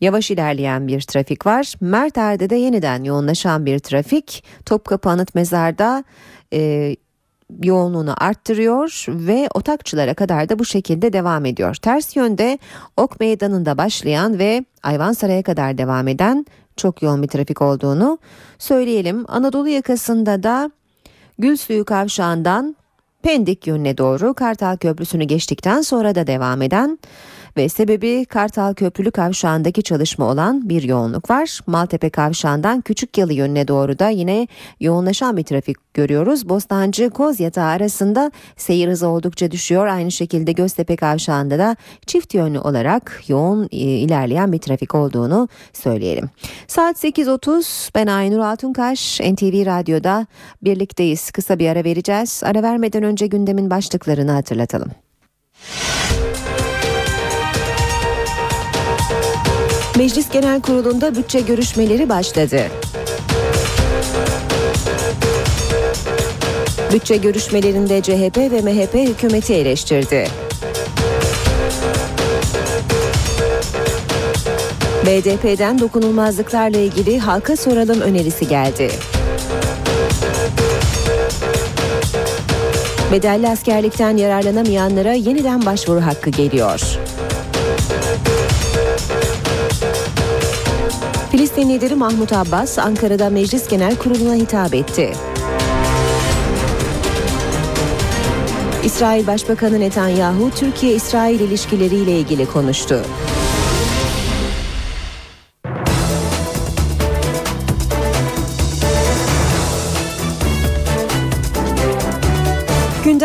yavaş 0.00 0.30
ilerleyen 0.30 0.88
bir 0.88 1.00
trafik 1.00 1.46
var. 1.46 1.74
Merter'de 1.80 2.50
de 2.50 2.56
yeniden 2.56 3.04
yoğunlaşan 3.04 3.66
bir 3.66 3.78
trafik. 3.78 4.44
Topkapı 4.66 5.08
Anıt 5.08 5.34
Mezar'da 5.34 6.04
e, 6.52 6.96
yoğunluğunu 7.62 8.14
arttırıyor 8.24 9.04
ve 9.08 9.48
otakçılara 9.54 10.14
kadar 10.14 10.48
da 10.48 10.58
bu 10.58 10.64
şekilde 10.64 11.12
devam 11.12 11.44
ediyor. 11.44 11.74
Ters 11.74 12.16
yönde 12.16 12.58
Ok 12.96 13.20
Meydanı'nda 13.20 13.78
başlayan 13.78 14.38
ve 14.38 14.64
Ayvansaray'a 14.82 15.42
kadar 15.42 15.78
devam 15.78 16.08
eden 16.08 16.46
çok 16.76 17.02
yoğun 17.02 17.22
bir 17.22 17.28
trafik 17.28 17.62
olduğunu 17.62 18.18
söyleyelim. 18.58 19.24
Anadolu 19.28 19.68
yakasında 19.68 20.42
da 20.42 20.70
Gülsuyu 21.38 21.84
Kavşağı'ndan 21.84 22.76
Pendik 23.22 23.66
yönüne 23.66 23.98
doğru 23.98 24.34
Kartal 24.34 24.76
Köprüsü'nü 24.76 25.24
geçtikten 25.24 25.80
sonra 25.80 26.14
da 26.14 26.26
devam 26.26 26.62
eden 26.62 26.98
ve 27.58 27.68
sebebi 27.68 28.24
Kartal 28.24 28.74
Köprülü 28.74 29.10
Kavşağı'ndaki 29.10 29.82
çalışma 29.82 30.24
olan 30.24 30.68
bir 30.68 30.82
yoğunluk 30.82 31.30
var. 31.30 31.60
Maltepe 31.66 32.10
Kavşağı'ndan 32.10 32.80
Küçük 32.80 33.18
Yalı 33.18 33.32
yönüne 33.32 33.68
doğru 33.68 33.98
da 33.98 34.08
yine 34.08 34.48
yoğunlaşan 34.80 35.36
bir 35.36 35.42
trafik 35.42 35.94
görüyoruz. 35.94 36.48
Bostancı 36.48 37.10
Kozyatağı 37.10 37.66
arasında 37.66 38.30
seyir 38.56 38.88
hızı 38.88 39.08
oldukça 39.08 39.50
düşüyor. 39.50 39.86
Aynı 39.86 40.10
şekilde 40.10 40.52
Göztepe 40.52 40.96
Kavşağı'nda 40.96 41.58
da 41.58 41.76
çift 42.06 42.34
yönlü 42.34 42.58
olarak 42.58 43.22
yoğun 43.28 43.68
e, 43.72 43.76
ilerleyen 43.76 44.52
bir 44.52 44.58
trafik 44.58 44.94
olduğunu 44.94 45.48
söyleyelim. 45.72 46.30
Saat 46.66 47.04
8.30 47.04 47.90
ben 47.94 48.06
Aynur 48.06 48.38
Altunkaş 48.38 49.20
NTV 49.20 49.66
Radyo'da 49.66 50.26
birlikteyiz. 50.62 51.30
Kısa 51.30 51.58
bir 51.58 51.68
ara 51.68 51.84
vereceğiz. 51.84 52.42
Ara 52.44 52.62
vermeden 52.62 53.02
önce 53.02 53.26
gündemin 53.26 53.70
başlıklarını 53.70 54.30
hatırlatalım. 54.30 54.90
Meclis 59.98 60.30
Genel 60.30 60.60
Kurulu'nda 60.60 61.14
bütçe 61.16 61.40
görüşmeleri 61.40 62.08
başladı. 62.08 62.62
Bütçe 66.92 67.16
görüşmelerinde 67.16 68.02
CHP 68.02 68.36
ve 68.36 68.60
MHP 68.60 68.94
hükümeti 68.94 69.54
eleştirdi. 69.54 70.28
BDP'den 75.06 75.78
dokunulmazlıklarla 75.78 76.78
ilgili 76.78 77.18
halka 77.18 77.56
soralım 77.56 78.00
önerisi 78.00 78.48
geldi. 78.48 78.90
Bedelli 83.12 83.48
askerlikten 83.48 84.16
yararlanamayanlara 84.16 85.12
yeniden 85.12 85.66
başvuru 85.66 86.00
hakkı 86.00 86.30
geliyor. 86.30 86.98
Filistin 91.58 91.74
lideri 91.74 91.94
Mahmut 91.94 92.32
Abbas 92.32 92.78
Ankara'da 92.78 93.30
Meclis 93.30 93.68
Genel 93.68 93.96
Kurulu'na 93.96 94.34
hitap 94.34 94.74
etti. 94.74 95.12
İsrail 98.84 99.26
Başbakanı 99.26 99.80
Netanyahu 99.80 100.50
Türkiye-İsrail 100.50 101.40
ilişkileriyle 101.40 102.18
ilgili 102.18 102.46
konuştu. 102.46 103.02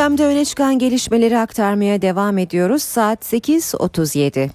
Gündemde 0.03 0.25
öne 0.25 0.45
çıkan 0.45 0.79
gelişmeleri 0.79 1.37
aktarmaya 1.37 2.01
devam 2.01 2.37
ediyoruz. 2.37 2.83
Saat 2.83 3.33
8.37. 3.33 4.49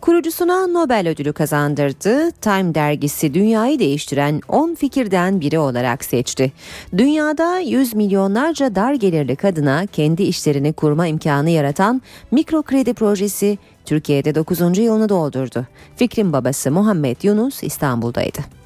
Kurucusuna 0.00 0.66
Nobel 0.66 1.08
ödülü 1.08 1.32
kazandırdı. 1.32 2.30
Time 2.30 2.74
dergisi 2.74 3.34
dünyayı 3.34 3.78
değiştiren 3.78 4.40
10 4.48 4.74
fikirden 4.74 5.40
biri 5.40 5.58
olarak 5.58 6.04
seçti. 6.04 6.52
Dünyada 6.98 7.58
100 7.58 7.94
milyonlarca 7.94 8.74
dar 8.74 8.94
gelirli 8.94 9.36
kadına 9.36 9.86
kendi 9.86 10.22
işlerini 10.22 10.72
kurma 10.72 11.06
imkanı 11.06 11.50
yaratan 11.50 12.02
mikro 12.30 12.62
kredi 12.62 12.94
projesi 12.94 13.58
Türkiye'de 13.84 14.34
9. 14.34 14.78
yılını 14.78 15.08
doldurdu. 15.08 15.66
Fikrin 15.96 16.32
babası 16.32 16.70
Muhammed 16.70 17.16
Yunus 17.22 17.62
İstanbul'daydı. 17.62 18.61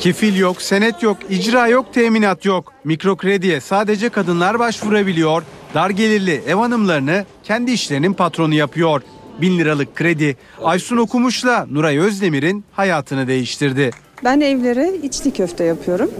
Kefil 0.00 0.36
yok, 0.36 0.62
senet 0.62 1.02
yok, 1.02 1.16
icra 1.30 1.68
yok, 1.68 1.94
teminat 1.94 2.44
yok. 2.44 2.72
Mikro 2.84 3.16
krediye 3.16 3.60
sadece 3.60 4.08
kadınlar 4.08 4.58
başvurabiliyor. 4.58 5.42
Dar 5.74 5.90
gelirli 5.90 6.42
ev 6.46 6.54
hanımlarını 6.54 7.24
kendi 7.44 7.70
işlerinin 7.70 8.12
patronu 8.12 8.54
yapıyor. 8.54 9.02
1000 9.40 9.58
liralık 9.58 9.94
kredi 9.96 10.36
Aysun 10.62 10.96
Okumuş'la 10.96 11.66
Nuray 11.70 11.98
Özdemir'in 11.98 12.64
hayatını 12.72 13.26
değiştirdi. 13.28 13.90
Ben 14.24 14.40
evlere 14.40 14.92
içli 15.02 15.30
köfte 15.30 15.64
yapıyorum. 15.64 16.10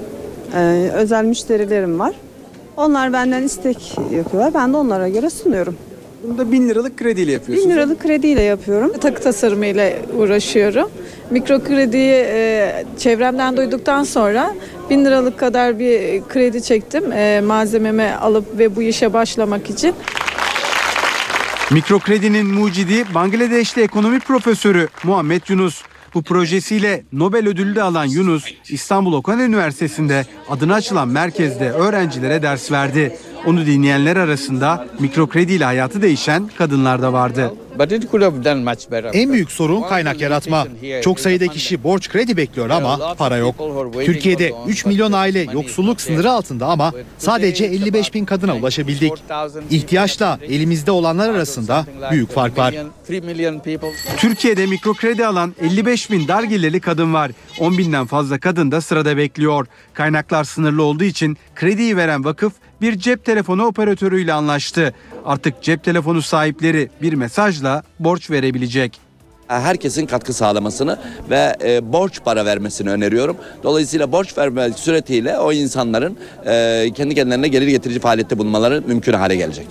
Ee, 0.54 0.90
özel 0.94 1.24
müşterilerim 1.24 1.98
var. 1.98 2.14
Onlar 2.76 3.12
benden 3.12 3.42
istek 3.42 3.98
yapıyorlar. 4.12 4.54
Ben 4.54 4.72
de 4.72 4.76
onlara 4.76 5.08
göre 5.08 5.30
sunuyorum. 5.30 5.76
Bunu 6.24 6.38
da 6.38 6.52
1000 6.52 6.68
liralık 6.68 6.98
krediyle 6.98 7.32
yapıyorsunuz. 7.32 7.70
1000 7.70 7.76
liralık 7.76 8.00
krediyle 8.00 8.42
yapıyorum. 8.42 8.92
Takı 9.00 9.22
tasarımıyla 9.22 9.92
uğraşıyorum. 10.16 10.90
Mikro 11.30 11.64
krediyi 11.64 12.12
e, 12.12 12.84
çevremden 12.98 13.56
duyduktan 13.56 14.04
sonra 14.04 14.54
1000 14.90 15.04
liralık 15.04 15.38
kadar 15.38 15.78
bir 15.78 16.22
kredi 16.28 16.62
çektim. 16.62 17.12
E, 17.12 17.40
malzememi 17.40 18.10
alıp 18.20 18.58
ve 18.58 18.76
bu 18.76 18.82
işe 18.82 19.12
başlamak 19.12 19.70
için. 19.70 19.94
Mikro 21.70 21.98
kredinin 21.98 22.46
mucidi 22.46 23.14
Bangladeşli 23.14 23.82
ekonomi 23.82 24.20
profesörü 24.20 24.88
Muhammed 25.04 25.42
Yunus. 25.48 25.82
Bu 26.14 26.22
projesiyle 26.22 27.02
Nobel 27.12 27.48
ödülü 27.48 27.74
de 27.74 27.82
alan 27.82 28.04
Yunus, 28.04 28.44
İstanbul 28.68 29.12
Okan 29.12 29.40
Üniversitesi'nde 29.40 30.26
adına 30.50 30.74
açılan 30.74 31.08
merkezde 31.08 31.70
öğrencilere 31.70 32.42
ders 32.42 32.72
verdi. 32.72 33.16
Onu 33.46 33.66
dinleyenler 33.66 34.16
arasında 34.16 34.86
mikro 34.98 35.26
krediyle 35.26 35.64
hayatı 35.64 36.02
değişen 36.02 36.50
kadınlar 36.58 37.02
da 37.02 37.12
vardı. 37.12 37.54
En 39.12 39.32
büyük 39.32 39.52
sorun 39.52 39.82
kaynak 39.82 40.20
yaratma. 40.20 40.66
Çok 41.02 41.20
sayıda 41.20 41.46
kişi 41.46 41.84
borç 41.84 42.08
kredi 42.08 42.36
bekliyor 42.36 42.70
ama 42.70 43.14
para 43.14 43.36
yok. 43.36 43.54
Türkiye'de 44.04 44.52
3 44.66 44.86
milyon 44.86 45.12
aile 45.12 45.46
yoksulluk 45.52 46.00
sınırı 46.00 46.30
altında 46.30 46.66
ama 46.66 46.92
sadece 47.18 47.64
55 47.64 48.14
bin 48.14 48.24
kadına 48.24 48.56
ulaşabildik. 48.56 49.12
İhtiyaçla 49.70 50.38
elimizde 50.42 50.90
olanlar 50.90 51.28
arasında 51.30 51.86
büyük 52.10 52.32
fark 52.32 52.58
var. 52.58 52.74
Türkiye'de 54.16 54.66
mikro 54.66 54.94
kredi 54.94 55.26
alan 55.26 55.54
55 55.60 56.10
bin 56.10 56.28
dar 56.28 56.42
gelirli 56.42 56.80
kadın 56.80 57.14
var. 57.14 57.30
10 57.60 57.78
binden 57.78 58.06
fazla 58.06 58.38
kadın 58.40 58.70
da 58.70 58.80
sırada 58.80 59.16
bekliyor. 59.16 59.66
Kaynaklar 59.94 60.44
sınırlı 60.44 60.82
olduğu 60.82 61.04
için 61.04 61.36
krediyi 61.54 61.96
veren 61.96 62.24
vakıf 62.24 62.52
bir 62.84 62.98
cep 62.98 63.24
telefonu 63.24 63.66
operatörüyle 63.66 64.32
anlaştı. 64.32 64.94
Artık 65.24 65.62
cep 65.62 65.84
telefonu 65.84 66.22
sahipleri 66.22 66.90
bir 67.02 67.12
mesajla 67.12 67.82
borç 67.98 68.30
verebilecek. 68.30 69.00
Herkesin 69.48 70.06
katkı 70.06 70.32
sağlamasını 70.32 70.98
ve 71.30 71.56
e, 71.64 71.92
borç 71.92 72.20
para 72.24 72.46
vermesini 72.46 72.90
öneriyorum. 72.90 73.36
Dolayısıyla 73.62 74.12
borç 74.12 74.38
verme 74.38 74.72
suretiyle 74.72 75.38
o 75.38 75.52
insanların 75.52 76.18
e, 76.46 76.90
kendi 76.94 77.14
kendilerine 77.14 77.48
gelir 77.48 77.66
getirici 77.66 78.00
faaliyette 78.00 78.38
bulunmaları 78.38 78.82
mümkün 78.86 79.12
hale 79.12 79.36
gelecek. 79.36 79.66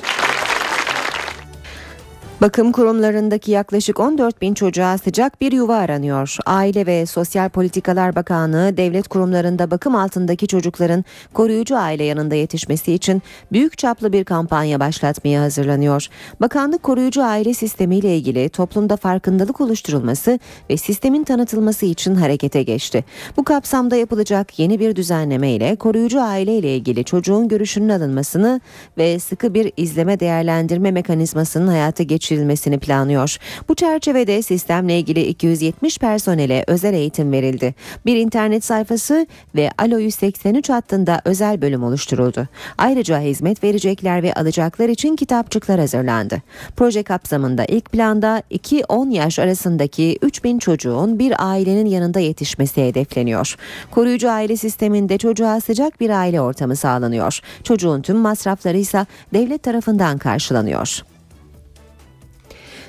Bakım 2.44 2.72
kurumlarındaki 2.72 3.52
yaklaşık 3.52 4.00
14 4.00 4.42
bin 4.42 4.54
çocuğa 4.54 4.98
sıcak 4.98 5.42
bir 5.42 5.52
yuva 5.52 5.76
aranıyor. 5.76 6.38
Aile 6.46 6.86
ve 6.86 7.06
Sosyal 7.06 7.50
Politikalar 7.50 8.16
Bakanlığı 8.16 8.78
devlet 8.78 9.08
kurumlarında 9.08 9.72
bakım 9.72 9.96
altındaki 9.96 10.48
çocukların 10.48 11.06
koruyucu 11.34 11.78
aile 11.78 12.04
yanında 12.04 12.36
yetişmesi 12.36 12.94
için 12.94 13.22
büyük 13.52 13.78
çaplı 13.78 14.14
bir 14.14 14.24
kampanya 14.24 14.80
başlatmaya 14.80 15.42
hazırlanıyor. 15.42 16.08
Bakanlık 16.42 16.84
koruyucu 16.84 17.24
aile 17.24 17.54
sistemi 17.54 17.98
ile 17.98 18.18
ilgili 18.18 18.50
toplumda 18.50 18.98
farkındalık 18.98 19.62
oluşturulması 19.62 20.40
ve 20.70 20.78
sistemin 20.78 21.24
tanıtılması 21.24 21.86
için 21.86 22.16
harekete 22.16 22.64
geçti. 22.64 23.06
Bu 23.38 23.44
kapsamda 23.44 23.96
yapılacak 23.96 24.60
yeni 24.60 24.80
bir 24.80 24.96
düzenleme 24.96 25.52
ile 25.52 25.76
koruyucu 25.76 26.22
aile 26.22 26.58
ile 26.58 26.76
ilgili 26.76 27.04
çocuğun 27.04 27.48
görüşünün 27.48 27.90
alınmasını 27.90 28.62
ve 28.98 29.20
sıkı 29.20 29.54
bir 29.54 29.72
izleme 29.78 30.20
değerlendirme 30.20 30.92
mekanizmasının 30.92 31.68
hayata 31.68 32.04
geçirilmesini 32.04 32.33
planlıyor. 32.80 33.38
Bu 33.70 33.76
çerçevede 33.76 34.42
sistemle 34.42 35.00
ilgili 35.00 35.22
270 35.22 35.98
personele 35.98 36.64
özel 36.68 36.94
eğitim 36.94 37.32
verildi. 37.32 37.76
Bir 38.06 38.16
internet 38.16 38.66
sayfası 38.66 39.28
ve 39.56 39.72
Alo 39.78 39.98
183 39.98 40.70
hattında 40.70 41.22
özel 41.26 41.62
bölüm 41.62 41.84
oluşturuldu. 41.84 42.48
Ayrıca 42.78 43.20
hizmet 43.20 43.64
verecekler 43.64 44.24
ve 44.24 44.34
alacaklar 44.34 44.90
için 44.90 45.16
kitapçıklar 45.16 45.80
hazırlandı. 45.80 46.42
Proje 46.76 47.04
kapsamında 47.04 47.66
ilk 47.66 47.92
planda 47.92 48.44
2-10 48.52 49.12
yaş 49.14 49.40
arasındaki 49.40 50.18
3000 50.22 50.60
çocuğun 50.60 51.20
bir 51.20 51.34
ailenin 51.50 51.86
yanında 51.86 52.20
yetişmesi 52.20 52.88
hedefleniyor. 52.88 53.56
Koruyucu 53.92 54.30
aile 54.32 54.58
sisteminde 54.58 55.18
çocuğa 55.18 55.62
sıcak 55.62 56.00
bir 56.00 56.10
aile 56.10 56.42
ortamı 56.42 56.76
sağlanıyor. 56.76 57.40
Çocuğun 57.64 58.02
tüm 58.02 58.18
masrafları 58.18 58.78
ise 58.78 59.06
devlet 59.34 59.64
tarafından 59.64 60.18
karşılanıyor. 60.18 61.13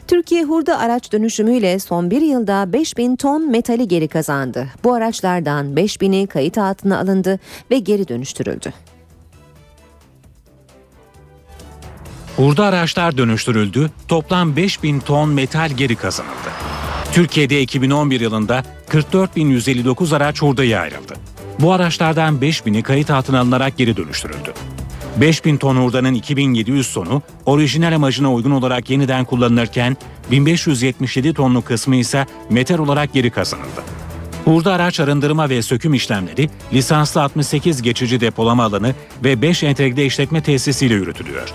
Türkiye 0.08 0.44
hurda 0.44 0.78
araç 0.78 1.12
dönüşümüyle 1.12 1.78
son 1.78 2.10
bir 2.10 2.22
yılda 2.22 2.72
5000 2.72 3.16
ton 3.16 3.50
metali 3.50 3.88
geri 3.88 4.08
kazandı. 4.08 4.68
Bu 4.84 4.94
araçlardan 4.94 5.66
5000'i 5.74 6.26
kayıt 6.26 6.58
altına 6.58 6.98
alındı 6.98 7.40
ve 7.70 7.78
geri 7.78 8.08
dönüştürüldü. 8.08 8.72
Hurda 12.36 12.64
araçlar 12.64 13.18
dönüştürüldü, 13.18 13.90
toplam 14.08 14.56
5000 14.56 15.00
ton 15.00 15.28
metal 15.28 15.70
geri 15.76 15.96
kazanıldı. 15.96 16.50
Türkiye'de 17.12 17.62
2011 17.62 18.20
yılında 18.20 18.62
44.159 18.88 20.16
araç 20.16 20.42
hurdaya 20.42 20.80
ayrıldı. 20.80 21.14
Bu 21.58 21.72
araçlardan 21.72 22.34
5000'i 22.34 22.82
kayıt 22.82 23.10
altına 23.10 23.40
alınarak 23.40 23.78
geri 23.78 23.96
dönüştürüldü. 23.96 24.54
5000 25.16 25.56
ton 25.56 25.76
hurdanın 25.76 26.14
2700 26.14 26.92
tonu 26.92 27.22
orijinal 27.46 27.94
amacına 27.94 28.32
uygun 28.32 28.50
olarak 28.50 28.90
yeniden 28.90 29.24
kullanılırken 29.24 29.96
1577 30.30 31.34
tonluk 31.34 31.66
kısmı 31.66 31.96
ise 31.96 32.26
metal 32.50 32.78
olarak 32.78 33.12
geri 33.12 33.30
kazanıldı. 33.30 33.82
Hurda 34.44 34.72
araç 34.72 35.00
arındırma 35.00 35.48
ve 35.48 35.62
söküm 35.62 35.94
işlemleri 35.94 36.50
lisanslı 36.72 37.22
68 37.22 37.82
geçici 37.82 38.20
depolama 38.20 38.64
alanı 38.64 38.94
ve 39.24 39.42
5 39.42 39.62
entegre 39.62 40.04
işletme 40.04 40.42
tesisiyle 40.42 40.94
yürütülüyor. 40.94 41.48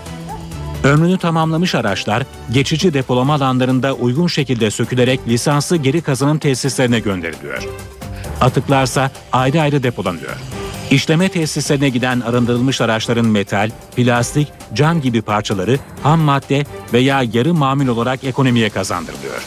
Ömrünü 0.84 1.18
tamamlamış 1.18 1.74
araçlar 1.74 2.22
geçici 2.52 2.94
depolama 2.94 3.34
alanlarında 3.34 3.94
uygun 3.94 4.26
şekilde 4.26 4.70
sökülerek 4.70 5.20
lisanslı 5.28 5.76
geri 5.76 6.02
kazanım 6.02 6.38
tesislerine 6.38 7.00
gönderiliyor. 7.00 7.68
Atıklarsa 8.40 9.10
ayrı 9.32 9.60
ayrı 9.60 9.82
depolanıyor. 9.82 10.59
İşleme 10.90 11.28
tesislerine 11.28 11.88
giden 11.88 12.20
arındırılmış 12.20 12.80
araçların 12.80 13.26
metal, 13.26 13.70
plastik, 13.96 14.48
cam 14.74 15.00
gibi 15.00 15.22
parçaları 15.22 15.78
ham 16.02 16.20
madde 16.20 16.64
veya 16.92 17.22
yarı 17.32 17.54
mamul 17.54 17.88
olarak 17.88 18.24
ekonomiye 18.24 18.70
kazandırılıyor. 18.70 19.42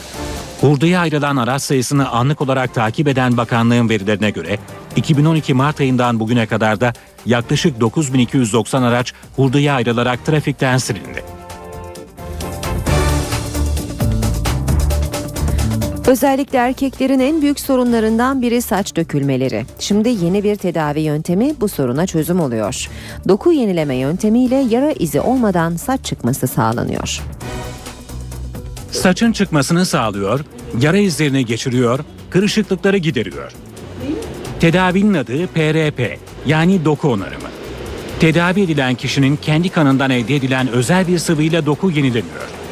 Hurdaya 0.62 1.00
ayrılan 1.00 1.38
araç 1.38 1.62
sayısını 1.62 2.10
anlık 2.10 2.42
olarak 2.42 2.74
takip 2.74 3.08
eden 3.08 3.38
bakanlığın 3.38 3.90
verilerine 3.90 4.30
göre 4.30 4.60
2012 4.96 5.54
Mart 5.54 5.80
ayından 5.80 6.20
bugüne 6.20 6.46
kadar 6.46 6.82
da 6.82 6.94
yaklaşık 7.26 7.80
9290 7.80 8.84
araç 8.84 9.14
hurdaya 9.36 9.76
ayrılarak 9.76 10.26
trafikten 10.26 10.78
silindi. 10.78 11.24
Özellikle 16.08 16.58
erkeklerin 16.58 17.20
en 17.20 17.42
büyük 17.42 17.60
sorunlarından 17.60 18.42
biri 18.42 18.62
saç 18.62 18.96
dökülmeleri. 18.96 19.66
Şimdi 19.80 20.10
yeni 20.10 20.44
bir 20.44 20.56
tedavi 20.56 21.02
yöntemi 21.02 21.54
bu 21.62 21.68
soruna 21.68 22.08
çözüm 22.08 22.40
oluyor. 22.40 22.90
Doku 23.28 23.52
yenileme 23.52 23.96
yöntemiyle 23.96 24.56
yara 24.56 24.92
izi 24.92 25.22
olmadan 25.22 25.76
saç 25.76 26.06
çıkması 26.06 26.48
sağlanıyor. 26.48 27.22
Saçın 28.92 29.32
çıkmasını 29.32 29.86
sağlıyor, 29.86 30.40
yara 30.80 30.98
izlerini 30.98 31.46
geçiriyor, 31.46 32.00
kırışıklıkları 32.30 32.98
gideriyor. 32.98 33.52
Tedavinin 34.60 35.14
adı 35.14 35.48
PRP 35.48 36.20
yani 36.46 36.86
doku 36.86 37.12
onarımı. 37.12 37.48
Tedavi 38.20 38.62
edilen 38.62 38.96
kişinin 38.96 39.36
kendi 39.36 39.70
kanından 39.70 40.12
elde 40.12 40.36
edilen 40.36 40.68
özel 40.68 41.08
bir 41.08 41.18
sıvıyla 41.18 41.66
doku 41.66 41.92
yenileniyor. 41.92 42.63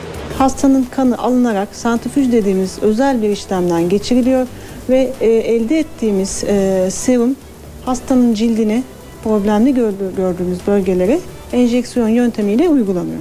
Hastanın 0.42 0.84
kanı 0.84 1.18
alınarak 1.18 1.68
santrifüj 1.72 2.32
dediğimiz 2.32 2.80
özel 2.82 3.22
bir 3.22 3.30
işlemden 3.30 3.90
geçiriliyor 3.90 4.48
ve 4.90 5.14
e, 5.22 5.28
elde 5.28 5.80
ettiğimiz 5.80 6.44
e, 6.44 6.88
serum 6.92 7.36
hastanın 7.86 8.34
cildine 8.34 8.84
problemli 9.24 9.74
gördüğü, 9.74 10.16
gördüğümüz 10.18 10.60
bölgelere 10.68 11.20
enjeksiyon 11.54 12.08
yöntemiyle 12.08 12.70
uygulanıyor. 12.70 13.20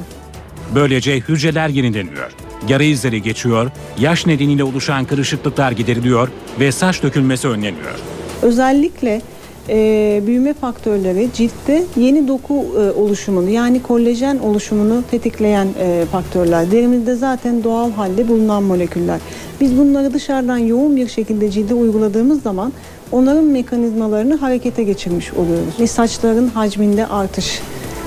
Böylece 0.75 1.17
hücreler 1.17 1.69
yenileniyor. 1.69 2.33
Yara 2.69 2.83
izleri 2.83 3.23
geçiyor, 3.23 3.71
yaş 3.99 4.27
nedeniyle 4.27 4.65
oluşan 4.65 5.05
kırışıklıklar 5.05 5.73
gideriliyor 5.73 6.29
ve 6.61 6.73
saç 6.73 7.03
dökülmesi 7.03 7.49
önleniyor. 7.49 7.99
Özellikle 8.43 9.23
e, 9.71 10.23
büyüme 10.27 10.55
faktörleri 10.55 11.29
ciltte 11.35 11.85
yeni 11.97 12.29
doku 12.29 12.55
e, 12.55 13.01
oluşumunu 13.01 13.51
yani 13.51 13.83
kollajen 13.83 14.39
oluşumunu 14.39 15.03
tetikleyen 15.11 15.69
e, 15.81 16.05
faktörler. 16.13 16.71
Derimizde 16.71 17.15
zaten 17.15 17.65
doğal 17.65 17.93
halde 17.93 18.29
bulunan 18.29 18.63
moleküller. 18.63 19.21
Biz 19.61 19.79
bunları 19.79 20.15
dışarıdan 20.15 20.59
yoğun 20.59 20.97
bir 20.97 21.09
şekilde 21.09 21.51
cilde 21.51 21.75
uyguladığımız 21.75 22.43
zaman 22.43 22.73
onların 23.13 23.45
mekanizmalarını 23.45 24.37
harekete 24.37 24.83
geçirmiş 24.83 25.33
oluyoruz. 25.33 25.81
Ve 25.81 25.87
saçların 25.87 26.49
hacminde 26.49 27.07
artış, 27.07 27.61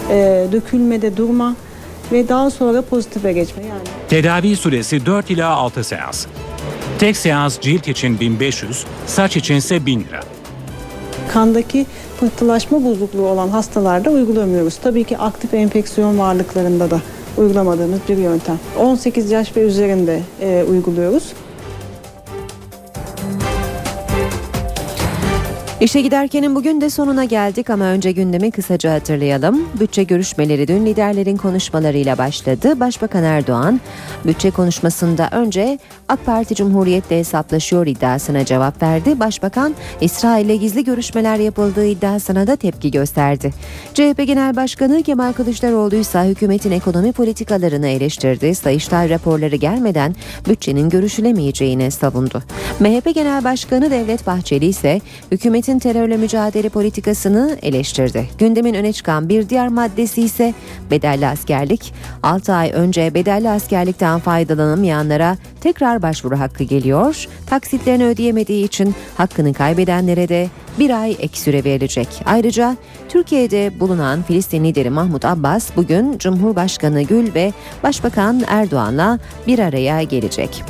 e, 0.10 0.48
dökülmede 0.52 1.18
durma 1.18 1.56
ve 2.12 2.30
daha 2.30 2.50
sonra 2.50 2.82
pozitife 2.82 3.34
geçme 3.34 3.64
yani. 3.64 3.82
Tedavi 4.10 4.56
süresi 4.56 5.06
4 5.06 5.30
ila 5.30 5.50
6 5.50 5.84
seans. 5.84 6.26
Tek 7.00 7.18
seans 7.18 7.60
cilt 7.60 7.88
için 7.88 8.20
1500, 8.20 8.86
saç 9.08 9.38
içinse 9.38 9.86
1000 9.86 10.00
lira. 10.00 10.33
Kandaki 11.34 11.86
pıhtılaşma 12.20 12.84
bozukluğu 12.84 13.28
olan 13.28 13.48
hastalarda 13.50 14.10
uygulamıyoruz. 14.10 14.78
Tabii 14.78 15.04
ki 15.04 15.18
aktif 15.18 15.54
enfeksiyon 15.54 16.20
varlıklarında 16.20 16.92
da 16.92 17.02
uygulamadığımız 17.38 18.00
bir 18.10 18.18
yöntem. 18.18 18.60
18 18.80 19.32
yaş 19.32 19.58
ve 19.58 19.62
üzerinde 19.62 20.20
e, 20.42 20.66
uyguluyoruz. 20.70 21.34
İşe 25.84 26.02
giderkenin 26.02 26.56
bugün 26.56 26.82
de 26.82 26.90
sonuna 26.90 27.24
geldik 27.24 27.70
ama 27.70 27.86
önce 27.86 28.12
gündemi 28.12 28.52
kısaca 28.52 28.94
hatırlayalım. 28.94 29.68
Bütçe 29.80 30.04
görüşmeleri 30.04 30.68
dün 30.68 30.86
liderlerin 30.86 31.38
konuşmalarıyla 31.38 32.18
başladı. 32.18 32.80
Başbakan 32.80 33.24
Erdoğan 33.24 33.82
bütçe 34.26 34.52
konuşmasında 34.52 35.30
önce 35.32 35.80
AK 36.10 36.26
Parti 36.26 36.56
Cumhuriyet'le 36.56 37.12
hesaplaşıyor 37.12 37.88
iddiasına 37.88 38.46
cevap 38.46 38.84
verdi. 38.84 39.20
Başbakan 39.20 39.76
İsrail'le 40.02 40.60
gizli 40.60 40.84
görüşmeler 40.84 41.36
yapıldığı 41.36 41.86
iddiasına 41.86 42.48
da 42.48 42.56
tepki 42.56 42.92
gösterdi. 42.92 43.54
CHP 43.94 44.28
Genel 44.28 44.56
Başkanı 44.56 45.04
Kemal 45.04 45.34
Kılıçdaroğlu 45.34 45.96
ise 45.96 46.24
hükümetin 46.24 46.72
ekonomi 46.72 47.12
politikalarını 47.12 47.88
eleştirdi. 47.88 48.56
Sayıştay 48.56 49.10
raporları 49.10 49.56
gelmeden 49.56 50.16
bütçenin 50.50 50.90
görüşülemeyeceğini 50.90 51.92
savundu. 51.92 52.44
MHP 52.80 53.16
Genel 53.16 53.44
Başkanı 53.44 53.92
Devlet 53.92 54.28
Bahçeli 54.28 54.66
ise 54.66 55.02
hükümetin 55.32 55.73
terörle 55.80 56.18
mücadele 56.18 56.70
politikasını 56.70 57.58
eleştirdi. 57.62 58.30
Gündemin 58.38 58.74
öne 58.74 58.94
çıkan 58.94 59.30
bir 59.30 59.50
diğer 59.50 59.68
maddesi 59.68 60.22
ise 60.22 60.54
bedelli 60.92 61.28
askerlik. 61.28 61.94
6 62.24 62.54
ay 62.54 62.72
önce 62.74 63.14
bedelli 63.14 63.50
askerlikten 63.50 64.20
faydalanamayanlara 64.20 65.38
tekrar 65.62 66.02
başvuru 66.02 66.40
hakkı 66.40 66.64
geliyor. 66.64 67.28
Taksitlerini 67.48 68.06
ödeyemediği 68.06 68.66
için 68.66 68.96
hakkını 69.18 69.54
kaybedenlere 69.54 70.30
de 70.30 70.50
bir 70.80 71.02
ay 71.02 71.12
ek 71.20 71.38
süre 71.40 71.64
verilecek. 71.64 72.08
Ayrıca 72.26 72.78
Türkiye'de 73.10 73.80
bulunan 73.80 74.24
Filistin 74.24 74.64
lideri 74.64 74.90
Mahmut 74.90 75.26
Abbas 75.26 75.70
bugün 75.76 76.18
Cumhurbaşkanı 76.18 77.02
Gül 77.02 77.34
ve 77.34 77.54
Başbakan 77.84 78.44
Erdoğan'la 78.48 79.20
bir 79.48 79.60
araya 79.60 80.04
gelecek. 80.04 80.64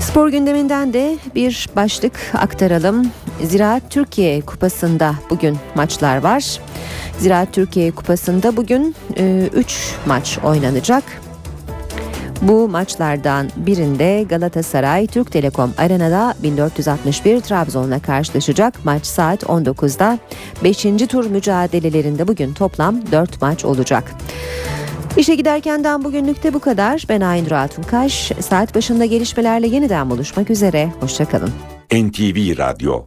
Spor 0.00 0.28
gündeminden 0.28 0.92
de 0.92 1.18
bir 1.34 1.68
başlık 1.76 2.12
aktaralım. 2.34 3.10
Ziraat 3.42 3.82
Türkiye 3.90 4.40
Kupası'nda 4.40 5.14
bugün 5.30 5.56
maçlar 5.74 6.16
var. 6.16 6.60
Ziraat 7.18 7.52
Türkiye 7.52 7.90
Kupası'nda 7.90 8.56
bugün 8.56 8.94
3 9.54 9.94
maç 10.06 10.38
oynanacak. 10.44 11.02
Bu 12.42 12.68
maçlardan 12.68 13.48
birinde 13.56 14.24
Galatasaray 14.28 15.06
Türk 15.06 15.32
Telekom 15.32 15.74
Arena'da 15.78 16.34
1461 16.42 17.40
Trabzon'la 17.40 17.98
karşılaşacak. 18.00 18.84
Maç 18.84 19.06
saat 19.06 19.42
19'da. 19.42 20.18
5. 20.64 20.82
tur 21.08 21.30
mücadelelerinde 21.30 22.28
bugün 22.28 22.52
toplam 22.52 23.12
4 23.12 23.42
maç 23.42 23.64
olacak. 23.64 24.14
İşe 25.18 25.34
giderkenden 25.34 26.04
bugünlükte 26.04 26.54
bu 26.54 26.60
kadar. 26.60 27.04
Ben 27.08 27.20
Aynur 27.20 27.50
Altunkaş. 27.50 28.32
Saat 28.40 28.74
başında 28.74 29.04
gelişmelerle 29.04 29.66
yeniden 29.66 30.10
buluşmak 30.10 30.50
üzere. 30.50 30.92
Hoşçakalın. 31.00 31.50
NTV 31.92 32.58
Radyo 32.58 33.04